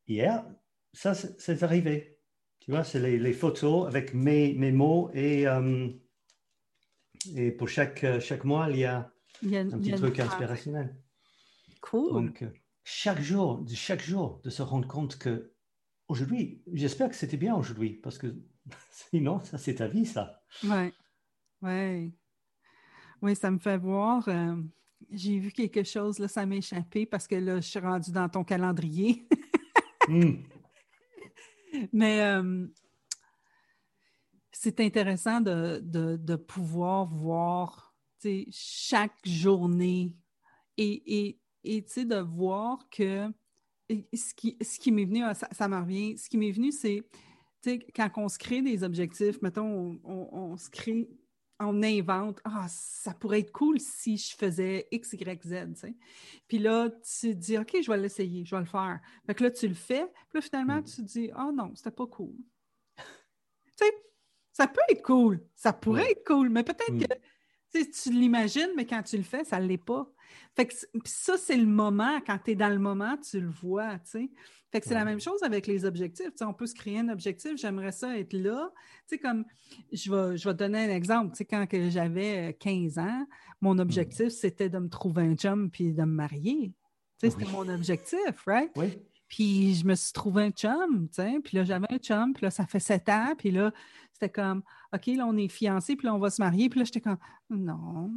hier, 0.06 0.44
ça, 0.92 1.14
c'est 1.14 1.62
arrivé. 1.62 2.18
Tu 2.60 2.70
vois, 2.70 2.84
c'est 2.84 3.00
les, 3.00 3.32
photos 3.32 3.86
avec 3.86 4.14
mes, 4.14 4.54
mes 4.54 4.72
mots 4.72 5.10
et, 5.14 5.46
euh, 5.46 5.88
et 7.34 7.50
pour 7.50 7.68
chaque, 7.68 8.20
chaque 8.20 8.44
mois, 8.44 8.68
il 8.70 8.78
y 8.78 8.84
a, 8.84 9.10
un 9.42 9.78
petit 9.78 9.92
truc 9.92 10.20
inspirationnel. 10.20 10.96
Cool. 11.80 12.12
Donc, 12.12 12.42
euh, 12.42 12.50
chaque 12.84 13.20
jour, 13.20 13.64
chaque 13.72 14.02
jour, 14.02 14.40
de 14.44 14.50
se 14.50 14.62
rendre 14.62 14.88
compte 14.88 15.18
que 15.18 15.52
aujourd'hui, 16.08 16.62
j'espère 16.72 17.08
que 17.08 17.16
c'était 17.16 17.36
bien 17.36 17.54
aujourd'hui, 17.54 17.94
parce 17.94 18.18
que 18.18 18.34
sinon, 18.90 19.40
ça, 19.40 19.58
c'est 19.58 19.76
ta 19.76 19.88
vie, 19.88 20.06
ça. 20.06 20.42
Oui, 20.64 20.92
oui. 21.62 22.14
Oui, 23.20 23.34
ça 23.34 23.50
me 23.50 23.58
fait 23.58 23.78
voir. 23.78 24.28
Euh, 24.28 24.56
j'ai 25.10 25.38
vu 25.38 25.50
quelque 25.50 25.82
chose, 25.82 26.18
là, 26.18 26.28
ça 26.28 26.44
m'a 26.46 26.56
échappé 26.56 27.06
parce 27.06 27.26
que 27.26 27.36
là, 27.36 27.60
je 27.60 27.68
suis 27.68 27.78
rendue 27.78 28.12
dans 28.12 28.28
ton 28.28 28.44
calendrier. 28.44 29.26
Hmm. 30.08 30.42
Mais 31.92 32.22
euh, 32.22 32.66
c'est 34.52 34.80
intéressant 34.80 35.40
de, 35.40 35.80
de, 35.82 36.36
pouvoir 36.36 37.06
voir 37.06 37.94
chaque 38.50 39.18
journée 39.24 40.14
et, 40.76 41.02
et, 41.28 41.40
et 41.64 41.82
de 41.82 42.20
voir 42.20 42.88
que 42.90 43.32
ce 43.88 44.34
qui, 44.34 44.56
ce 44.62 44.78
qui 44.78 44.92
m'est 44.92 45.04
venu, 45.04 45.22
ah, 45.22 45.34
ça, 45.34 45.48
ça 45.52 45.68
m'en 45.68 45.82
revient, 45.82 46.16
ce 46.16 46.28
qui 46.28 46.38
m'est 46.38 46.52
venu, 46.52 46.72
c'est 46.72 47.04
quand 47.94 48.10
on 48.16 48.28
se 48.28 48.38
crée 48.38 48.62
des 48.62 48.84
objectifs, 48.84 49.40
mettons, 49.42 49.98
on, 50.04 50.56
se 50.56 50.70
crée, 50.70 51.08
on 51.60 51.82
invente, 51.82 52.40
ah, 52.44 52.66
ça 52.68 53.14
pourrait 53.14 53.40
être 53.40 53.52
cool 53.52 53.80
si 53.80 54.16
je 54.16 54.36
faisais 54.36 54.86
X, 54.92 55.12
Y, 55.14 55.42
Z, 55.44 55.92
Puis 56.46 56.58
là, 56.58 56.88
tu 56.88 57.30
te 57.30 57.32
dis, 57.32 57.58
OK, 57.58 57.76
je 57.82 57.90
vais 57.90 57.98
l'essayer, 57.98 58.44
je 58.44 58.54
vais 58.54 58.60
le 58.60 58.66
faire. 58.66 59.00
Fait 59.26 59.34
que 59.34 59.44
là, 59.44 59.50
tu 59.50 59.66
le 59.66 59.74
fais, 59.74 60.06
puis 60.28 60.34
là, 60.34 60.40
finalement, 60.40 60.76
mm. 60.76 60.84
tu 60.84 60.96
te 60.96 61.02
dis, 61.02 61.30
ah 61.34 61.46
oh, 61.48 61.52
non, 61.52 61.72
c'était 61.74 61.90
pas 61.90 62.06
cool. 62.06 62.36
tu 62.96 63.04
sais, 63.74 63.92
ça 64.52 64.68
peut 64.68 64.80
être 64.88 65.02
cool, 65.02 65.44
ça 65.54 65.72
pourrait 65.72 66.10
être 66.12 66.24
cool, 66.24 66.48
mais 66.48 66.62
peut-être 66.62 66.92
mm. 66.92 67.06
que 67.06 67.14
tu 67.72 68.10
l'imagines, 68.10 68.70
mais 68.76 68.86
quand 68.86 69.02
tu 69.02 69.16
le 69.16 69.22
fais, 69.22 69.44
ça 69.44 69.60
ne 69.60 69.66
l'est 69.66 69.76
pas. 69.78 70.10
Fait 70.56 70.66
que 70.66 70.74
ça, 71.04 71.36
c'est 71.36 71.56
le 71.56 71.66
moment. 71.66 72.20
Quand 72.26 72.38
tu 72.44 72.52
es 72.52 72.54
dans 72.54 72.68
le 72.68 72.78
moment, 72.78 73.16
tu 73.16 73.40
le 73.40 73.48
vois. 73.48 73.98
Fait 74.70 74.80
que 74.80 74.86
c'est 74.86 74.94
la 74.94 75.04
même 75.04 75.20
chose 75.20 75.42
avec 75.42 75.66
les 75.66 75.84
objectifs. 75.84 76.30
on 76.42 76.52
peut 76.52 76.66
se 76.66 76.74
créer 76.74 76.98
un 76.98 77.08
objectif, 77.08 77.56
j'aimerais 77.56 77.92
ça 77.92 78.18
être 78.18 78.32
là. 78.32 78.70
Comme, 79.22 79.44
je 79.92 80.10
vais, 80.10 80.36
je 80.36 80.48
vais 80.48 80.54
te 80.54 80.58
donner 80.58 80.90
un 80.90 80.94
exemple. 80.94 81.36
Quand 81.48 81.66
j'avais 81.88 82.56
15 82.60 82.98
ans, 82.98 83.26
mon 83.60 83.78
objectif, 83.78 84.28
c'était 84.28 84.68
de 84.68 84.78
me 84.78 84.88
trouver 84.88 85.22
un 85.22 85.34
chum 85.36 85.70
puis 85.70 85.92
de 85.92 86.02
me 86.02 86.12
marier. 86.12 86.72
C'était 87.20 87.46
mon 87.46 87.68
objectif, 87.68 88.44
right? 88.46 88.70
Oui. 88.76 88.98
Puis 89.28 89.74
je 89.74 89.86
me 89.86 89.94
suis 89.94 90.12
trouvé 90.12 90.44
un 90.44 90.50
chum, 90.50 91.08
tu 91.08 91.16
sais, 91.16 91.38
puis 91.44 91.58
là, 91.58 91.64
j'avais 91.64 91.86
un 91.90 91.98
chum, 91.98 92.32
puis 92.32 92.44
là, 92.44 92.50
ça 92.50 92.66
fait 92.66 92.80
sept 92.80 93.08
ans, 93.08 93.34
puis 93.36 93.50
là, 93.50 93.72
c'était 94.12 94.30
comme, 94.30 94.62
OK, 94.92 95.06
là, 95.06 95.26
on 95.26 95.36
est 95.36 95.48
fiancés, 95.48 95.96
puis 95.96 96.06
là, 96.06 96.14
on 96.14 96.18
va 96.18 96.30
se 96.30 96.40
marier, 96.40 96.68
puis 96.68 96.80
là, 96.80 96.84
j'étais 96.84 97.00
comme, 97.00 97.18
non, 97.50 98.10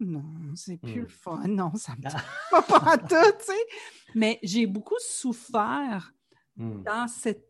non, 0.00 0.54
c'est 0.54 0.76
plus 0.76 0.94
le 0.94 1.02
hmm. 1.02 1.08
fun. 1.08 1.48
Non, 1.48 1.74
ça 1.74 1.94
me 1.96 2.02
dit 2.02 2.16
pas 2.50 2.98
tout, 2.98 3.38
tu 3.38 3.46
sais. 3.46 3.66
Mais 4.14 4.38
j'ai 4.42 4.66
beaucoup 4.66 4.98
souffert 4.98 6.12
hmm. 6.56 6.82
dans 6.82 7.08
cette 7.08 7.46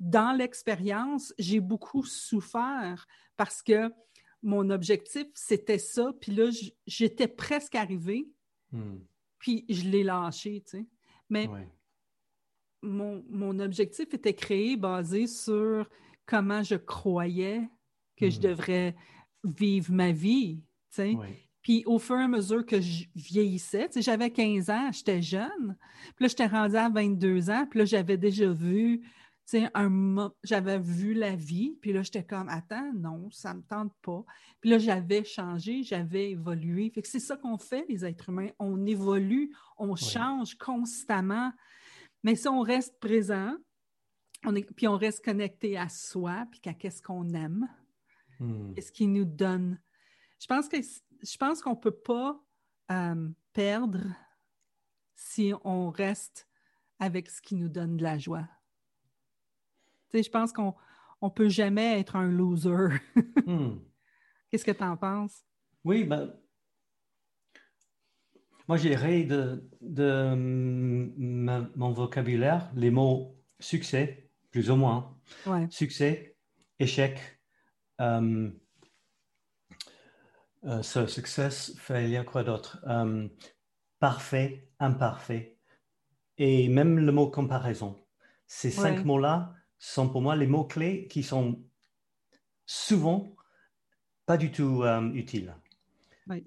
dans 0.00 0.36
l'expérience, 0.36 1.34
j'ai 1.36 1.60
beaucoup 1.60 2.04
souffert 2.04 3.06
parce 3.36 3.62
que 3.62 3.92
mon 4.42 4.70
objectif, 4.70 5.26
c'était 5.34 5.78
ça. 5.78 6.12
Puis 6.20 6.32
là, 6.32 6.50
j'étais 6.86 7.28
presque 7.28 7.74
arrivée. 7.74 8.28
Hmm. 8.70 8.98
Puis 9.38 9.64
je 9.68 9.88
l'ai 9.88 10.04
lâché, 10.04 10.62
tu 10.64 10.78
sais. 10.78 10.86
Mais 11.28 11.48
mon, 12.84 13.24
mon, 13.30 13.58
objectif 13.58 14.12
était 14.12 14.34
créé 14.34 14.76
basé 14.76 15.26
sur 15.26 15.88
comment 16.26 16.62
je 16.62 16.76
croyais 16.76 17.68
que 18.16 18.30
je 18.30 18.38
hmm. 18.38 18.42
devrais 18.42 18.96
vivre 19.44 19.92
ma 19.92 20.12
vie. 20.12 20.62
Puis 21.62 21.82
au 21.86 21.98
fur 21.98 22.16
et 22.16 22.24
à 22.24 22.28
mesure 22.28 22.64
que 22.64 22.80
je 22.80 23.06
vieillissais, 23.16 23.88
j'avais 23.96 24.30
15 24.30 24.70
ans, 24.70 24.90
j'étais 24.92 25.22
jeune. 25.22 25.76
Puis 26.14 26.24
là, 26.24 26.28
j'étais 26.28 26.46
rendue 26.46 26.76
à 26.76 26.88
22 26.88 27.50
ans. 27.50 27.66
Puis 27.68 27.78
là, 27.78 27.84
j'avais 27.86 28.18
déjà 28.18 28.50
vu, 28.52 29.02
un, 29.74 30.30
j'avais 30.42 30.78
vu 30.78 31.14
la 31.14 31.34
vie. 31.34 31.78
Puis 31.80 31.92
là, 31.92 32.02
j'étais 32.02 32.22
comme, 32.22 32.50
attends, 32.50 32.92
non, 32.94 33.30
ça 33.30 33.54
ne 33.54 33.58
me 33.58 33.62
tente 33.62 33.92
pas. 34.02 34.24
Puis 34.60 34.70
là, 34.70 34.78
j'avais 34.78 35.24
changé, 35.24 35.82
j'avais 35.82 36.32
évolué. 36.32 36.90
Fait 36.94 37.00
que 37.00 37.08
c'est 37.08 37.18
ça 37.18 37.36
qu'on 37.36 37.56
fait, 37.56 37.86
les 37.88 38.04
êtres 38.04 38.28
humains. 38.28 38.50
On 38.58 38.84
évolue, 38.84 39.50
on 39.78 39.96
change 39.96 40.56
constamment. 40.56 41.50
Mais 42.24 42.34
si 42.34 42.48
on 42.48 42.62
reste 42.62 42.98
présent, 42.98 43.54
on 44.44 44.54
est, 44.56 44.64
puis 44.74 44.88
on 44.88 44.96
reste 44.96 45.24
connecté 45.24 45.76
à 45.76 45.88
soi, 45.88 46.46
puis 46.50 46.60
à 46.64 46.74
qu'est-ce 46.74 47.02
qu'on 47.02 47.32
aime, 47.34 47.68
hmm. 48.40 48.74
qu'est-ce 48.74 48.90
qui 48.90 49.06
nous 49.06 49.26
donne. 49.26 49.80
Je 50.40 50.46
pense 50.46 50.68
que 50.68 50.78
je 50.80 51.36
pense 51.36 51.62
qu'on 51.62 51.70
ne 51.70 51.80
peut 51.80 51.96
pas 51.96 52.42
euh, 52.90 53.28
perdre 53.52 54.00
si 55.14 55.52
on 55.64 55.90
reste 55.90 56.48
avec 56.98 57.30
ce 57.30 57.40
qui 57.40 57.54
nous 57.54 57.68
donne 57.68 57.96
de 57.96 58.02
la 58.02 58.18
joie. 58.18 58.48
Tu 60.10 60.18
sais, 60.18 60.22
je 60.22 60.30
pense 60.30 60.52
qu'on 60.52 60.74
ne 61.22 61.28
peut 61.28 61.48
jamais 61.48 62.00
être 62.00 62.16
un 62.16 62.28
loser. 62.28 62.88
Hmm. 63.46 63.76
Qu'est-ce 64.48 64.64
que 64.64 64.70
tu 64.70 64.82
en 64.82 64.96
penses? 64.96 65.44
Oui, 65.84 66.04
ben, 66.04 66.34
moi 68.68 68.76
j'ai 68.76 69.24
de, 69.24 69.68
de 69.80 70.34
mon 70.34 71.92
vocabulaire 71.92 72.70
les 72.74 72.90
mots 72.90 73.36
succès, 73.60 74.30
plus 74.50 74.70
ou 74.70 74.76
moins. 74.76 75.16
Succès, 75.70 76.36
échec, 76.78 77.18
euh, 78.00 78.50
euh, 80.66 80.82
so, 80.82 81.06
success, 81.06 81.74
failure, 81.76 82.24
quoi 82.24 82.42
d'autre 82.42 82.78
euh, 82.86 83.28
Parfait, 84.00 84.68
imparfait. 84.78 85.58
Et 86.38 86.68
même 86.68 86.98
le 86.98 87.12
mot 87.12 87.30
comparaison. 87.30 87.96
Ces 88.46 88.70
cinq 88.70 89.04
mots-là 89.04 89.54
sont 89.78 90.08
pour 90.08 90.22
moi 90.22 90.36
les 90.36 90.46
mots-clés 90.46 91.06
qui 91.08 91.22
sont 91.22 91.62
souvent 92.66 93.34
pas 94.26 94.36
du 94.36 94.50
tout 94.50 94.82
euh, 94.82 95.10
utiles. 95.12 95.54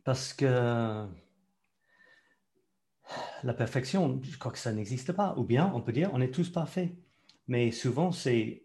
Parce 0.03 0.33
que 0.33 1.07
la 3.43 3.53
perfection, 3.53 4.19
je 4.23 4.37
crois 4.37 4.51
que 4.51 4.57
ça 4.57 4.73
n'existe 4.73 5.11
pas. 5.11 5.35
Ou 5.37 5.43
bien, 5.43 5.71
on 5.73 5.81
peut 5.81 5.93
dire, 5.93 6.09
on 6.13 6.21
est 6.21 6.31
tous 6.31 6.49
parfaits. 6.49 6.91
Mais 7.47 7.71
souvent, 7.71 8.11
c'est 8.11 8.63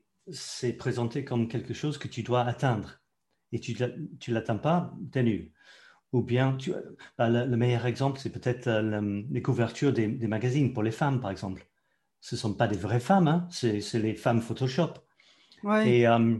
présenté 0.79 1.25
comme 1.25 1.49
quelque 1.49 1.75
chose 1.75 1.99
que 1.99 2.09
tu 2.09 2.23
dois 2.23 2.43
atteindre 2.43 3.01
et 3.53 3.61
tu 3.61 3.77
ne 3.81 4.35
l'atteins 4.35 4.57
pas, 4.57 4.95
tu 5.13 5.19
es 5.19 5.23
nul. 5.23 5.53
Ou 6.13 6.23
bien, 6.23 6.57
tu, 6.57 6.73
bah, 7.17 7.31
le, 7.31 7.57
meilleur 7.57 7.87
exemple, 7.87 8.19
c'est 8.19 8.31
peut-être 8.31 8.67
euh, 8.67 9.23
les 9.31 9.43
couvertures 9.43 9.93
des, 9.93 10.09
magazines 10.27 10.73
pour 10.73 10.83
les 10.83 10.91
femmes, 10.91 11.21
par 11.21 11.31
exemple. 11.31 11.67
Ce 12.21 12.35
ne 12.35 12.39
sont 12.39 12.55
pas 12.55 12.69
des 12.69 12.77
vraies 12.77 13.01
femmes, 13.01 13.29
hein, 13.29 13.49
c'est 13.51 13.81
les 13.95 14.15
femmes 14.15 14.43
Photoshop. 14.43 14.95
Et, 15.85 16.07
euh, 16.07 16.37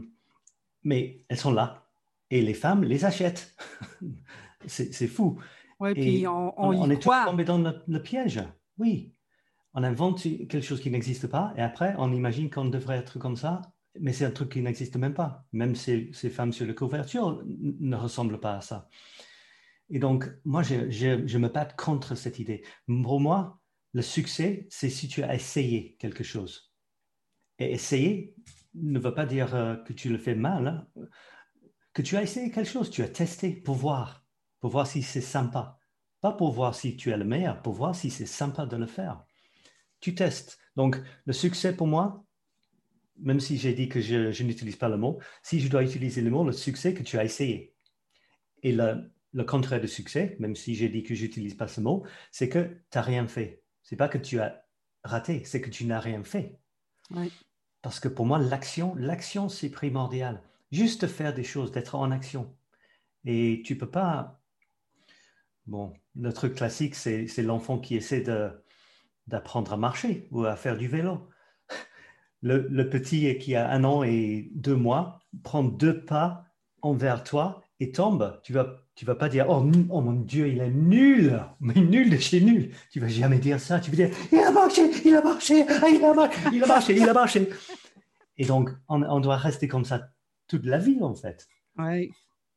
mais 0.83 1.23
elles 1.27 1.37
sont 1.37 1.51
là. 1.51 1.87
Et 2.29 2.41
les 2.41 2.53
femmes 2.53 2.83
les 2.83 3.05
achètent. 3.05 3.55
c'est 4.67 5.07
fou. 5.07 5.39
Ouais, 5.83 5.93
puis 5.93 6.25
on, 6.27 6.53
on, 6.57 6.89
est 6.89 7.01
tous 7.01 7.11
tombés 7.25 7.43
dans 7.43 7.57
le, 7.57 8.01
piège. 8.01 8.41
Oui. 8.77 9.13
On 9.73 9.83
invente 9.83 10.23
quelque 10.23 10.61
chose 10.61 10.79
qui 10.79 10.89
n'existe 10.89 11.27
pas 11.27 11.53
et 11.57 11.61
après, 11.61 11.95
on 11.97 12.11
imagine 12.13 12.49
qu'on 12.49 12.65
devrait 12.65 12.97
être 12.97 13.19
comme 13.19 13.35
ça 13.35 13.61
mais 13.99 14.13
c'est 14.13 14.25
un 14.25 14.31
truc 14.31 14.51
qui 14.51 14.61
n'existe 14.61 14.95
même 14.95 15.13
pas. 15.13 15.45
Même 15.51 15.75
ces, 15.75 16.09
ces, 16.13 16.29
femmes 16.29 16.51
sur 16.51 16.65
la 16.65 16.73
couverture 16.73 17.43
ne 17.45 17.95
ressemblent 17.95 18.39
pas 18.39 18.55
à 18.55 18.61
ça. 18.61 18.89
Et 19.89 19.99
donc, 19.99 20.27
moi, 20.45 20.63
je, 20.63 20.89
je, 20.89 21.37
me 21.37 21.49
bats 21.49 21.65
contre 21.65 22.15
cette 22.15 22.39
idée. 22.39 22.63
Pour 22.87 23.19
moi, 23.19 23.59
le 23.93 24.01
succès, 24.01 24.65
c'est 24.69 24.89
si 24.89 25.07
tu 25.07 25.21
as 25.23 25.35
essayé 25.35 25.95
quelque 25.99 26.23
chose. 26.23 26.73
Et 27.59 27.71
essayer 27.73 28.35
ne 28.73 28.99
veut 28.99 29.13
pas 29.13 29.27
dire 29.27 29.53
euh, 29.53 29.75
que 29.75 29.93
tu 29.93 30.09
le 30.09 30.17
fais 30.17 30.33
mal, 30.33 30.67
hein. 30.67 30.87
que 31.93 32.01
tu 32.01 32.17
as 32.17 32.23
essayé 32.23 32.49
quelque 32.49 32.69
chose, 32.69 32.89
tu 32.89 33.03
as 33.03 33.07
testé 33.07 33.51
pour 33.51 33.75
voir, 33.75 34.22
pour 34.63 34.71
voir 34.71 34.87
si 34.87 35.03
c'est 35.03 35.19
sympa. 35.19 35.77
Pas 36.21 36.31
pour 36.31 36.53
voir 36.53 36.73
si 36.73 36.95
tu 36.95 37.11
es 37.11 37.17
le 37.17 37.25
meilleur, 37.25 37.61
pour 37.61 37.73
voir 37.73 37.93
si 37.93 38.09
c'est 38.09 38.25
sympa 38.25 38.65
de 38.65 38.77
le 38.77 38.87
faire. 38.87 39.25
Tu 39.99 40.15
testes. 40.15 40.57
Donc, 40.77 40.95
le 41.25 41.33
succès 41.33 41.75
pour 41.75 41.85
moi, 41.85 42.23
même 43.17 43.41
si 43.41 43.57
j'ai 43.57 43.73
dit 43.73 43.89
que 43.89 43.99
je, 43.99 44.41
n'utilise 44.41 44.77
pas 44.77 44.87
le 44.87 44.95
mot, 44.95 45.19
si 45.41 45.59
je 45.59 45.67
dois 45.67 45.83
utiliser 45.83 46.21
le 46.21 46.29
mot, 46.29 46.45
le 46.45 46.53
succès 46.53 46.93
que 46.93 47.03
tu 47.03 47.17
as 47.17 47.25
essayé. 47.25 47.75
Et 48.61 48.71
le, 48.71 49.11
contraire 49.45 49.81
de 49.81 49.87
succès, 49.87 50.37
même 50.39 50.55
si 50.55 50.75
j'ai 50.75 50.87
dit 50.87 51.03
que 51.03 51.13
je 51.13 51.23
n'utilise 51.23 51.55
pas 51.55 51.67
ce 51.67 51.81
mot, 51.81 52.05
c'est 52.31 52.47
que 52.47 52.63
tu 52.89 52.97
n'as 52.97 53.01
rien 53.01 53.27
fait. 53.27 53.63
C'est 53.81 53.97
pas 53.97 54.07
que 54.07 54.17
tu 54.17 54.39
as 54.39 54.65
raté, 55.03 55.43
c'est 55.43 55.59
que 55.59 55.69
tu 55.69 55.83
n'as 55.83 55.99
rien 55.99 56.23
fait. 56.23 56.57
Parce 57.81 57.99
que 57.99 58.07
pour 58.07 58.25
moi, 58.25 58.39
l'action, 58.39 58.95
l'action, 58.95 59.49
c'est 59.49 59.69
primordial. 59.69 60.41
Juste 60.71 61.07
faire 61.07 61.33
des 61.33 61.43
choses, 61.43 61.73
d'être 61.73 61.95
en 61.95 62.11
action. 62.11 62.55
Et 63.25 63.61
tu 63.65 63.77
peux 63.77 63.91
pas. 63.91 64.39
Bon, 65.65 65.93
le 66.15 66.33
truc 66.33 66.55
classique, 66.55 66.95
c'est 66.95 67.41
l'enfant 67.41 67.79
qui 67.79 67.95
essaie 67.95 68.23
d'apprendre 69.27 69.73
à 69.73 69.77
marcher 69.77 70.27
ou 70.31 70.43
à 70.45 70.55
faire 70.55 70.77
du 70.77 70.87
vélo. 70.87 71.29
Le, 72.41 72.89
petit 72.89 73.37
qui 73.37 73.55
a 73.55 73.69
un 73.69 73.85
an 73.85 74.03
et 74.03 74.51
deux 74.53 74.75
mois 74.75 75.21
prend 75.43 75.63
deux 75.63 76.03
pas 76.03 76.45
envers 76.81 77.23
toi 77.23 77.63
et 77.79 77.93
tombe, 77.93 78.39
tu 78.43 78.51
vas 78.51 78.83
tu 78.95 79.05
vas 79.05 79.15
pas 79.15 79.29
dire 79.29 79.47
oh, 79.49 79.65
oh, 79.89 80.01
mon 80.01 80.13
Dieu 80.13 80.47
il 80.47 80.59
est 80.59 80.69
nul 80.69 81.39
mais 81.59 81.73
nul 81.73 82.09
de 82.09 82.17
chez 82.17 82.41
nul. 82.41 82.69
Tu 82.91 82.99
vas 82.99 83.07
jamais 83.07 83.39
dire 83.39 83.59
ça. 83.59 83.79
Tu 83.79 83.89
vas 83.89 83.97
dire 83.97 84.15
il 84.31 84.39
a 84.39 84.51
marché 84.51 84.83
il 85.03 85.15
a 85.15 85.21
marché 85.21 85.65
ah, 85.67 85.89
il 85.89 86.03
a 86.03 86.13
marché 86.13 86.39
il 86.51 86.63
a 86.63 86.67
marché 86.67 86.93
il 86.95 87.09
a 87.09 87.13
marché. 87.13 87.49
Et 88.37 88.45
donc 88.45 88.69
on, 88.87 89.19
doit 89.19 89.37
rester 89.37 89.67
comme 89.67 89.85
ça 89.85 90.09
toute 90.47 90.65
la 90.65 90.77
vie 90.77 90.99
en 91.01 91.15
fait. 91.15 91.47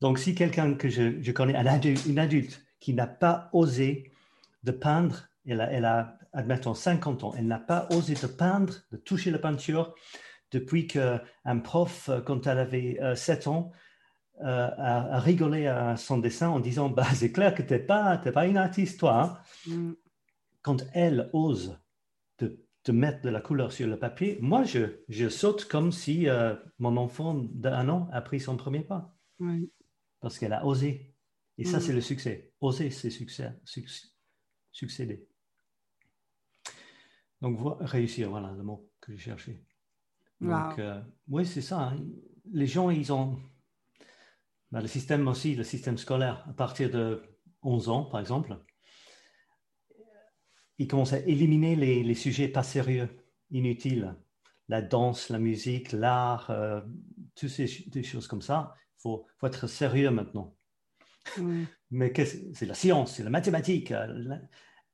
Donc 0.00 0.18
si 0.18 0.34
quelqu'un 0.34 0.74
que 0.74 0.88
je, 0.88 1.30
connais 1.30 1.57
un 1.57 1.66
adulte, 1.66 2.04
une 2.07 2.18
adulte 2.18 2.65
qui 2.87 2.95
n'a 2.95 3.09
pas 3.09 3.51
osé 3.53 4.12
de 4.62 4.70
peindre 4.70 5.28
elle 5.45 5.61
a, 5.61 5.72
elle 5.72 5.84
a 5.84 6.18
admettons, 6.32 6.72
50 6.72 7.24
ans, 7.24 7.34
elle 7.37 7.49
n'a 7.49 7.59
pas 7.59 7.89
osé 7.91 8.14
de 8.14 8.28
peindre, 8.28 8.74
de 8.93 8.97
toucher 8.97 9.32
la 9.32 9.41
peinture 9.41 9.93
depuis 10.53 10.87
qu'un 10.87 11.59
prof, 11.64 12.11
quand 12.24 12.47
elle 12.47 12.59
avait 12.59 13.01
7 13.16 13.49
euh, 13.49 13.51
ans, 13.51 13.72
euh, 14.43 14.70
a, 14.78 15.18
rigolé 15.18 15.66
à 15.66 15.97
son 15.97 16.18
dessin 16.18 16.49
en 16.49 16.61
disant 16.61 16.91
bah, 16.91 17.07
C'est 17.12 17.32
clair 17.32 17.57
que 17.57 17.62
tu 17.62 17.72
n'es 17.72 17.80
pas, 17.80 18.18
pas 18.18 18.47
une 18.47 18.57
artiste, 18.57 19.01
toi. 19.01 19.43
Hein. 19.66 19.72
Mm. 19.72 19.93
Quand 20.62 20.84
elle 20.95 21.28
ose 21.32 21.80
de, 22.39 22.93
mettre 22.93 23.22
de 23.22 23.30
la 23.30 23.41
couleur 23.41 23.72
sur 23.72 23.89
le 23.89 23.99
papier, 23.99 24.39
moi, 24.41 24.62
je, 24.62 25.01
je 25.09 25.28
saute 25.28 25.64
comme 25.64 25.91
si 25.91 26.28
euh, 26.28 26.55
mon 26.78 26.97
enfant 26.97 27.34
d'un 27.34 27.89
an 27.89 28.09
a 28.12 28.20
pris 28.20 28.39
son 28.39 28.57
premier 28.57 28.82
pas. 28.82 29.12
Parce 30.20 30.39
qu'elle 30.39 30.53
a 30.53 30.64
osé. 30.64 31.15
Et 31.59 31.64
ça, 31.64 31.78
mm. 31.78 31.80
c'est 31.80 31.92
le 31.92 32.00
succès. 32.00 32.52
Oser, 32.61 32.90
c'est 32.90 33.11
succès, 33.11 33.52
succéder. 34.72 35.26
Donc, 37.40 37.59
réussir, 37.80 38.30
voilà 38.30 38.52
le 38.52 38.62
mot 38.62 38.90
que 39.00 39.12
j'ai 39.12 39.18
cherché. 39.18 39.64
Donc, 40.40 40.78
euh, 40.78 41.00
oui, 41.28 41.46
c'est 41.46 41.62
ça. 41.62 41.88
Hein. 41.88 42.04
Les 42.52 42.66
gens, 42.66 42.90
ils 42.90 43.12
ont. 43.12 43.38
Ben, 44.70 44.80
le 44.80 44.88
système 44.88 45.26
aussi, 45.28 45.54
le 45.54 45.64
système 45.64 45.96
scolaire, 45.96 46.44
à 46.48 46.52
partir 46.52 46.90
de 46.90 47.22
11 47.62 47.88
ans, 47.88 48.04
par 48.04 48.20
exemple, 48.20 48.59
ils 50.78 50.88
commencent 50.88 51.12
à 51.12 51.20
éliminer 51.20 51.76
les, 51.76 52.02
les 52.02 52.14
sujets 52.14 52.48
pas 52.48 52.62
sérieux, 52.62 53.09
inutiles. 53.50 54.14
La 54.68 54.82
danse, 54.82 55.28
la 55.28 55.38
musique, 55.38 55.92
l'art, 55.92 56.50
euh, 56.50 56.80
toutes 57.36 57.48
ces 57.48 57.84
des 57.86 58.02
choses 58.02 58.26
comme 58.26 58.42
ça. 58.42 58.74
Il 58.98 59.02
faut, 59.02 59.26
faut, 59.38 59.46
être 59.46 59.68
sérieux 59.68 60.11
maintenant. 60.11 60.55
Mais 61.91 62.12
c'est 62.16 62.66
la 62.66 62.74
science, 62.74 63.14
c'est 63.16 63.22
la 63.22 63.31
mathématique, 63.31 63.93
euh, 63.93 64.07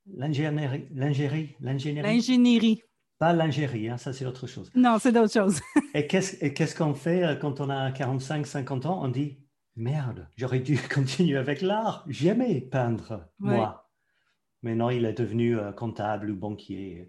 L'ingénierie. 0.06 1.56
L'ingénierie. 1.60 2.82
Pas 3.18 3.32
l'ingénierie, 3.32 3.88
hein, 3.88 3.98
ça 3.98 4.12
c'est 4.12 4.26
autre 4.26 4.48
chose. 4.48 4.70
Non, 4.74 4.98
c'est 4.98 5.12
d'autre 5.12 5.32
chose. 5.32 5.60
et 5.94 6.08
qu'est-ce 6.08 6.74
qu'on 6.74 6.94
fait 6.94 7.22
euh, 7.22 7.36
quand 7.36 7.60
on 7.60 7.70
a 7.70 7.92
45, 7.92 8.46
50 8.46 8.86
ans? 8.86 9.00
On 9.02 9.08
dit 9.08 9.38
Merde, 9.76 10.28
j'aurais 10.36 10.58
dû 10.58 10.76
continuer 10.92 11.38
avec 11.38 11.62
l'art. 11.62 12.04
Jamais 12.08 12.60
peindre, 12.60 13.28
moi. 13.38 13.90
Mais 14.62 14.74
non, 14.74 14.90
il 14.90 15.04
est 15.04 15.12
devenu 15.12 15.56
euh, 15.56 15.72
comptable 15.72 16.30
ou 16.30 16.36
banquier. 16.36 17.08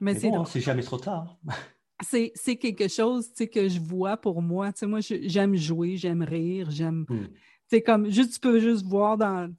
Mais, 0.00 0.14
c'est 0.14 0.60
jamais 0.60 0.82
trop 0.82 0.98
tard. 0.98 1.38
c'est 2.02 2.56
quelque 2.56 2.88
chose 2.88 3.30
que 3.32 3.68
je 3.68 3.80
vois 3.80 4.16
pour 4.16 4.42
moi. 4.42 4.70
moi, 4.82 5.00
j'aime 5.00 5.56
jouer, 5.56 5.96
j'aime 5.96 6.22
rire, 6.22 6.70
j'aime. 6.70 7.06
C'est 7.68 7.78
hmm. 7.78 7.84
comme, 7.84 8.10
juste, 8.10 8.34
tu 8.34 8.40
peux 8.40 8.60
juste 8.60 8.84
voir 8.86 9.16
dans. 9.16 9.52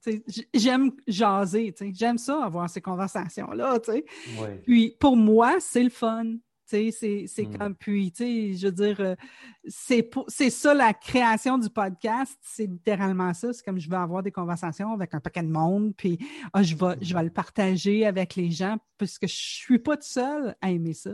J'aime 0.54 0.92
jaser, 1.08 1.74
j'aime 1.94 2.18
ça, 2.18 2.44
avoir 2.44 2.70
ces 2.70 2.82
conversations-là. 2.82 3.80
Puis 4.64 4.96
pour 5.00 5.18
moi, 5.18 5.58
c'est 5.60 5.84
le 5.84 5.90
fun. 5.90 6.36
C'est 6.66 7.48
mmh. 7.48 7.58
comme, 7.58 7.76
puis, 7.76 8.12
je 8.18 8.66
veux 8.66 8.72
dire, 8.72 9.00
euh, 9.00 9.16
c'est 9.68 10.50
ça 10.50 10.74
la 10.74 10.94
création 10.94 11.58
du 11.58 11.70
podcast, 11.70 12.38
c'est 12.42 12.66
littéralement 12.66 13.34
ça. 13.34 13.54
C'est 13.54 13.64
comme 13.64 13.80
je 13.80 13.90
veux 13.90 13.98
avoir 13.98 14.24
des 14.24 14.32
conversations 14.32 14.92
avec 14.92 15.14
un 15.14 15.20
paquet 15.20 15.44
de 15.44 15.50
monde, 15.50 15.94
puis 15.96 16.18
ah, 16.52 16.64
je, 16.64 16.76
vais, 16.76 16.96
je 17.02 17.14
vais 17.14 17.24
le 17.24 17.30
partager 17.30 18.06
avec 18.06 18.36
les 18.36 18.50
gens, 18.50 18.78
puisque 18.98 19.28
je 19.28 19.36
suis 19.36 19.80
pas 19.80 19.98
toute 19.98 20.06
seule 20.06 20.56
à 20.62 20.72
aimer 20.72 20.94
ça. 20.94 21.12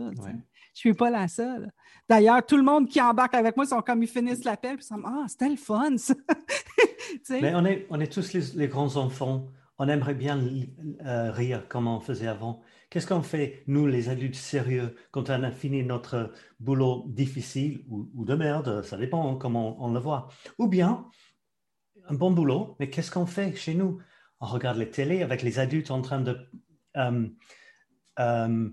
Suis 0.79 0.93
pas 0.93 1.09
la 1.09 1.27
seule. 1.27 1.71
D'ailleurs, 2.07 2.45
tout 2.45 2.57
le 2.57 2.63
monde 2.63 2.87
qui 2.87 3.01
embarque 3.01 3.35
avec 3.35 3.55
moi 3.55 3.65
sont 3.65 3.81
comme 3.81 4.01
ils 4.01 4.09
finissent 4.09 4.43
l'appel, 4.43 4.77
puis 4.77 4.85
ils 4.85 4.87
sont 4.87 5.01
Ah, 5.05 5.25
c'était 5.27 5.49
le 5.49 5.57
fun, 5.57 5.97
ça. 5.97 6.13
Mais 7.29 7.53
on 7.55 7.65
est, 7.65 7.85
on 7.89 7.99
est 7.99 8.11
tous 8.11 8.33
les, 8.55 8.67
grands 8.67 8.95
enfants. 8.95 9.47
On 9.77 9.87
aimerait 9.87 10.13
bien 10.13 10.41
euh, 11.05 11.31
rire 11.31 11.67
comme 11.67 11.87
on 11.87 11.99
faisait 11.99 12.27
avant. 12.27 12.61
Qu'est-ce 12.89 13.07
qu'on 13.07 13.21
fait, 13.21 13.63
nous, 13.67 13.85
les 13.87 14.09
adultes 14.09 14.35
sérieux, 14.35 14.95
quand 15.11 15.29
on 15.29 15.43
a 15.43 15.51
fini 15.51 15.83
notre 15.83 16.31
boulot 16.59 17.05
difficile 17.07 17.83
ou, 17.87 18.25
de 18.25 18.35
merde, 18.35 18.83
ça 18.83 18.97
dépend 18.97 19.35
comment 19.35 19.83
on, 19.83 19.93
le 19.93 19.99
voit. 19.99 20.29
Ou 20.57 20.67
bien, 20.67 21.05
un 22.07 22.15
bon 22.15 22.31
boulot, 22.31 22.75
mais 22.79 22.89
qu'est-ce 22.89 23.11
qu'on 23.11 23.25
fait 23.25 23.55
chez 23.55 23.75
nous? 23.75 23.99
On 24.39 24.47
regarde 24.47 24.77
les 24.77 24.89
télés 24.89 25.21
avec 25.21 25.43
les 25.43 25.59
adultes 25.59 25.91
en 25.91 26.01
train 26.01 26.21
de 26.21 26.37
euh, 26.97 27.27
euh, 28.19 28.69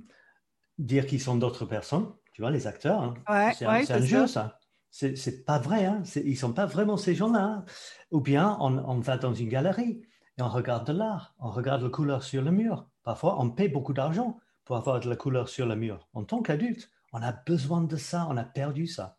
dire 0.79 1.07
qu'ils 1.07 1.20
sont 1.20 1.37
d'autres 1.37 1.64
personnes. 1.64 2.12
Tu 2.33 2.43
vois, 2.43 2.51
les 2.51 2.66
acteurs. 2.66 3.03
Hein. 3.27 3.53
c'est 3.57 3.66
un, 3.66 4.01
jeu, 4.01 4.27
ça. 4.27 4.59
C'est 4.91 5.45
pas 5.45 5.59
vrai. 5.59 5.87
Hein. 5.87 6.03
Ils 6.16 6.37
sont 6.37 6.53
pas 6.53 6.66
vraiment 6.66 6.97
ces 6.97 7.14
gens-là. 7.14 7.43
Hein. 7.43 7.64
Ou 8.11 8.20
bien, 8.20 8.57
on, 8.61 8.77
on 8.79 9.01
va 9.01 9.16
dans 9.16 9.35
une 9.35 9.49
galerie 9.49 10.03
et 10.39 10.43
on 10.43 10.49
regarde 10.49 10.87
de 10.87 10.93
l'art. 10.93 11.35
On 11.39 11.51
regarde 11.51 11.83
la 11.83 11.89
couleur 11.89 12.22
sur 12.22 12.43
le 12.43 12.51
mur 12.51 12.89
Parfois, 13.07 13.41
on 13.41 13.51
paie 13.51 13.68
beaucoup 13.68 13.93
d'argent 13.93 14.37
pour 14.64 14.77
avoir 14.77 14.99
de 14.99 15.09
la 15.09 15.14
couleur 15.14 15.49
sur 15.49 15.64
le 15.64 15.77
mur. 15.77 16.09
En 16.12 16.24
tant 16.24 16.43
qu'adulte, 16.43 16.91
on 17.12 17.22
a 17.22 17.31
besoin 17.31 17.81
de 17.83 17.97
ça, 17.97 18.27
on 18.29 18.37
a 18.37 18.43
perdu 18.43 18.89
ça. 18.89 19.16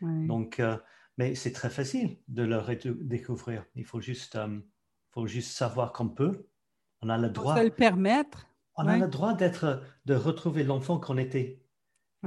Donc, 0.00 0.58
euh, 0.58 0.78
mais 1.18 1.34
c'est 1.34 1.52
très 1.52 1.68
facile 1.68 2.18
de 2.28 2.44
le 2.44 2.62
découvrir. 3.04 3.66
Il 3.74 3.84
faut 3.84 4.00
juste, 4.00 4.36
euh, 4.36 4.58
faut 5.10 5.26
juste 5.26 5.52
savoir 5.52 5.92
qu'on 5.92 6.08
peut. 6.08 6.48
On 7.02 7.10
a 7.10 7.18
le 7.18 7.28
droit. 7.28 7.54
de 7.58 7.64
le 7.64 7.70
permettre. 7.70 8.46
On 8.76 8.86
a 8.86 8.98
le 8.98 9.08
droit 9.08 9.34
d'être, 9.34 9.82
de 10.04 10.14
retrouver 10.14 10.62
l'enfant 10.62 10.98
qu'on 10.98 11.18
était. 11.18 11.62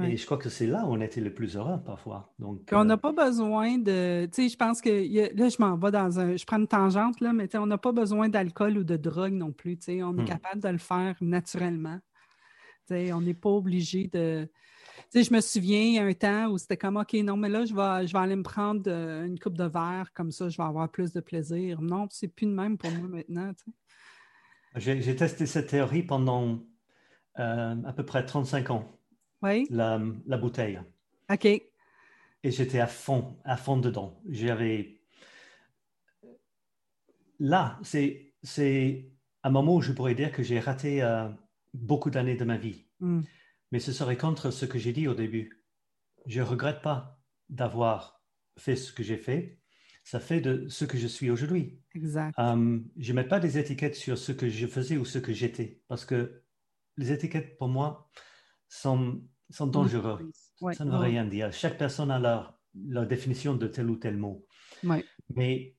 Et 0.02 0.16
je 0.16 0.24
crois 0.24 0.38
que 0.38 0.48
c'est 0.48 0.66
là 0.66 0.84
où 0.86 0.92
on 0.92 1.00
était 1.00 1.20
le 1.20 1.32
plus 1.32 1.56
heureux 1.56 1.78
parfois. 1.84 2.32
Donc, 2.38 2.68
on 2.72 2.84
n'a 2.84 2.94
euh, 2.94 2.96
pas 2.96 3.12
besoin 3.12 3.76
de. 3.76 4.26
Tu 4.32 4.42
sais, 4.42 4.48
je 4.48 4.56
pense 4.56 4.80
que. 4.80 4.88
là, 4.88 5.48
je 5.48 5.56
m'en 5.58 5.76
vais 5.76 5.90
dans 5.90 6.18
un. 6.18 6.36
Je 6.36 6.44
prends 6.46 6.58
une 6.58 6.68
tangente, 6.68 7.20
là, 7.20 7.32
mais 7.32 7.54
on 7.56 7.66
n'a 7.66 7.78
pas 7.78 7.92
besoin 7.92 8.28
d'alcool 8.28 8.78
ou 8.78 8.84
de 8.84 8.96
drogue 8.96 9.34
non 9.34 9.52
plus. 9.52 9.76
Tu 9.76 9.84
sais, 9.84 10.02
on 10.02 10.16
est 10.16 10.22
hmm. 10.22 10.26
capable 10.26 10.62
de 10.62 10.68
le 10.68 10.78
faire 10.78 11.16
naturellement. 11.20 11.98
Tu 12.86 12.94
sais, 12.94 13.12
on 13.12 13.20
n'est 13.20 13.34
pas 13.34 13.50
obligé 13.50 14.08
de. 14.08 14.48
Tu 15.12 15.18
sais, 15.18 15.24
je 15.24 15.34
me 15.34 15.40
souviens, 15.40 15.82
il 15.82 15.94
y 15.94 15.98
a 15.98 16.04
un 16.04 16.14
temps 16.14 16.48
où 16.50 16.58
c'était 16.58 16.76
comme 16.76 16.96
OK, 16.96 17.12
non, 17.14 17.36
mais 17.36 17.48
là, 17.48 17.64
je 17.64 17.74
vais, 17.74 18.06
je 18.06 18.12
vais 18.12 18.18
aller 18.18 18.36
me 18.36 18.42
prendre 18.42 18.82
euh, 18.86 19.26
une 19.26 19.38
coupe 19.38 19.56
de 19.56 19.64
verre, 19.64 20.10
comme 20.14 20.30
ça, 20.30 20.48
je 20.48 20.56
vais 20.56 20.62
avoir 20.62 20.88
plus 20.90 21.12
de 21.12 21.20
plaisir. 21.20 21.80
Non, 21.82 22.06
c'est 22.10 22.28
plus 22.28 22.46
de 22.46 22.52
même 22.52 22.78
pour 22.78 22.90
moi 22.92 23.08
maintenant. 23.08 23.52
Tu 23.54 23.64
sais. 23.64 23.72
J'ai 24.76 25.16
testé 25.16 25.46
cette 25.46 25.68
théorie 25.68 26.02
pendant 26.02 26.60
euh, 27.38 27.76
à 27.84 27.92
peu 27.92 28.04
près 28.04 28.24
35 28.24 28.70
ans 28.70 29.00
oui. 29.42 29.66
la, 29.70 30.00
la 30.26 30.38
bouteille. 30.38 30.80
OK. 31.30 31.44
Et 31.44 32.50
j'étais 32.50 32.80
à 32.80 32.86
fond, 32.86 33.38
à 33.44 33.56
fond 33.56 33.76
dedans. 33.76 34.20
J'avais. 34.28 35.00
Là, 37.38 37.78
c'est, 37.82 38.34
c'est 38.42 39.10
un 39.42 39.50
moment 39.50 39.76
où 39.76 39.80
je 39.80 39.92
pourrais 39.92 40.14
dire 40.14 40.32
que 40.32 40.42
j'ai 40.42 40.60
raté 40.60 41.02
euh, 41.02 41.28
beaucoup 41.74 42.10
d'années 42.10 42.36
de 42.36 42.44
ma 42.44 42.56
vie. 42.56 42.86
Hmm. 43.00 43.22
Mais 43.72 43.80
ce 43.80 43.92
serait 43.92 44.16
contre 44.16 44.50
ce 44.50 44.66
que 44.66 44.78
j'ai 44.78 44.92
dit 44.92 45.08
au 45.08 45.14
début. 45.14 45.64
Je 46.26 46.40
ne 46.40 46.46
regrette 46.46 46.82
pas 46.82 47.20
d'avoir 47.48 48.22
fait 48.58 48.76
ce 48.76 48.92
que 48.92 49.02
j'ai 49.02 49.16
fait. 49.16 49.59
Ça 50.04 50.18
fait 50.18 50.40
de 50.40 50.66
ce 50.68 50.84
que 50.84 50.98
je 50.98 51.06
suis 51.06 51.30
aujourd'hui. 51.30 51.78
Exact. 51.94 52.34
Euh, 52.38 52.80
je 52.96 53.12
ne 53.12 53.16
mets 53.16 53.28
pas 53.28 53.38
des 53.38 53.58
étiquettes 53.58 53.94
sur 53.94 54.18
ce 54.18 54.32
que 54.32 54.48
je 54.48 54.66
faisais 54.66 54.96
ou 54.96 55.04
ce 55.04 55.18
que 55.18 55.32
j'étais. 55.32 55.82
Parce 55.88 56.04
que 56.04 56.42
les 56.96 57.12
étiquettes, 57.12 57.56
pour 57.58 57.68
moi, 57.68 58.08
sont, 58.68 59.22
sont 59.50 59.66
dangereux. 59.66 60.30
Ça 60.72 60.84
ne 60.84 60.90
veut 60.90 60.98
rien 60.98 61.24
dire. 61.24 61.52
Chaque 61.52 61.78
personne 61.78 62.10
a 62.10 62.18
leur, 62.18 62.58
leur, 62.74 63.06
définition 63.06 63.54
de 63.54 63.66
tel 63.66 63.88
ou 63.88 63.96
tel 63.96 64.16
mot. 64.16 64.46
Mais 65.34 65.76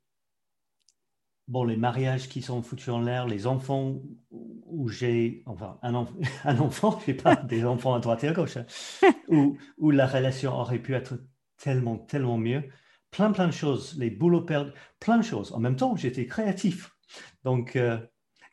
bon, 1.48 1.64
les 1.64 1.78
mariages 1.78 2.30
qui 2.30 2.42
sont 2.42 2.62
foutus 2.62 2.90
en 2.90 3.02
l'air, 3.02 3.28
les 3.28 3.48
enfants 3.48 4.02
où 4.30 4.88
j'ai, 4.88 5.44
enfin, 5.46 5.78
un, 5.84 6.08
un 6.46 6.60
enfant, 6.60 7.00
je 7.06 7.14
pas 7.14 7.36
des 7.44 7.66
enfants 7.66 7.94
à 7.94 8.00
droite 8.00 8.24
et 8.24 8.30
à 8.30 8.34
gauche, 8.34 8.58
hein, 8.58 8.66
où, 9.28 9.58
où, 9.78 9.92
la 9.92 10.08
relation 10.08 10.54
aurait 10.54 10.80
pu 10.80 10.94
être 10.96 11.20
tellement, 11.58 11.98
tellement 11.98 12.38
mieux. 12.38 12.64
Plein, 13.12 13.32
plein 13.34 13.48
de 13.48 13.54
choses, 13.54 13.98
les 13.98 14.10
boulots 14.10 14.42
perdus, 14.42 14.72
plein 15.00 15.18
de 15.18 15.24
choses. 15.24 15.52
En 15.52 15.60
même 15.60 15.76
temps, 15.76 15.96
j'étais 15.96 16.26
créatif. 16.26 16.96
Donc, 17.44 17.76
euh, 17.76 18.00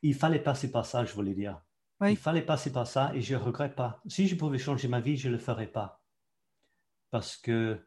il 0.02 0.14
fallait 0.14 0.42
passer 0.42 0.70
par 0.70 0.84
ça, 0.84 1.04
je 1.04 1.14
voulais 1.14 1.34
dire. 1.34 1.60
Il 2.06 2.16
fallait 2.16 2.42
passer 2.42 2.72
par 2.72 2.86
ça 2.86 3.12
et 3.14 3.22
je 3.22 3.34
ne 3.34 3.40
regrette 3.40 3.74
pas. 3.74 4.00
Si 4.06 4.28
je 4.28 4.36
pouvais 4.36 4.58
changer 4.58 4.86
ma 4.86 5.00
vie, 5.00 5.16
je 5.16 5.28
ne 5.28 5.34
le 5.34 5.38
ferais 5.38 5.66
pas. 5.66 6.02
Parce 7.10 7.36
que 7.36 7.84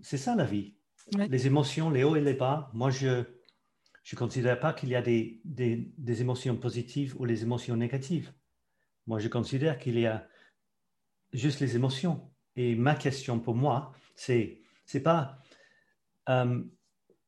c'est 0.00 0.18
ça 0.18 0.36
la 0.36 0.44
vie. 0.44 0.76
Les 1.16 1.46
émotions, 1.46 1.90
les 1.90 2.04
hauts 2.04 2.16
et 2.16 2.20
les 2.20 2.34
bas. 2.34 2.70
Moi, 2.72 2.90
je 2.90 3.08
ne 3.08 4.16
considère 4.16 4.60
pas 4.60 4.72
qu'il 4.72 4.88
y 4.90 4.94
a 4.94 5.02
des, 5.02 5.40
des, 5.44 5.92
des, 5.98 6.20
émotions 6.20 6.56
positives 6.56 7.14
ou 7.18 7.24
les 7.24 7.42
émotions 7.42 7.76
négatives. 7.76 8.32
Moi, 9.06 9.18
je 9.18 9.28
considère 9.28 9.78
qu'il 9.78 9.98
y 9.98 10.06
a 10.06 10.26
juste 11.32 11.60
les 11.60 11.74
émotions. 11.74 12.30
Et 12.56 12.76
ma 12.76 12.94
question 12.94 13.40
pour 13.40 13.56
moi, 13.56 13.92
c'est 14.14 14.60
c'est 14.86 15.02
pas 15.02 15.38
euh, 16.28 16.62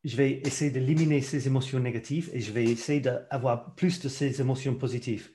je 0.04 0.16
vais 0.16 0.40
essayer 0.44 0.70
d'éliminer 0.70 1.20
ces 1.20 1.46
émotions 1.46 1.80
négatives 1.80 2.30
et 2.32 2.40
je 2.40 2.52
vais 2.52 2.64
essayer 2.64 3.00
d'avoir 3.00 3.74
plus 3.74 4.00
de 4.00 4.08
ces 4.08 4.40
émotions 4.40 4.74
positives 4.74 5.30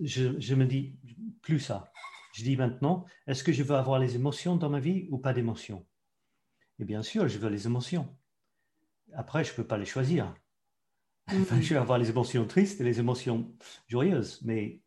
je, 0.00 0.54
me 0.54 0.64
dis 0.64 0.96
plus 1.42 1.60
ça. 1.60 1.92
Je 2.34 2.42
dis 2.42 2.56
maintenant, 2.56 3.04
est-ce 3.26 3.44
que 3.44 3.52
je 3.52 3.62
veux 3.62 3.76
avoir 3.76 3.98
les 3.98 4.16
émotions 4.16 4.56
dans 4.56 4.70
ma 4.70 4.80
vie 4.80 5.06
ou 5.10 5.18
pas 5.18 5.32
d'émotions? 5.32 5.86
Et 6.78 6.84
bien 6.84 7.02
sûr, 7.02 7.28
je 7.28 7.38
veux 7.38 7.48
les 7.48 7.66
émotions. 7.66 8.08
Après, 9.14 9.44
je 9.44 9.52
ne 9.52 9.56
peux 9.56 9.66
pas 9.66 9.78
les 9.78 9.84
choisir. 9.84 10.34
Enfin, 11.28 11.60
je 11.60 11.72
vais 11.72 11.80
avoir 11.80 11.98
les 11.98 12.10
émotions 12.10 12.46
tristes 12.46 12.80
et 12.80 12.84
les 12.84 12.98
émotions 12.98 13.54
joyeuses, 13.86 14.42
mais 14.44 14.82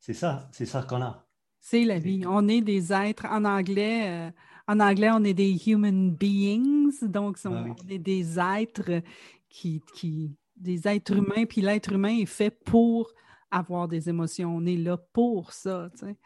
c'est 0.00 0.14
ça, 0.14 0.48
c'est 0.52 0.66
ça 0.66 0.82
qu'on 0.82 1.02
a. 1.02 1.28
C'est 1.60 1.84
la 1.84 1.98
vie. 1.98 2.24
On 2.26 2.48
est 2.48 2.60
des 2.60 2.92
êtres, 2.92 3.26
en 3.26 3.44
anglais, 3.44 4.08
euh, 4.08 4.30
en 4.68 4.80
anglais, 4.80 5.10
on 5.12 5.22
est 5.24 5.34
des 5.34 5.68
human 5.68 6.10
beings, 6.10 7.02
donc 7.02 7.38
on, 7.44 7.74
est 7.88 7.98
des 7.98 8.38
êtres 8.38 9.02
qui, 9.48 9.82
qui, 9.94 10.34
des 10.56 10.88
êtres 10.88 11.16
humains, 11.16 11.46
puis 11.48 11.60
l'être 11.60 11.92
humain 11.92 12.16
est 12.18 12.26
fait 12.26 12.50
pour 12.50 13.12
avoir 13.50 13.88
des 13.88 14.08
émotions. 14.08 14.56
On 14.56 14.66
est 14.66 14.76
là 14.76 14.96
pour 14.96 15.52
ça. 15.52 15.88
Tu 15.98 16.06
sais. 16.06 16.16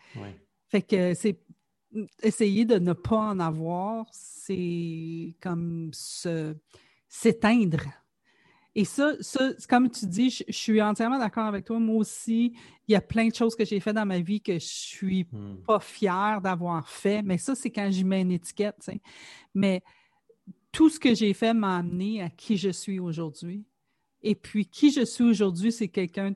Fait 0.68 0.82
que 0.82 1.14
c'est 1.14 1.38
essayer 2.22 2.64
de 2.64 2.78
ne 2.78 2.92
pas 2.92 3.18
en 3.18 3.40
avoir, 3.40 4.06
c'est 4.12 5.34
comme 5.40 5.90
se 5.92 6.54
s'éteindre. 7.08 7.82
Et 8.74 8.84
ça, 8.84 9.14
ça 9.20 9.50
comme 9.68 9.90
tu 9.90 10.06
dis, 10.06 10.30
je, 10.30 10.44
suis 10.50 10.80
entièrement 10.80 11.18
d'accord 11.18 11.46
avec 11.46 11.64
toi. 11.64 11.78
Moi 11.78 11.96
aussi, 11.96 12.52
il 12.86 12.92
y 12.92 12.94
a 12.94 13.00
plein 13.00 13.28
de 13.28 13.34
choses 13.34 13.56
que 13.56 13.64
j'ai 13.64 13.80
fait 13.80 13.92
dans 13.92 14.06
ma 14.06 14.20
vie 14.20 14.40
que 14.40 14.54
je 14.54 14.66
suis 14.66 15.26
hmm. 15.32 15.62
pas 15.66 15.80
fière 15.80 16.40
d'avoir 16.40 16.88
fait. 16.88 17.22
Mais 17.22 17.38
ça, 17.38 17.54
c'est 17.54 17.70
quand 17.70 17.90
j'y 17.90 18.04
mets 18.04 18.22
une 18.22 18.32
étiquette. 18.32 18.90
Mais 19.54 19.82
tout 20.70 20.88
ce 20.88 21.00
que 21.00 21.14
j'ai 21.14 21.34
fait 21.34 21.52
m'a 21.52 21.78
amené 21.78 22.22
à 22.22 22.30
qui 22.30 22.56
je 22.56 22.70
suis 22.70 23.00
aujourd'hui. 23.00 23.64
Et 24.22 24.34
puis, 24.34 24.66
qui 24.66 24.92
je 24.92 25.04
suis 25.04 25.24
aujourd'hui, 25.24 25.72
c'est 25.72 25.88
quelqu'un 25.88 26.34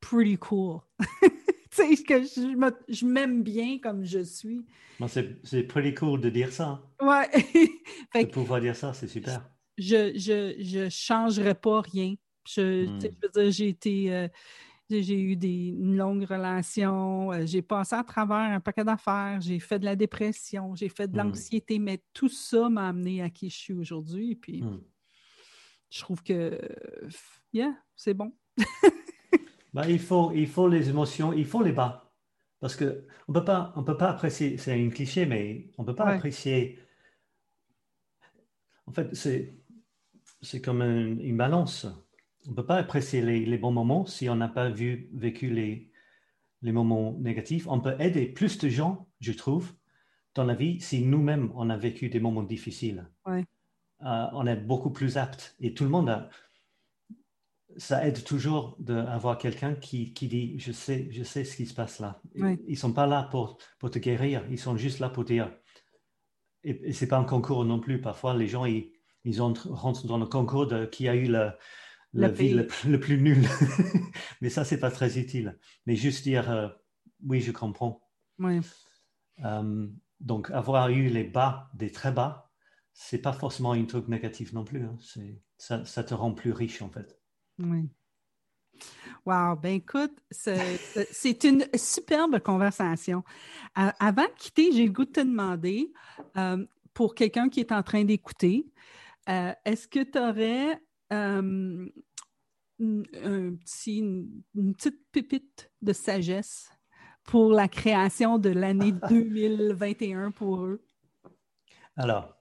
pretty 0.00 0.38
cool. 0.38 0.80
tu 1.00 1.96
sais, 1.96 2.02
que 2.02 2.22
je, 2.22 3.04
m'aime 3.04 3.42
bien 3.42 3.78
comme 3.78 4.04
je 4.04 4.22
suis. 4.22 4.64
c'est 5.06 5.64
pretty 5.64 5.94
cool 5.94 6.20
de 6.20 6.30
dire 6.30 6.52
ça. 6.52 6.82
Ouais. 7.00 7.28
de 8.22 8.26
pouvoir 8.26 8.60
dire 8.60 8.76
ça, 8.76 8.94
c'est 8.94 9.08
super. 9.08 9.42
Je 9.78 10.12
je, 10.16 10.54
je 10.58 10.88
changerais 10.88 11.54
pas 11.54 11.80
rien. 11.80 12.14
Je, 12.48 12.86
hmm. 12.86 12.98
veux 13.22 13.28
dire, 13.28 13.50
j'ai 13.50 13.68
été. 13.68 14.14
Euh, 14.14 14.28
j'ai 14.88 15.20
eu 15.20 15.34
des, 15.34 15.70
une 15.70 15.96
longue 15.96 16.22
relation, 16.22 17.32
euh, 17.32 17.44
j'ai 17.44 17.60
passé 17.60 17.96
à 17.96 18.04
travers 18.04 18.36
un 18.36 18.60
paquet 18.60 18.84
d'affaires, 18.84 19.40
j'ai 19.40 19.58
fait 19.58 19.80
de 19.80 19.84
la 19.84 19.96
dépression, 19.96 20.76
j'ai 20.76 20.88
fait 20.88 21.08
de 21.08 21.14
hmm. 21.14 21.24
l'anxiété, 21.24 21.80
mais 21.80 22.02
tout 22.12 22.28
ça 22.28 22.68
m'a 22.68 22.88
amené 22.88 23.20
à 23.20 23.28
qui 23.28 23.50
je 23.50 23.56
suis 23.56 23.72
aujourd'hui. 23.72 24.36
Puis 24.36 24.62
hmm. 24.62 24.80
je 25.90 26.00
trouve 26.00 26.22
que, 26.22 26.60
yeah, 27.52 27.74
c'est 27.96 28.14
bon. 28.14 28.32
Bah, 29.74 29.86
il, 29.86 29.98
faut, 29.98 30.32
il 30.32 30.46
faut 30.46 30.68
les 30.68 30.88
émotions, 30.88 31.34
il 31.34 31.44
faut 31.44 31.62
les 31.62 31.72
bas. 31.72 32.10
Parce 32.60 32.76
qu'on 32.76 32.86
ne 32.86 33.34
peut 33.34 33.44
pas, 33.44 33.74
on 33.76 33.84
peut 33.84 33.98
pas 33.98 34.08
apprécier, 34.08 34.56
c'est 34.56 34.72
un 34.72 34.88
cliché, 34.88 35.26
mais 35.26 35.68
on 35.76 35.82
ne 35.82 35.86
peut 35.86 35.94
pas 35.94 36.06
apprécier. 36.06 36.78
En 38.86 38.92
fait, 38.92 39.14
c'est, 39.14 39.54
c'est 40.46 40.60
comme 40.60 40.82
une, 40.82 41.36
balance. 41.36 41.86
On 42.46 42.50
ne 42.50 42.54
peut 42.56 42.64
pas 42.64 42.76
apprécier 42.76 43.20
les, 43.20 43.58
bons 43.58 43.72
moments 43.72 44.06
si 44.06 44.28
on 44.28 44.36
n'a 44.36 44.48
pas 44.48 44.70
vu, 44.70 45.10
vécu 45.12 45.50
les, 45.50 45.90
les 46.62 46.72
moments 46.72 47.14
négatifs. 47.18 47.66
On 47.66 47.80
peut 47.80 47.96
aider 47.98 48.26
plus 48.26 48.58
de 48.58 48.68
gens, 48.68 49.08
je 49.20 49.32
trouve, 49.32 49.74
dans 50.34 50.44
la 50.44 50.54
vie 50.54 50.80
si 50.80 51.02
nous-mêmes, 51.02 51.50
on 51.56 51.68
a 51.68 51.76
vécu 51.76 52.08
des 52.08 52.20
moments 52.20 52.44
difficiles. 52.44 53.10
Euh, 53.26 54.26
on 54.32 54.46
est 54.46 54.56
beaucoup 54.56 54.90
plus 54.90 55.16
apte. 55.16 55.56
Et 55.58 55.74
tout 55.74 55.82
le 55.82 55.90
monde 55.90 56.08
a, 56.10 56.28
ça 57.76 58.06
aide 58.06 58.22
toujours 58.22 58.76
d'avoir 58.78 59.38
quelqu'un 59.38 59.74
qui, 59.74 60.12
qui, 60.12 60.28
dit 60.28 60.58
je 60.58 60.70
sais, 60.70 61.08
je 61.10 61.24
sais 61.24 61.44
ce 61.44 61.56
qui 61.56 61.66
se 61.66 61.74
passe 61.74 61.98
là. 61.98 62.20
Ils 62.36 62.60
ne 62.68 62.74
sont 62.76 62.92
pas 62.92 63.06
là 63.06 63.24
pour, 63.24 63.58
pour 63.80 63.90
te 63.90 63.98
guérir, 63.98 64.44
ils 64.48 64.58
sont 64.58 64.76
juste 64.76 65.00
là 65.00 65.08
pour 65.08 65.24
dire. 65.24 65.52
Et, 66.62 66.88
et 66.88 66.92
ce 66.92 67.04
n'est 67.04 67.08
pas 67.08 67.18
un 67.18 67.24
concours 67.24 67.64
non 67.64 67.80
plus. 67.80 68.00
Parfois, 68.00 68.34
les 68.34 68.46
gens, 68.46 68.64
ils, 68.64 68.95
ils 69.26 69.40
rentrent 69.40 70.06
dans 70.06 70.18
le 70.18 70.26
concours 70.26 70.66
de 70.66 70.86
qui 70.86 71.08
a 71.08 71.14
eu 71.14 71.26
la, 71.26 71.58
la, 72.12 72.28
vie 72.28 72.54
le, 72.54 73.00
plus 73.00 73.20
nul. 73.20 73.46
Mais 74.40 74.48
ça, 74.48 74.64
c'est 74.64 74.78
pas 74.78 74.90
très 74.90 75.18
utile. 75.18 75.58
Mais 75.84 75.96
juste 75.96 76.22
dire 76.22 76.50
euh, 76.50 76.68
oui, 77.24 77.40
je 77.40 77.52
comprends. 77.52 78.00
Oui. 78.38 78.60
Euh, 79.44 79.88
donc, 80.20 80.50
avoir 80.50 80.88
eu 80.88 81.08
les 81.08 81.24
bas, 81.24 81.70
des 81.74 81.90
très 81.90 82.12
bas, 82.12 82.50
c'est 82.92 83.18
pas 83.18 83.32
forcément 83.32 83.74
une 83.74 83.86
truc 83.86 84.08
négatif 84.08 84.52
non 84.52 84.64
plus. 84.64 84.84
Hein. 84.84 84.96
Ça, 85.58 85.84
ça 85.84 86.04
te 86.04 86.14
rend 86.14 86.32
plus 86.32 86.52
riche 86.52 86.80
en 86.80 86.88
fait. 86.88 87.20
Oui. 87.58 87.90
Wow, 89.24 89.56
ben 89.56 89.74
écoute, 89.74 90.12
c'est 90.30 91.44
une 91.44 91.66
superbe 91.74 92.38
conversation. 92.38 93.24
avant 93.74 94.22
de 94.22 94.38
quitter, 94.38 94.70
j'ai 94.72 94.86
le 94.86 94.92
goût 94.92 95.04
de 95.04 95.10
te 95.10 95.20
demander, 95.20 95.92
euh, 96.36 96.64
pour 96.94 97.14
quelqu'un 97.14 97.48
qui 97.48 97.60
est 97.60 97.72
en 97.72 97.82
train 97.82 98.04
d'écouter, 98.04 98.66
euh, 99.28 99.52
est-ce 99.64 99.88
que 99.88 100.02
tu 100.02 100.18
aurais 100.18 100.80
euh, 101.12 101.86
une, 102.78 103.60
petite 103.64 105.00
pépite 105.12 105.70
de 105.82 105.92
sagesse 105.92 106.70
pour 107.24 107.52
la 107.52 107.68
création 107.68 108.38
de 108.38 108.50
l'année 108.50 108.92
2021 109.08 110.30
pour 110.30 110.64
eux? 110.64 110.84
Alors, 111.96 112.36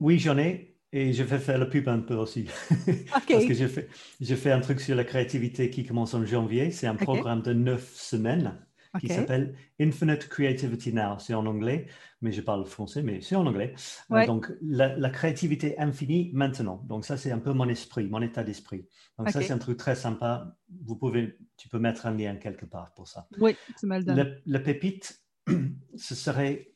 oui, 0.00 0.18
j'en 0.18 0.38
ai. 0.38 0.70
Et 0.92 1.12
je 1.12 1.22
vais 1.22 1.38
faire 1.38 1.58
le 1.58 1.68
pub 1.68 1.88
un 1.88 2.00
peu 2.00 2.14
aussi. 2.14 2.48
Parce 3.06 3.46
que 3.46 3.54
je 3.54 3.68
fais, 3.68 3.88
je 4.20 4.34
fais 4.34 4.50
un 4.50 4.60
truc 4.60 4.80
sur 4.80 4.96
la 4.96 5.04
créativité 5.04 5.70
qui 5.70 5.84
commence 5.86 6.14
en 6.14 6.26
janvier. 6.26 6.72
C'est 6.72 6.88
un 6.88 6.96
programme 6.96 7.42
de 7.42 7.52
neuf 7.52 7.94
semaines 7.94 8.58
qui 8.98 9.08
s'appelle 9.08 9.54
Infinite 9.80 10.28
Creativity 10.28 10.92
Now. 10.92 11.18
C'est 11.18 11.34
en 11.34 11.46
anglais, 11.46 11.86
mais 12.20 12.32
je 12.32 12.40
parle 12.40 12.64
français, 12.66 13.02
mais 13.02 13.20
c'est 13.20 13.36
en 13.36 13.46
anglais. 13.46 13.74
Euh, 14.10 14.26
donc, 14.26 14.50
la, 14.62 15.10
créativité 15.10 15.78
infinie 15.78 16.30
maintenant. 16.32 16.82
Donc, 16.88 17.04
ça, 17.04 17.16
c'est 17.16 17.30
un 17.30 17.38
peu 17.38 17.52
mon 17.52 17.68
esprit, 17.68 18.08
mon 18.08 18.22
état 18.22 18.42
d'esprit. 18.42 18.86
Donc, 19.18 19.30
ça, 19.30 19.40
c'est 19.40 19.52
un 19.52 19.58
truc 19.58 19.76
très 19.76 19.94
sympa. 19.94 20.56
Vous 20.84 20.96
pouvez, 20.96 21.38
tu 21.56 21.68
peux 21.68 21.78
mettre 21.78 22.06
un 22.06 22.16
lien 22.16 22.36
quelque 22.36 22.66
part 22.66 22.92
pour 22.94 23.06
ça. 23.06 23.28
Oui, 23.38 23.56
c'est 23.76 23.86
mal 23.86 24.04
le, 24.06 24.40
le 24.44 24.62
pépite, 24.62 25.22
ce 25.96 26.14
serait 26.14 26.72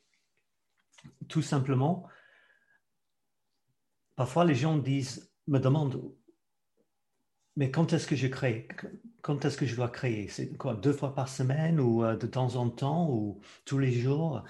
tout 1.29 1.43
simplement 1.43 2.07
parfois 4.17 4.45
les 4.45 4.55
gens 4.55 4.77
disent, 4.77 5.31
me 5.47 5.59
demandent, 5.59 6.01
mais 7.57 7.71
quand 7.71 7.93
est-ce 7.93 8.07
que 8.07 8.17
je 8.17 8.27
crée 8.27 8.69
Quand 9.23 9.45
est-ce 9.45 9.57
que 9.57 9.67
je 9.67 9.77
dois 9.77 9.89
créer? 9.89 10.29
C'est 10.29 10.57
quoi, 10.57 10.75
deux 10.75 10.93
fois 10.93 11.15
par 11.15 11.29
semaine 11.29 11.81
ou 11.81 12.05
euh, 12.05 12.17
de 12.17 12.27
temps 12.27 12.57
en 12.57 12.69
temps 12.71 13.09
ou 13.11 13.41
tous 13.65 13.79
les 13.79 13.93
jours? 13.93 14.45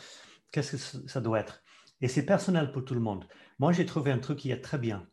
Qu'est-ce 0.51 0.77
que 0.77 1.09
ça 1.09 1.21
doit 1.21 1.41
être? 1.41 1.63
Et 2.01 2.09
c'est 2.09 2.25
personnel 2.25 2.73
pour 2.73 2.85
tout 2.85 2.95
le 2.95 3.01
monde. 3.01 3.27
Moi, 3.59 3.73
j'ai 3.73 3.87
trouvé 3.87 4.11
un 4.11 4.19
truc 4.19 4.39
qui 4.39 4.51
est 4.51 4.61
très 4.61 4.79
bien. 4.79 5.09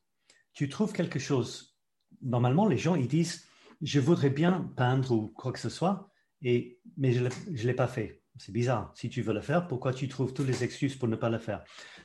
Tu 0.53 0.69
trouves 0.69 0.93
quelque 0.93 1.19
chose. 1.19 1.77
Normalement, 2.21 2.67
les 2.67 2.77
gens, 2.77 2.95
ils 2.95 3.07
disent, 3.07 3.47
je 3.81 3.99
voudrais 3.99 4.29
bien 4.29 4.71
peindre 4.75 5.11
ou 5.11 5.27
quoi 5.27 5.51
que 5.51 5.59
ce 5.59 5.69
soit, 5.69 6.11
et, 6.41 6.79
mais 6.97 7.13
je 7.13 7.23
ne 7.23 7.67
l'ai 7.67 7.73
pas 7.73 7.87
fait. 7.87 8.23
C'est 8.37 8.51
bizarre. 8.51 8.91
Si 8.95 9.09
tu 9.09 9.21
veux 9.21 9.33
le 9.33 9.41
faire, 9.41 9.67
pourquoi 9.67 9.93
tu 9.93 10.07
trouves 10.07 10.33
toutes 10.33 10.47
les 10.47 10.63
excuses 10.63 10.95
pour 10.95 11.07
ne 11.07 11.15
pas 11.15 11.29
le 11.29 11.39
faire? 11.39 11.63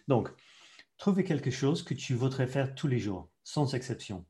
Donc, 0.09 0.31
trouver 0.99 1.25
quelque 1.25 1.51
chose 1.51 1.83
que 1.83 1.95
tu 1.95 2.15
voudrais 2.15 2.47
faire 2.47 2.75
tous 2.75 2.89
les 2.89 2.99
jours, 2.99 3.31
sans 3.45 3.75
exception, 3.75 4.27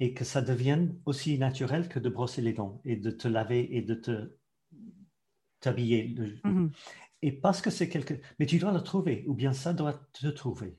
et 0.00 0.14
que 0.14 0.24
ça 0.24 0.42
devienne 0.42 1.00
aussi 1.06 1.38
naturel 1.38 1.88
que 1.88 1.98
de 1.98 2.08
brosser 2.08 2.42
les 2.42 2.52
dents 2.52 2.80
et 2.84 2.96
de 2.96 3.10
te 3.10 3.28
laver 3.28 3.76
et 3.76 3.82
de 3.82 3.94
te 3.94 4.36
t'habiller. 5.60 6.08
Mm-hmm. 6.44 6.70
Et 7.22 7.32
parce 7.32 7.60
que 7.60 7.70
c'est 7.70 7.88
quelque... 7.88 8.14
Mais 8.38 8.46
tu 8.46 8.58
dois 8.58 8.72
le 8.72 8.80
trouver, 8.82 9.24
ou 9.28 9.34
bien 9.34 9.52
ça 9.52 9.72
doit 9.72 9.94
te 10.12 10.26
trouver. 10.26 10.78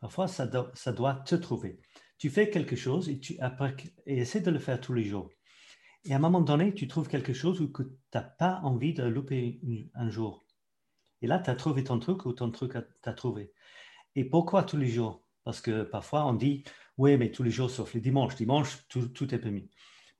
Parfois, 0.00 0.28
ça 0.28 0.46
doit, 0.46 0.70
ça 0.74 0.92
doit 0.92 1.14
te 1.26 1.34
trouver. 1.34 1.80
Tu 2.18 2.30
fais 2.30 2.48
quelque 2.48 2.76
chose 2.76 3.08
et 3.08 3.18
tu 3.18 3.38
après, 3.40 3.76
et 4.06 4.18
essaie 4.18 4.40
de 4.40 4.50
le 4.50 4.58
faire 4.58 4.80
tous 4.80 4.94
les 4.94 5.04
jours. 5.04 5.30
Et 6.04 6.12
à 6.12 6.16
un 6.16 6.20
moment 6.20 6.40
donné, 6.40 6.74
tu 6.74 6.88
trouves 6.88 7.08
quelque 7.08 7.32
chose 7.32 7.70
que 7.72 7.82
tu 7.82 7.90
n'as 8.14 8.22
pas 8.22 8.60
envie 8.62 8.94
de 8.94 9.04
louper 9.04 9.60
un 9.94 10.10
jour. 10.10 10.44
Et 11.22 11.26
là, 11.26 11.38
tu 11.38 11.50
as 11.50 11.54
trouvé 11.54 11.84
ton 11.84 11.98
truc 11.98 12.26
ou 12.26 12.32
ton 12.32 12.50
truc 12.50 12.74
t'a 13.02 13.12
trouvé. 13.14 13.52
Et 14.14 14.24
pourquoi 14.24 14.62
tous 14.62 14.76
les 14.76 14.88
jours? 14.88 15.22
Parce 15.42 15.60
que 15.60 15.82
parfois 15.82 16.26
on 16.26 16.34
dit, 16.34 16.64
oui, 16.98 17.16
mais 17.16 17.30
tous 17.30 17.42
les 17.42 17.50
jours 17.50 17.70
sauf 17.70 17.94
le 17.94 18.00
dimanche. 18.00 18.36
Dimanche, 18.36 18.86
tout, 18.88 19.34
est 19.34 19.38
permis. 19.38 19.70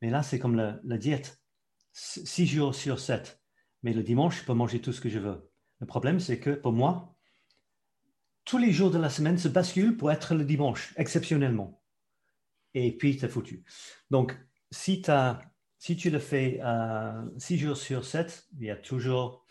Mais 0.02 0.10
là, 0.10 0.22
c'est 0.22 0.38
comme 0.38 0.56
la, 0.56 0.98
diète. 0.98 1.40
Six 1.92 2.46
jours 2.46 2.74
sur 2.74 2.98
sept. 2.98 3.40
Mais 3.82 3.92
le 3.92 4.02
dimanche, 4.02 4.40
je 4.40 4.44
peux 4.44 4.54
manger 4.54 4.80
tout 4.80 4.92
ce 4.92 5.00
que 5.00 5.08
je 5.08 5.18
veux. 5.18 5.50
Le 5.80 5.86
problème, 5.86 6.20
c'est 6.20 6.40
que 6.40 6.50
pour 6.50 6.72
moi, 6.72 7.16
tous 8.44 8.58
les 8.58 8.72
jours 8.72 8.90
de 8.90 8.98
la 8.98 9.10
semaine 9.10 9.38
se 9.38 9.48
basculent 9.48 9.96
pour 9.96 10.10
être 10.10 10.34
le 10.34 10.44
dimanche, 10.44 10.94
exceptionnellement. 10.96 11.82
Et 12.74 12.96
puis, 12.96 13.16
tu 13.16 13.28
foutu. 13.28 13.64
Donc, 14.10 14.36
si, 14.70 15.02
as, 15.08 15.40
si 15.78 15.96
tu 15.96 16.10
le 16.10 16.18
fais 16.18 16.60
euh, 16.64 17.24
six 17.38 17.58
jours 17.58 17.76
sur 17.76 18.04
sept, 18.04 18.46
il 18.58 18.66
y 18.66 18.70
a 18.70 18.76
toujours 18.76 19.46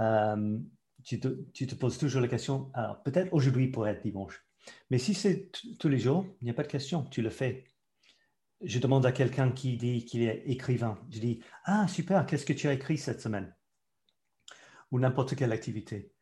euh, 0.00 0.58
tu 1.04 1.20
te, 1.20 1.74
poses 1.74 1.98
toujours 1.98 2.20
la 2.20 2.28
question, 2.28 2.70
alors 2.74 3.02
peut-être 3.02 3.32
aujourd'hui 3.32 3.68
pourrait 3.68 3.92
être 3.92 4.02
dimanche. 4.02 4.44
Mais 4.90 4.98
si 4.98 5.14
c'est 5.14 5.50
tous 5.78 5.88
les 5.88 5.98
jours, 5.98 6.26
il 6.40 6.44
n'y 6.44 6.50
a 6.50 6.54
pas 6.54 6.62
de 6.62 6.68
question, 6.68 7.04
tu 7.04 7.22
le 7.22 7.30
fais. 7.30 7.64
Je 8.60 8.78
demande 8.78 9.06
à 9.06 9.12
quelqu'un 9.12 9.52
qui 9.52 9.76
dit 9.76 10.04
qu'il 10.04 10.22
est 10.22 10.42
écrivain, 10.46 10.98
je 11.10 11.20
dis, 11.20 11.40
ah 11.64 11.86
super, 11.86 12.26
qu'est-ce 12.26 12.46
que 12.46 12.52
tu 12.52 12.68
as 12.68 12.72
écrit 12.72 12.98
cette 12.98 13.20
semaine? 13.20 13.54
Ou 14.90 14.98
n'importe 14.98 15.36
quelle 15.36 15.52
activité. 15.52 16.12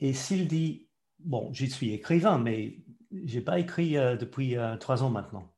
Et 0.00 0.14
s'il 0.14 0.48
dit, 0.48 0.88
bon, 1.18 1.52
je 1.52 1.66
suis 1.66 1.92
écrivain, 1.92 2.38
mais 2.38 2.78
je 3.12 3.36
n'ai 3.36 3.44
pas 3.44 3.58
écrit 3.58 3.96
euh, 3.96 4.16
depuis 4.16 4.56
euh, 4.56 4.76
trois 4.76 5.02
ans 5.02 5.10
maintenant. 5.10 5.52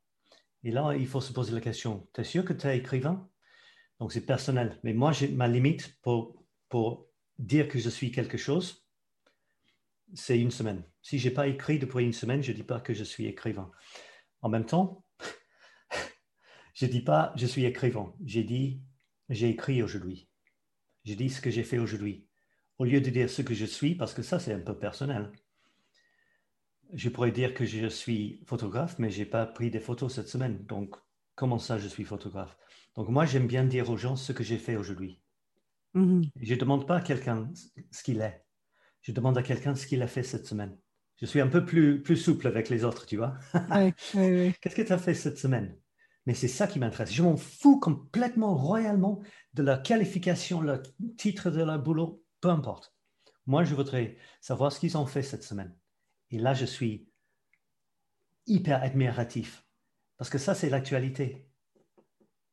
Et 0.65 0.71
là, 0.71 0.95
il 0.97 1.07
faut 1.07 1.21
se 1.21 1.33
poser 1.33 1.53
la 1.53 1.61
question, 1.61 2.09
tu 2.13 2.21
es 2.21 2.25
sûr 2.25 2.45
que 2.45 2.53
tu 2.53 2.67
es 2.67 2.79
écrivain? 2.79 3.29
Donc 4.01 4.13
c'est 4.13 4.27
personnel. 4.27 4.79
Mais 4.83 4.93
moi, 4.93 5.13
j'ai 5.13 5.29
ma 5.29 5.49
limite 5.49 6.01
pour, 6.03 6.45
pour 6.69 7.09
dire 7.39 7.69
que 7.69 7.79
je 7.79 7.89
suis 7.89 8.11
quelque 8.11 8.39
chose, 8.39 8.85
c'est 10.15 10.39
une 10.39 10.51
semaine. 10.51 10.85
Si 11.03 11.19
je 11.19 11.29
n'ai 11.29 11.35
pas 11.35 11.47
écrit 11.49 11.79
depuis 11.79 12.05
une 12.05 12.13
semaine, 12.13 12.43
je 12.43 12.53
ne 12.53 12.57
dis 12.57 12.63
pas 12.63 12.81
que 12.81 12.95
je 12.95 13.05
suis 13.05 13.27
écrivain. 13.27 13.71
En 14.43 14.49
même 14.49 14.67
temps, 14.67 15.05
je 16.75 16.87
ne 16.87 16.91
dis 16.91 17.03
pas 17.03 17.33
je 17.37 17.47
suis 17.47 17.65
écrivain. 17.65 18.15
J'ai 18.25 18.45
dit 18.45 18.83
j'ai 19.29 19.51
écrit 19.51 19.83
aujourd'hui. 19.83 20.29
Je 21.05 21.15
dis 21.15 21.31
ce 21.31 21.41
que 21.41 21.51
j'ai 21.51 21.65
fait 21.65 21.79
aujourd'hui. 21.79 22.27
Au 22.79 22.85
lieu 22.85 23.01
de 23.01 23.11
dire 23.11 23.29
ce 23.29 23.43
que 23.43 23.55
je 23.55 23.65
suis, 23.65 23.95
parce 23.95 24.15
que 24.15 24.23
ça, 24.23 24.39
c'est 24.39 24.53
un 24.53 24.61
peu 24.61 24.79
personnel. 24.79 25.33
Je 26.93 27.09
pourrais 27.09 27.33
dire 27.33 27.53
que 27.53 27.67
je 27.67 27.89
suis 27.89 28.41
photographe, 28.47 28.99
mais 28.99 29.11
je 29.11 29.19
n'ai 29.19 29.27
pas 29.27 29.47
pris 29.47 29.71
des 29.71 29.81
photos 29.81 30.15
cette 30.15 30.29
semaine. 30.29 30.65
Donc, 30.67 30.97
comment 31.35 31.59
ça, 31.59 31.79
je 31.79 31.89
suis 31.89 32.05
photographe? 32.05 32.57
Donc, 32.95 33.09
moi, 33.09 33.27
j'aime 33.27 33.47
bien 33.47 33.65
dire 33.65 33.91
aux 33.91 33.97
gens 33.97 34.17
ce 34.17 34.33
que 34.33 34.45
j'ai 34.45 34.59
fait 34.59 34.77
aujourd'hui. 34.77 35.21
Mm-hmm. 35.95 36.31
Je 36.41 36.55
ne 36.55 36.61
demande 36.61 36.87
pas 36.87 36.97
à 36.97 37.01
quelqu'un 37.01 37.51
ce 37.91 38.03
qu'il 38.03 38.21
est. 38.21 38.45
Je 39.03 39.13
demande 39.13 39.39
à 39.39 39.43
quelqu'un 39.43 39.75
ce 39.75 39.87
qu'il 39.87 40.03
a 40.03 40.07
fait 40.07 40.23
cette 40.23 40.47
semaine. 40.47 40.77
Je 41.17 41.27
suis 41.27 41.41
un 41.41 41.49
peu 41.49 41.65
plus, 41.65 42.03
plus 42.03 42.17
souple 42.17 42.47
avec 42.47 42.69
les 42.69 42.85
autres, 42.85 43.07
tu 43.07 43.17
vois. 43.17 43.35
Qu'est-ce 44.13 44.75
que 44.75 44.83
tu 44.83 44.93
as 44.93 44.99
fait 44.99 45.15
cette 45.15 45.39
semaine? 45.39 45.77
Mais 46.27 46.35
c'est 46.35 46.49
ça 46.49 46.67
qui 46.67 46.79
m'intéresse. 46.79 47.13
Je 47.13 47.23
m'en 47.23 47.37
fous 47.37 47.81
complètement, 47.81 48.55
royalement 48.55 49.21
de 49.55 49.63
la 49.63 49.79
qualification, 49.79 50.61
le 50.61 50.83
titre 51.17 51.51
de 51.51 51.63
leur 51.63 51.79
boulot, 51.79 52.23
peu 52.41 52.49
importe. 52.49 52.95
Moi, 53.47 53.65
je 53.65 53.75
voudrais 53.75 54.17
savoir 54.41 54.73
ce 54.73 54.79
qu'ils 54.79 54.99
ont 54.99 55.07
fait 55.07 55.23
cette 55.23 55.43
semaine. 55.43 55.75
Et 56.31 56.39
là, 56.39 56.55
je 56.55 56.67
suis 56.67 57.09
hyper 58.47 58.83
admiratif. 58.83 59.65
Parce 60.19 60.29
que 60.31 60.39
ça, 60.39 60.55
c'est 60.55 60.69
l'actualité. 60.69 61.49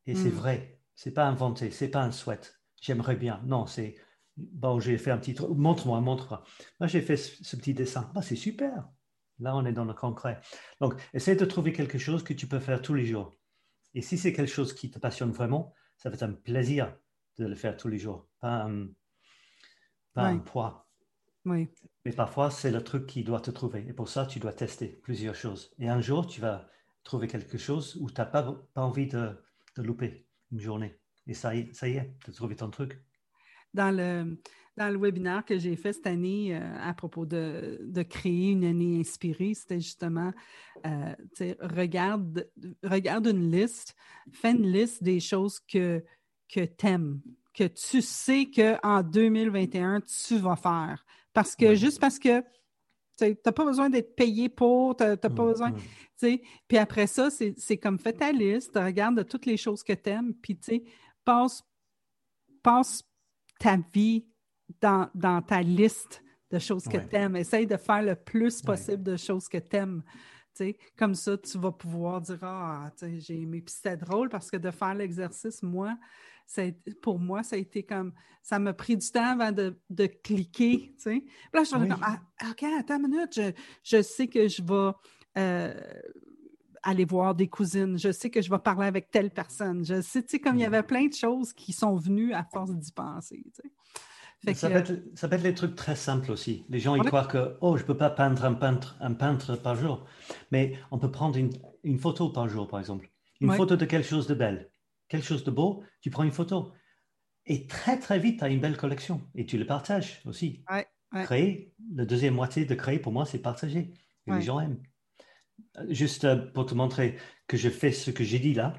Et 0.06 0.16
c'est 0.16 0.30
mm. 0.30 0.36
vrai. 0.36 0.80
C'est 0.96 1.12
pas 1.12 1.26
inventé. 1.26 1.72
C'est 1.72 1.90
pas 1.90 2.02
un 2.02 2.12
souhait 2.12 2.40
j'aimerais 2.86 3.16
bien. 3.16 3.42
Non, 3.46 3.66
c'est, 3.66 3.96
bon, 4.38 4.80
j'ai 4.80 4.98
fait 4.98 5.12
un 5.12 5.18
petit 5.18 5.34
truc, 5.34 5.50
montre-moi, 5.50 6.02
montre-moi. 6.02 6.44
Moi, 6.80 6.88
j'ai 6.88 7.02
fait 7.02 7.18
ce, 7.18 7.56
petit 7.56 7.74
dessin. 7.74 8.12
Bah, 8.14 8.22
c'est 8.22 8.36
super. 8.36 8.88
Là, 9.40 9.56
on 9.56 9.66
est 9.66 9.74
dans 9.74 9.86
le 9.86 9.94
concret. 9.94 10.40
Donc, 10.80 10.96
essaie 11.14 11.36
de 11.36 11.46
trouver 11.46 11.74
quelque 11.74 11.98
chose 11.98 12.24
que 12.24 12.34
tu 12.34 12.48
peux 12.48 12.60
faire 12.60 12.82
tous 12.82 12.94
les 12.94 13.06
jours. 13.06 13.36
Et 13.94 14.02
si 14.02 14.18
c'est 14.18 14.34
quelque 14.34 14.52
chose 14.52 14.74
qui 14.74 14.92
te 14.92 15.00
passionne 15.00 15.32
vraiment, 15.32 15.74
ça 15.98 16.10
va 16.10 16.16
être 16.16 16.24
un 16.24 16.34
plaisir 16.34 16.96
de 17.38 17.46
le 17.46 17.56
faire 17.56 17.76
tous 17.76 17.88
les 17.88 17.98
jours, 17.98 18.28
pas 18.40 18.64
un, 18.64 18.88
pas 20.14 20.28
un 20.28 20.40
poids. 20.40 20.88
Oui. 21.46 21.70
Mais 22.06 22.12
parfois, 22.12 22.50
c'est 22.50 22.72
le 22.72 22.84
truc 22.84 23.06
qui 23.06 23.24
doit 23.24 23.42
te 23.42 23.52
trouver. 23.52 23.86
Et 23.88 23.94
pour 23.94 24.10
ça, 24.10 24.26
tu 24.26 24.40
dois 24.40 24.54
tester 24.54 24.88
plusieurs 24.88 25.36
choses. 25.36 25.74
Et 25.80 25.90
un 25.90 26.02
jour, 26.02 26.28
tu 26.28 26.42
vas 26.42 26.68
trouver 27.04 27.28
quelque 27.28 27.58
chose 27.58 27.96
où 27.98 28.10
tu 28.10 28.20
n'as 28.20 28.26
pas, 28.26 28.44
pas 28.74 28.82
envie 28.82 29.08
de, 29.08 29.38
de, 29.78 29.82
louper 29.84 30.28
une 30.52 30.60
journée. 30.60 31.00
Et 31.28 31.34
ça 31.34 31.56
y 31.56 31.60
est, 31.60 31.74
ça 31.74 31.88
y 31.88 31.98
est, 31.98 32.18
tu 32.24 32.32
as 32.32 32.34
trouvé 32.34 32.56
ton 32.56 32.70
truc. 32.70 33.05
Dans 33.76 33.96
le, 33.96 34.38
dans 34.78 34.90
le 34.90 34.98
webinaire 34.98 35.46
que 35.46 35.58
j'ai 35.58 35.76
fait 35.76 35.94
cette 35.94 36.08
année 36.08 36.56
euh, 36.56 36.78
à 36.82 36.94
propos 36.94 37.26
de, 37.26 37.80
de, 37.82 38.04
créer 38.04 38.52
une 38.52 38.66
année 38.66 39.00
inspirée, 39.00 39.54
c'était 39.54 39.80
justement, 39.80 40.32
euh, 40.86 41.14
regarde, 41.62 42.50
regarde 42.84 43.28
une 43.28 43.52
liste, 43.52 43.96
fais 44.32 44.52
une 44.52 44.72
liste 44.72 45.04
des 45.04 45.20
choses 45.20 45.60
que, 45.60 46.04
que 46.50 46.66
tu 46.66 46.88
aimes, 46.88 47.22
que 47.54 47.66
tu 47.66 48.02
sais 48.02 48.50
qu'en 48.54 49.02
2021, 49.02 50.02
tu 50.02 50.38
vas 50.38 50.56
faire. 50.56 51.06
Parce 51.34 51.56
que 51.56 51.76
juste 51.76 52.00
parce 52.00 52.20
que 52.20 52.42
tu 53.18 53.38
n'as 53.46 53.52
pas 53.52 53.66
besoin 53.66 53.90
d'être 53.90 54.16
payé 54.16 54.50
pour, 54.50 54.98
tu 54.98 55.04
n'as 55.04 55.16
pas 55.16 55.30
mmh, 55.30 55.36
besoin. 55.36 55.72
Mmh. 55.72 56.38
Puis 56.68 56.78
après 56.78 57.08
ça, 57.08 57.30
c'est 57.30 57.78
comme 57.78 57.98
fais 57.98 58.14
ta 58.14 58.32
liste, 58.32 58.76
regarde 58.76 59.26
toutes 59.26 59.46
les 59.46 59.58
choses 59.58 59.84
que 59.84 59.94
tu 59.94 60.10
aimes, 60.10 60.34
puis 60.34 60.60
passe, 61.24 61.64
passe 62.62 63.04
ta 63.60 63.78
vie 63.94 64.26
dans, 64.82 65.10
dans 65.14 65.42
ta 65.42 65.62
liste 65.62 66.24
de 66.52 66.60
choses 66.60 66.86
que 66.86 66.98
tu 66.98 67.16
aimes. 67.16 67.36
Essaye 67.36 67.68
de 67.68 67.78
faire 67.78 68.02
le 68.02 68.16
plus 68.16 68.62
possible 68.62 69.04
de 69.04 69.18
choses 69.18 69.48
que 69.48 69.58
tu 69.58 69.76
aimes. 69.76 70.04
comme 70.98 71.16
ça, 71.16 71.38
tu 71.38 71.58
vas 71.58 71.72
pouvoir 71.72 72.22
dire 72.22 72.40
Ah, 72.42 72.92
j'ai 73.02 73.42
aimé. 73.42 73.62
Puis 73.62 73.76
c'était 73.76 73.98
drôle 73.98 74.30
parce 74.30 74.50
que 74.50 74.58
de 74.58 74.72
faire 74.72 74.94
l'exercice, 74.94 75.62
moi, 75.64 75.98
pour 77.02 77.20
moi, 77.20 77.44
ça 77.44 77.56
a 77.56 77.60
été 77.60 77.84
comme. 77.84 78.14
Ça 78.42 78.60
m'a 78.60 78.74
pris 78.74 78.96
du 78.96 79.10
temps 79.10 79.40
avant 79.40 79.52
de, 79.52 79.76
de 79.90 80.06
cliquer. 80.06 80.94
Puis 81.04 81.24
là, 81.52 81.64
je 81.64 81.66
suis 81.66 81.76
comme 81.76 81.98
ah, 82.02 82.20
OK, 82.50 82.64
attends 82.64 82.98
une 82.98 83.08
minute, 83.10 83.34
je, 83.34 83.52
je 83.84 84.02
sais 84.02 84.28
que 84.28 84.48
je 84.48 84.62
vais. 84.62 84.94
Euh, 85.38 85.74
aller 86.86 87.04
voir 87.04 87.36
des 87.36 87.48
cousines, 87.48 87.98
je 87.98 88.12
sais 88.12 88.30
que 88.30 88.42
je 88.42 88.50
vais 88.50 88.60
parler 88.60 88.86
avec 88.86 89.10
telle 89.12 89.32
personne, 89.32 89.84
je 89.84 90.02
sais, 90.02 90.22
tu 90.22 90.30
sais, 90.30 90.40
comme 90.40 90.56
il 90.56 90.62
y 90.62 90.66
avait 90.66 90.84
plein 90.84 91.08
de 91.08 91.14
choses 91.14 91.52
qui 91.52 91.74
sont 91.74 91.96
venues 91.96 92.32
à 92.34 92.44
force 92.44 92.74
d'y 92.74 92.92
penser. 92.92 93.44
Tu 93.54 94.54
ça, 94.54 94.70
peut 94.70 94.76
être, 94.76 94.94
ça, 95.16 95.28
peut 95.28 95.36
être, 95.36 95.44
les 95.44 95.56
trucs 95.56 95.76
très 95.76 95.96
simples 95.96 96.32
aussi. 96.32 96.66
Les 96.70 96.80
gens, 96.80 96.96
ils 96.96 97.04
croient 97.04 97.26
que, 97.26 97.58
oh, 97.62 97.78
je 97.78 97.82
ne 97.82 97.88
peux 97.88 97.98
pas 97.98 98.12
peindre 98.12 98.46
un 98.46 98.54
peintre, 98.54 98.96
un 99.00 99.14
peintre 99.14 99.56
par 99.56 99.76
jour. 99.76 100.06
Mais 100.52 100.78
on 100.92 101.00
peut 101.00 101.10
prendre 101.10 101.36
une, 101.38 101.50
une 101.84 101.98
photo 101.98 102.30
par 102.30 102.48
jour, 102.48 102.68
par 102.68 102.80
exemple. 102.80 103.10
Une 103.42 103.52
photo 103.54 103.76
de 103.76 103.86
quelque 103.86 104.08
chose 104.08 104.28
de 104.28 104.36
belle, 104.36 104.70
quelque 105.08 105.26
chose 105.26 105.44
de 105.44 105.52
beau, 105.52 105.84
tu 106.02 106.12
prends 106.12 106.24
une 106.24 106.32
photo. 106.32 106.72
Et 107.48 107.66
très, 107.66 107.98
très 107.98 108.20
vite, 108.20 108.40
tu 108.40 108.46
as 108.46 108.50
une 108.50 108.60
belle 108.60 108.78
collection. 108.78 109.22
Et 109.34 109.48
tu 109.48 109.58
le 109.58 109.66
partages 109.66 110.22
aussi. 110.26 110.64
Créer, 111.24 111.74
la 111.96 112.06
deuxième 112.06 112.36
moitié 112.36 112.66
de 112.66 112.76
créer, 112.76 113.00
pour 113.00 113.14
moi, 113.14 113.26
c'est 113.26 113.40
partager. 113.40 113.94
Et 114.28 114.32
les 114.32 114.42
gens 114.42 114.60
aiment. 114.60 114.80
Juste 115.90 116.26
euh, 116.26 116.36
pour 116.36 116.66
te 116.66 116.74
montrer 116.74 117.18
que 117.48 117.58
je 117.58 117.70
fais 117.70 117.92
ce 117.92 118.12
que 118.12 118.24
j'ai 118.24 118.40
dit 118.40 118.54
là, 118.54 118.74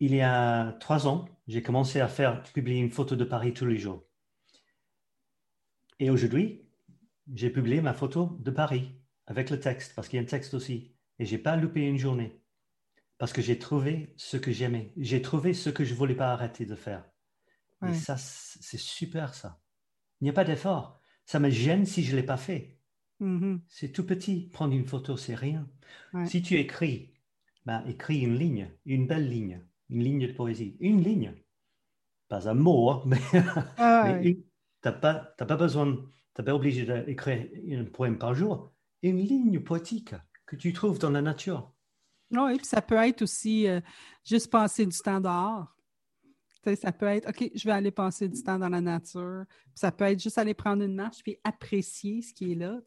il 0.00 0.14
y 0.14 0.20
a 0.20 0.72
trois 0.80 1.06
ans, 1.06 1.26
j'ai 1.46 1.62
commencé 1.62 2.00
à 2.00 2.08
faire 2.08 2.42
publier 2.42 2.80
une 2.80 2.90
photo 2.90 3.14
de 3.14 3.24
Paris 3.24 3.54
tous 3.54 3.66
les 3.66 3.78
jours. 3.78 4.04
Et 6.00 6.10
aujourd'hui, 6.10 6.68
j'ai 7.32 7.50
publié 7.50 7.80
ma 7.80 7.94
photo 7.94 8.36
de 8.40 8.50
Paris 8.50 8.90
avec 9.26 9.50
le 9.50 9.60
texte, 9.60 9.94
parce 9.94 10.08
qu'il 10.08 10.16
y 10.16 10.20
a 10.20 10.22
un 10.22 10.26
texte 10.26 10.54
aussi. 10.54 10.96
Et 11.18 11.24
j'ai 11.24 11.38
pas 11.38 11.56
loupé 11.56 11.82
une 11.82 11.98
journée, 11.98 12.42
parce 13.18 13.32
que 13.32 13.42
j'ai 13.42 13.58
trouvé 13.58 14.12
ce 14.16 14.36
que 14.36 14.50
j'aimais. 14.50 14.92
J'ai 14.96 15.22
trouvé 15.22 15.54
ce 15.54 15.70
que 15.70 15.84
je 15.84 15.94
voulais 15.94 16.16
pas 16.16 16.32
arrêter 16.32 16.66
de 16.66 16.74
faire. 16.74 17.04
Et 17.86 17.94
ça, 17.94 18.16
c'est 18.16 18.78
super 18.78 19.34
ça. 19.34 19.60
Il 20.20 20.24
n'y 20.24 20.30
a 20.30 20.32
pas 20.34 20.44
d'effort. 20.44 21.00
Ça 21.24 21.40
me 21.40 21.50
gêne 21.50 21.84
si 21.84 22.04
je 22.04 22.14
l'ai 22.14 22.22
pas 22.22 22.36
fait. 22.36 22.78
Mm-hmm. 23.22 23.60
C'est 23.68 23.92
tout 23.92 24.04
petit. 24.04 24.50
Prendre 24.52 24.74
une 24.74 24.84
photo, 24.84 25.16
c'est 25.16 25.34
rien. 25.34 25.66
Si 26.26 26.42
tu 26.42 26.56
écris, 26.56 27.14
ben, 27.64 27.84
écris 27.86 28.20
une 28.20 28.36
ligne, 28.36 28.70
une 28.84 29.06
belle 29.06 29.28
ligne, 29.28 29.62
une 29.88 30.02
ligne 30.02 30.26
de 30.26 30.32
poésie, 30.32 30.76
une 30.80 31.02
ligne. 31.02 31.34
Pas 32.28 32.48
un 32.48 32.54
mot, 32.54 32.90
hein, 32.90 33.02
mais, 33.06 33.20
ah 33.78 34.18
une, 34.22 34.34
tu 34.34 34.44
n'as 34.84 34.92
pas, 34.92 35.14
pas 35.14 35.56
besoin, 35.56 35.96
tu 36.34 36.42
pas 36.42 36.54
obligé 36.54 36.84
d'écrire 36.84 37.46
un 37.78 37.84
poème 37.84 38.18
par 38.18 38.34
jour. 38.34 38.72
Une 39.02 39.18
ligne 39.18 39.60
poétique 39.60 40.14
que 40.46 40.56
tu 40.56 40.72
trouves 40.72 40.98
dans 40.98 41.10
la 41.10 41.22
nature. 41.22 41.72
Oui, 42.32 42.56
puis 42.56 42.66
ça 42.66 42.80
peut 42.80 42.96
être 42.96 43.22
aussi 43.22 43.68
euh, 43.68 43.80
juste 44.24 44.50
passer 44.50 44.86
du 44.86 44.98
temps 44.98 45.20
dehors. 45.20 45.76
Ça 46.76 46.92
peut 46.92 47.06
être, 47.06 47.28
OK, 47.28 47.50
je 47.54 47.64
vais 47.64 47.72
aller 47.72 47.90
passer 47.90 48.28
du 48.28 48.42
temps 48.42 48.58
dans 48.58 48.68
la 48.68 48.80
nature. 48.80 49.44
ça 49.74 49.90
peut 49.92 50.04
être 50.04 50.22
juste 50.22 50.38
aller 50.38 50.54
prendre 50.54 50.82
une 50.82 50.94
marche 50.94 51.22
puis 51.22 51.36
apprécier 51.44 52.22
ce 52.22 52.32
qui 52.32 52.52
est 52.52 52.54
là. 52.54 52.80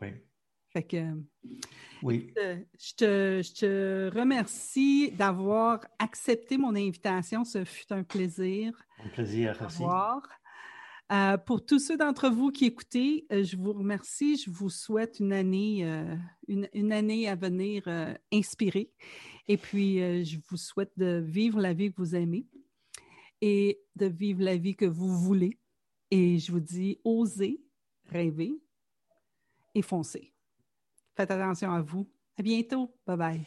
Oui. 0.00 0.08
Fait 0.72 0.82
que, 0.82 1.12
oui. 2.02 2.32
Je 2.78 2.94
te, 2.94 3.42
je 3.42 3.52
te 3.52 4.18
remercie 4.18 5.10
d'avoir 5.12 5.80
accepté 5.98 6.56
mon 6.56 6.74
invitation. 6.74 7.44
Ce 7.44 7.64
fut 7.64 7.92
un 7.92 8.02
plaisir. 8.02 8.72
Un 9.04 9.08
plaisir, 9.10 9.56
merci. 9.60 9.82
Euh, 11.12 11.36
pour 11.36 11.66
tous 11.66 11.78
ceux 11.78 11.98
d'entre 11.98 12.30
vous 12.30 12.50
qui 12.50 12.64
écoutez, 12.64 13.26
euh, 13.32 13.44
je 13.44 13.58
vous 13.58 13.74
remercie. 13.74 14.38
Je 14.38 14.50
vous 14.50 14.70
souhaite 14.70 15.20
une 15.20 15.34
année, 15.34 15.84
euh, 15.84 16.16
une, 16.48 16.92
année 16.92 17.28
à 17.28 17.34
venir 17.34 17.84
inspirée. 18.32 18.90
Et 19.46 19.58
puis, 19.58 19.98
je 20.24 20.38
vous 20.48 20.56
souhaite 20.56 20.92
de 20.96 21.22
vivre 21.22 21.60
la 21.60 21.74
vie 21.74 21.90
que 21.90 21.96
vous 21.98 22.14
aimez 22.14 22.46
et 23.42 23.82
de 23.96 24.06
vivre 24.06 24.42
la 24.42 24.56
vie 24.56 24.74
que 24.74 24.86
vous 24.86 25.14
voulez. 25.18 25.58
Et 26.10 26.38
je 26.38 26.52
vous 26.52 26.60
dis, 26.60 26.98
osez, 27.04 27.60
rêvez 28.06 28.54
et 29.74 29.82
foncez. 29.82 30.32
Faites 31.14 31.30
attention 31.30 31.70
à 31.72 31.82
vous. 31.82 32.08
À 32.38 32.42
bientôt. 32.42 32.94
Bye 33.06 33.16
bye. 33.16 33.46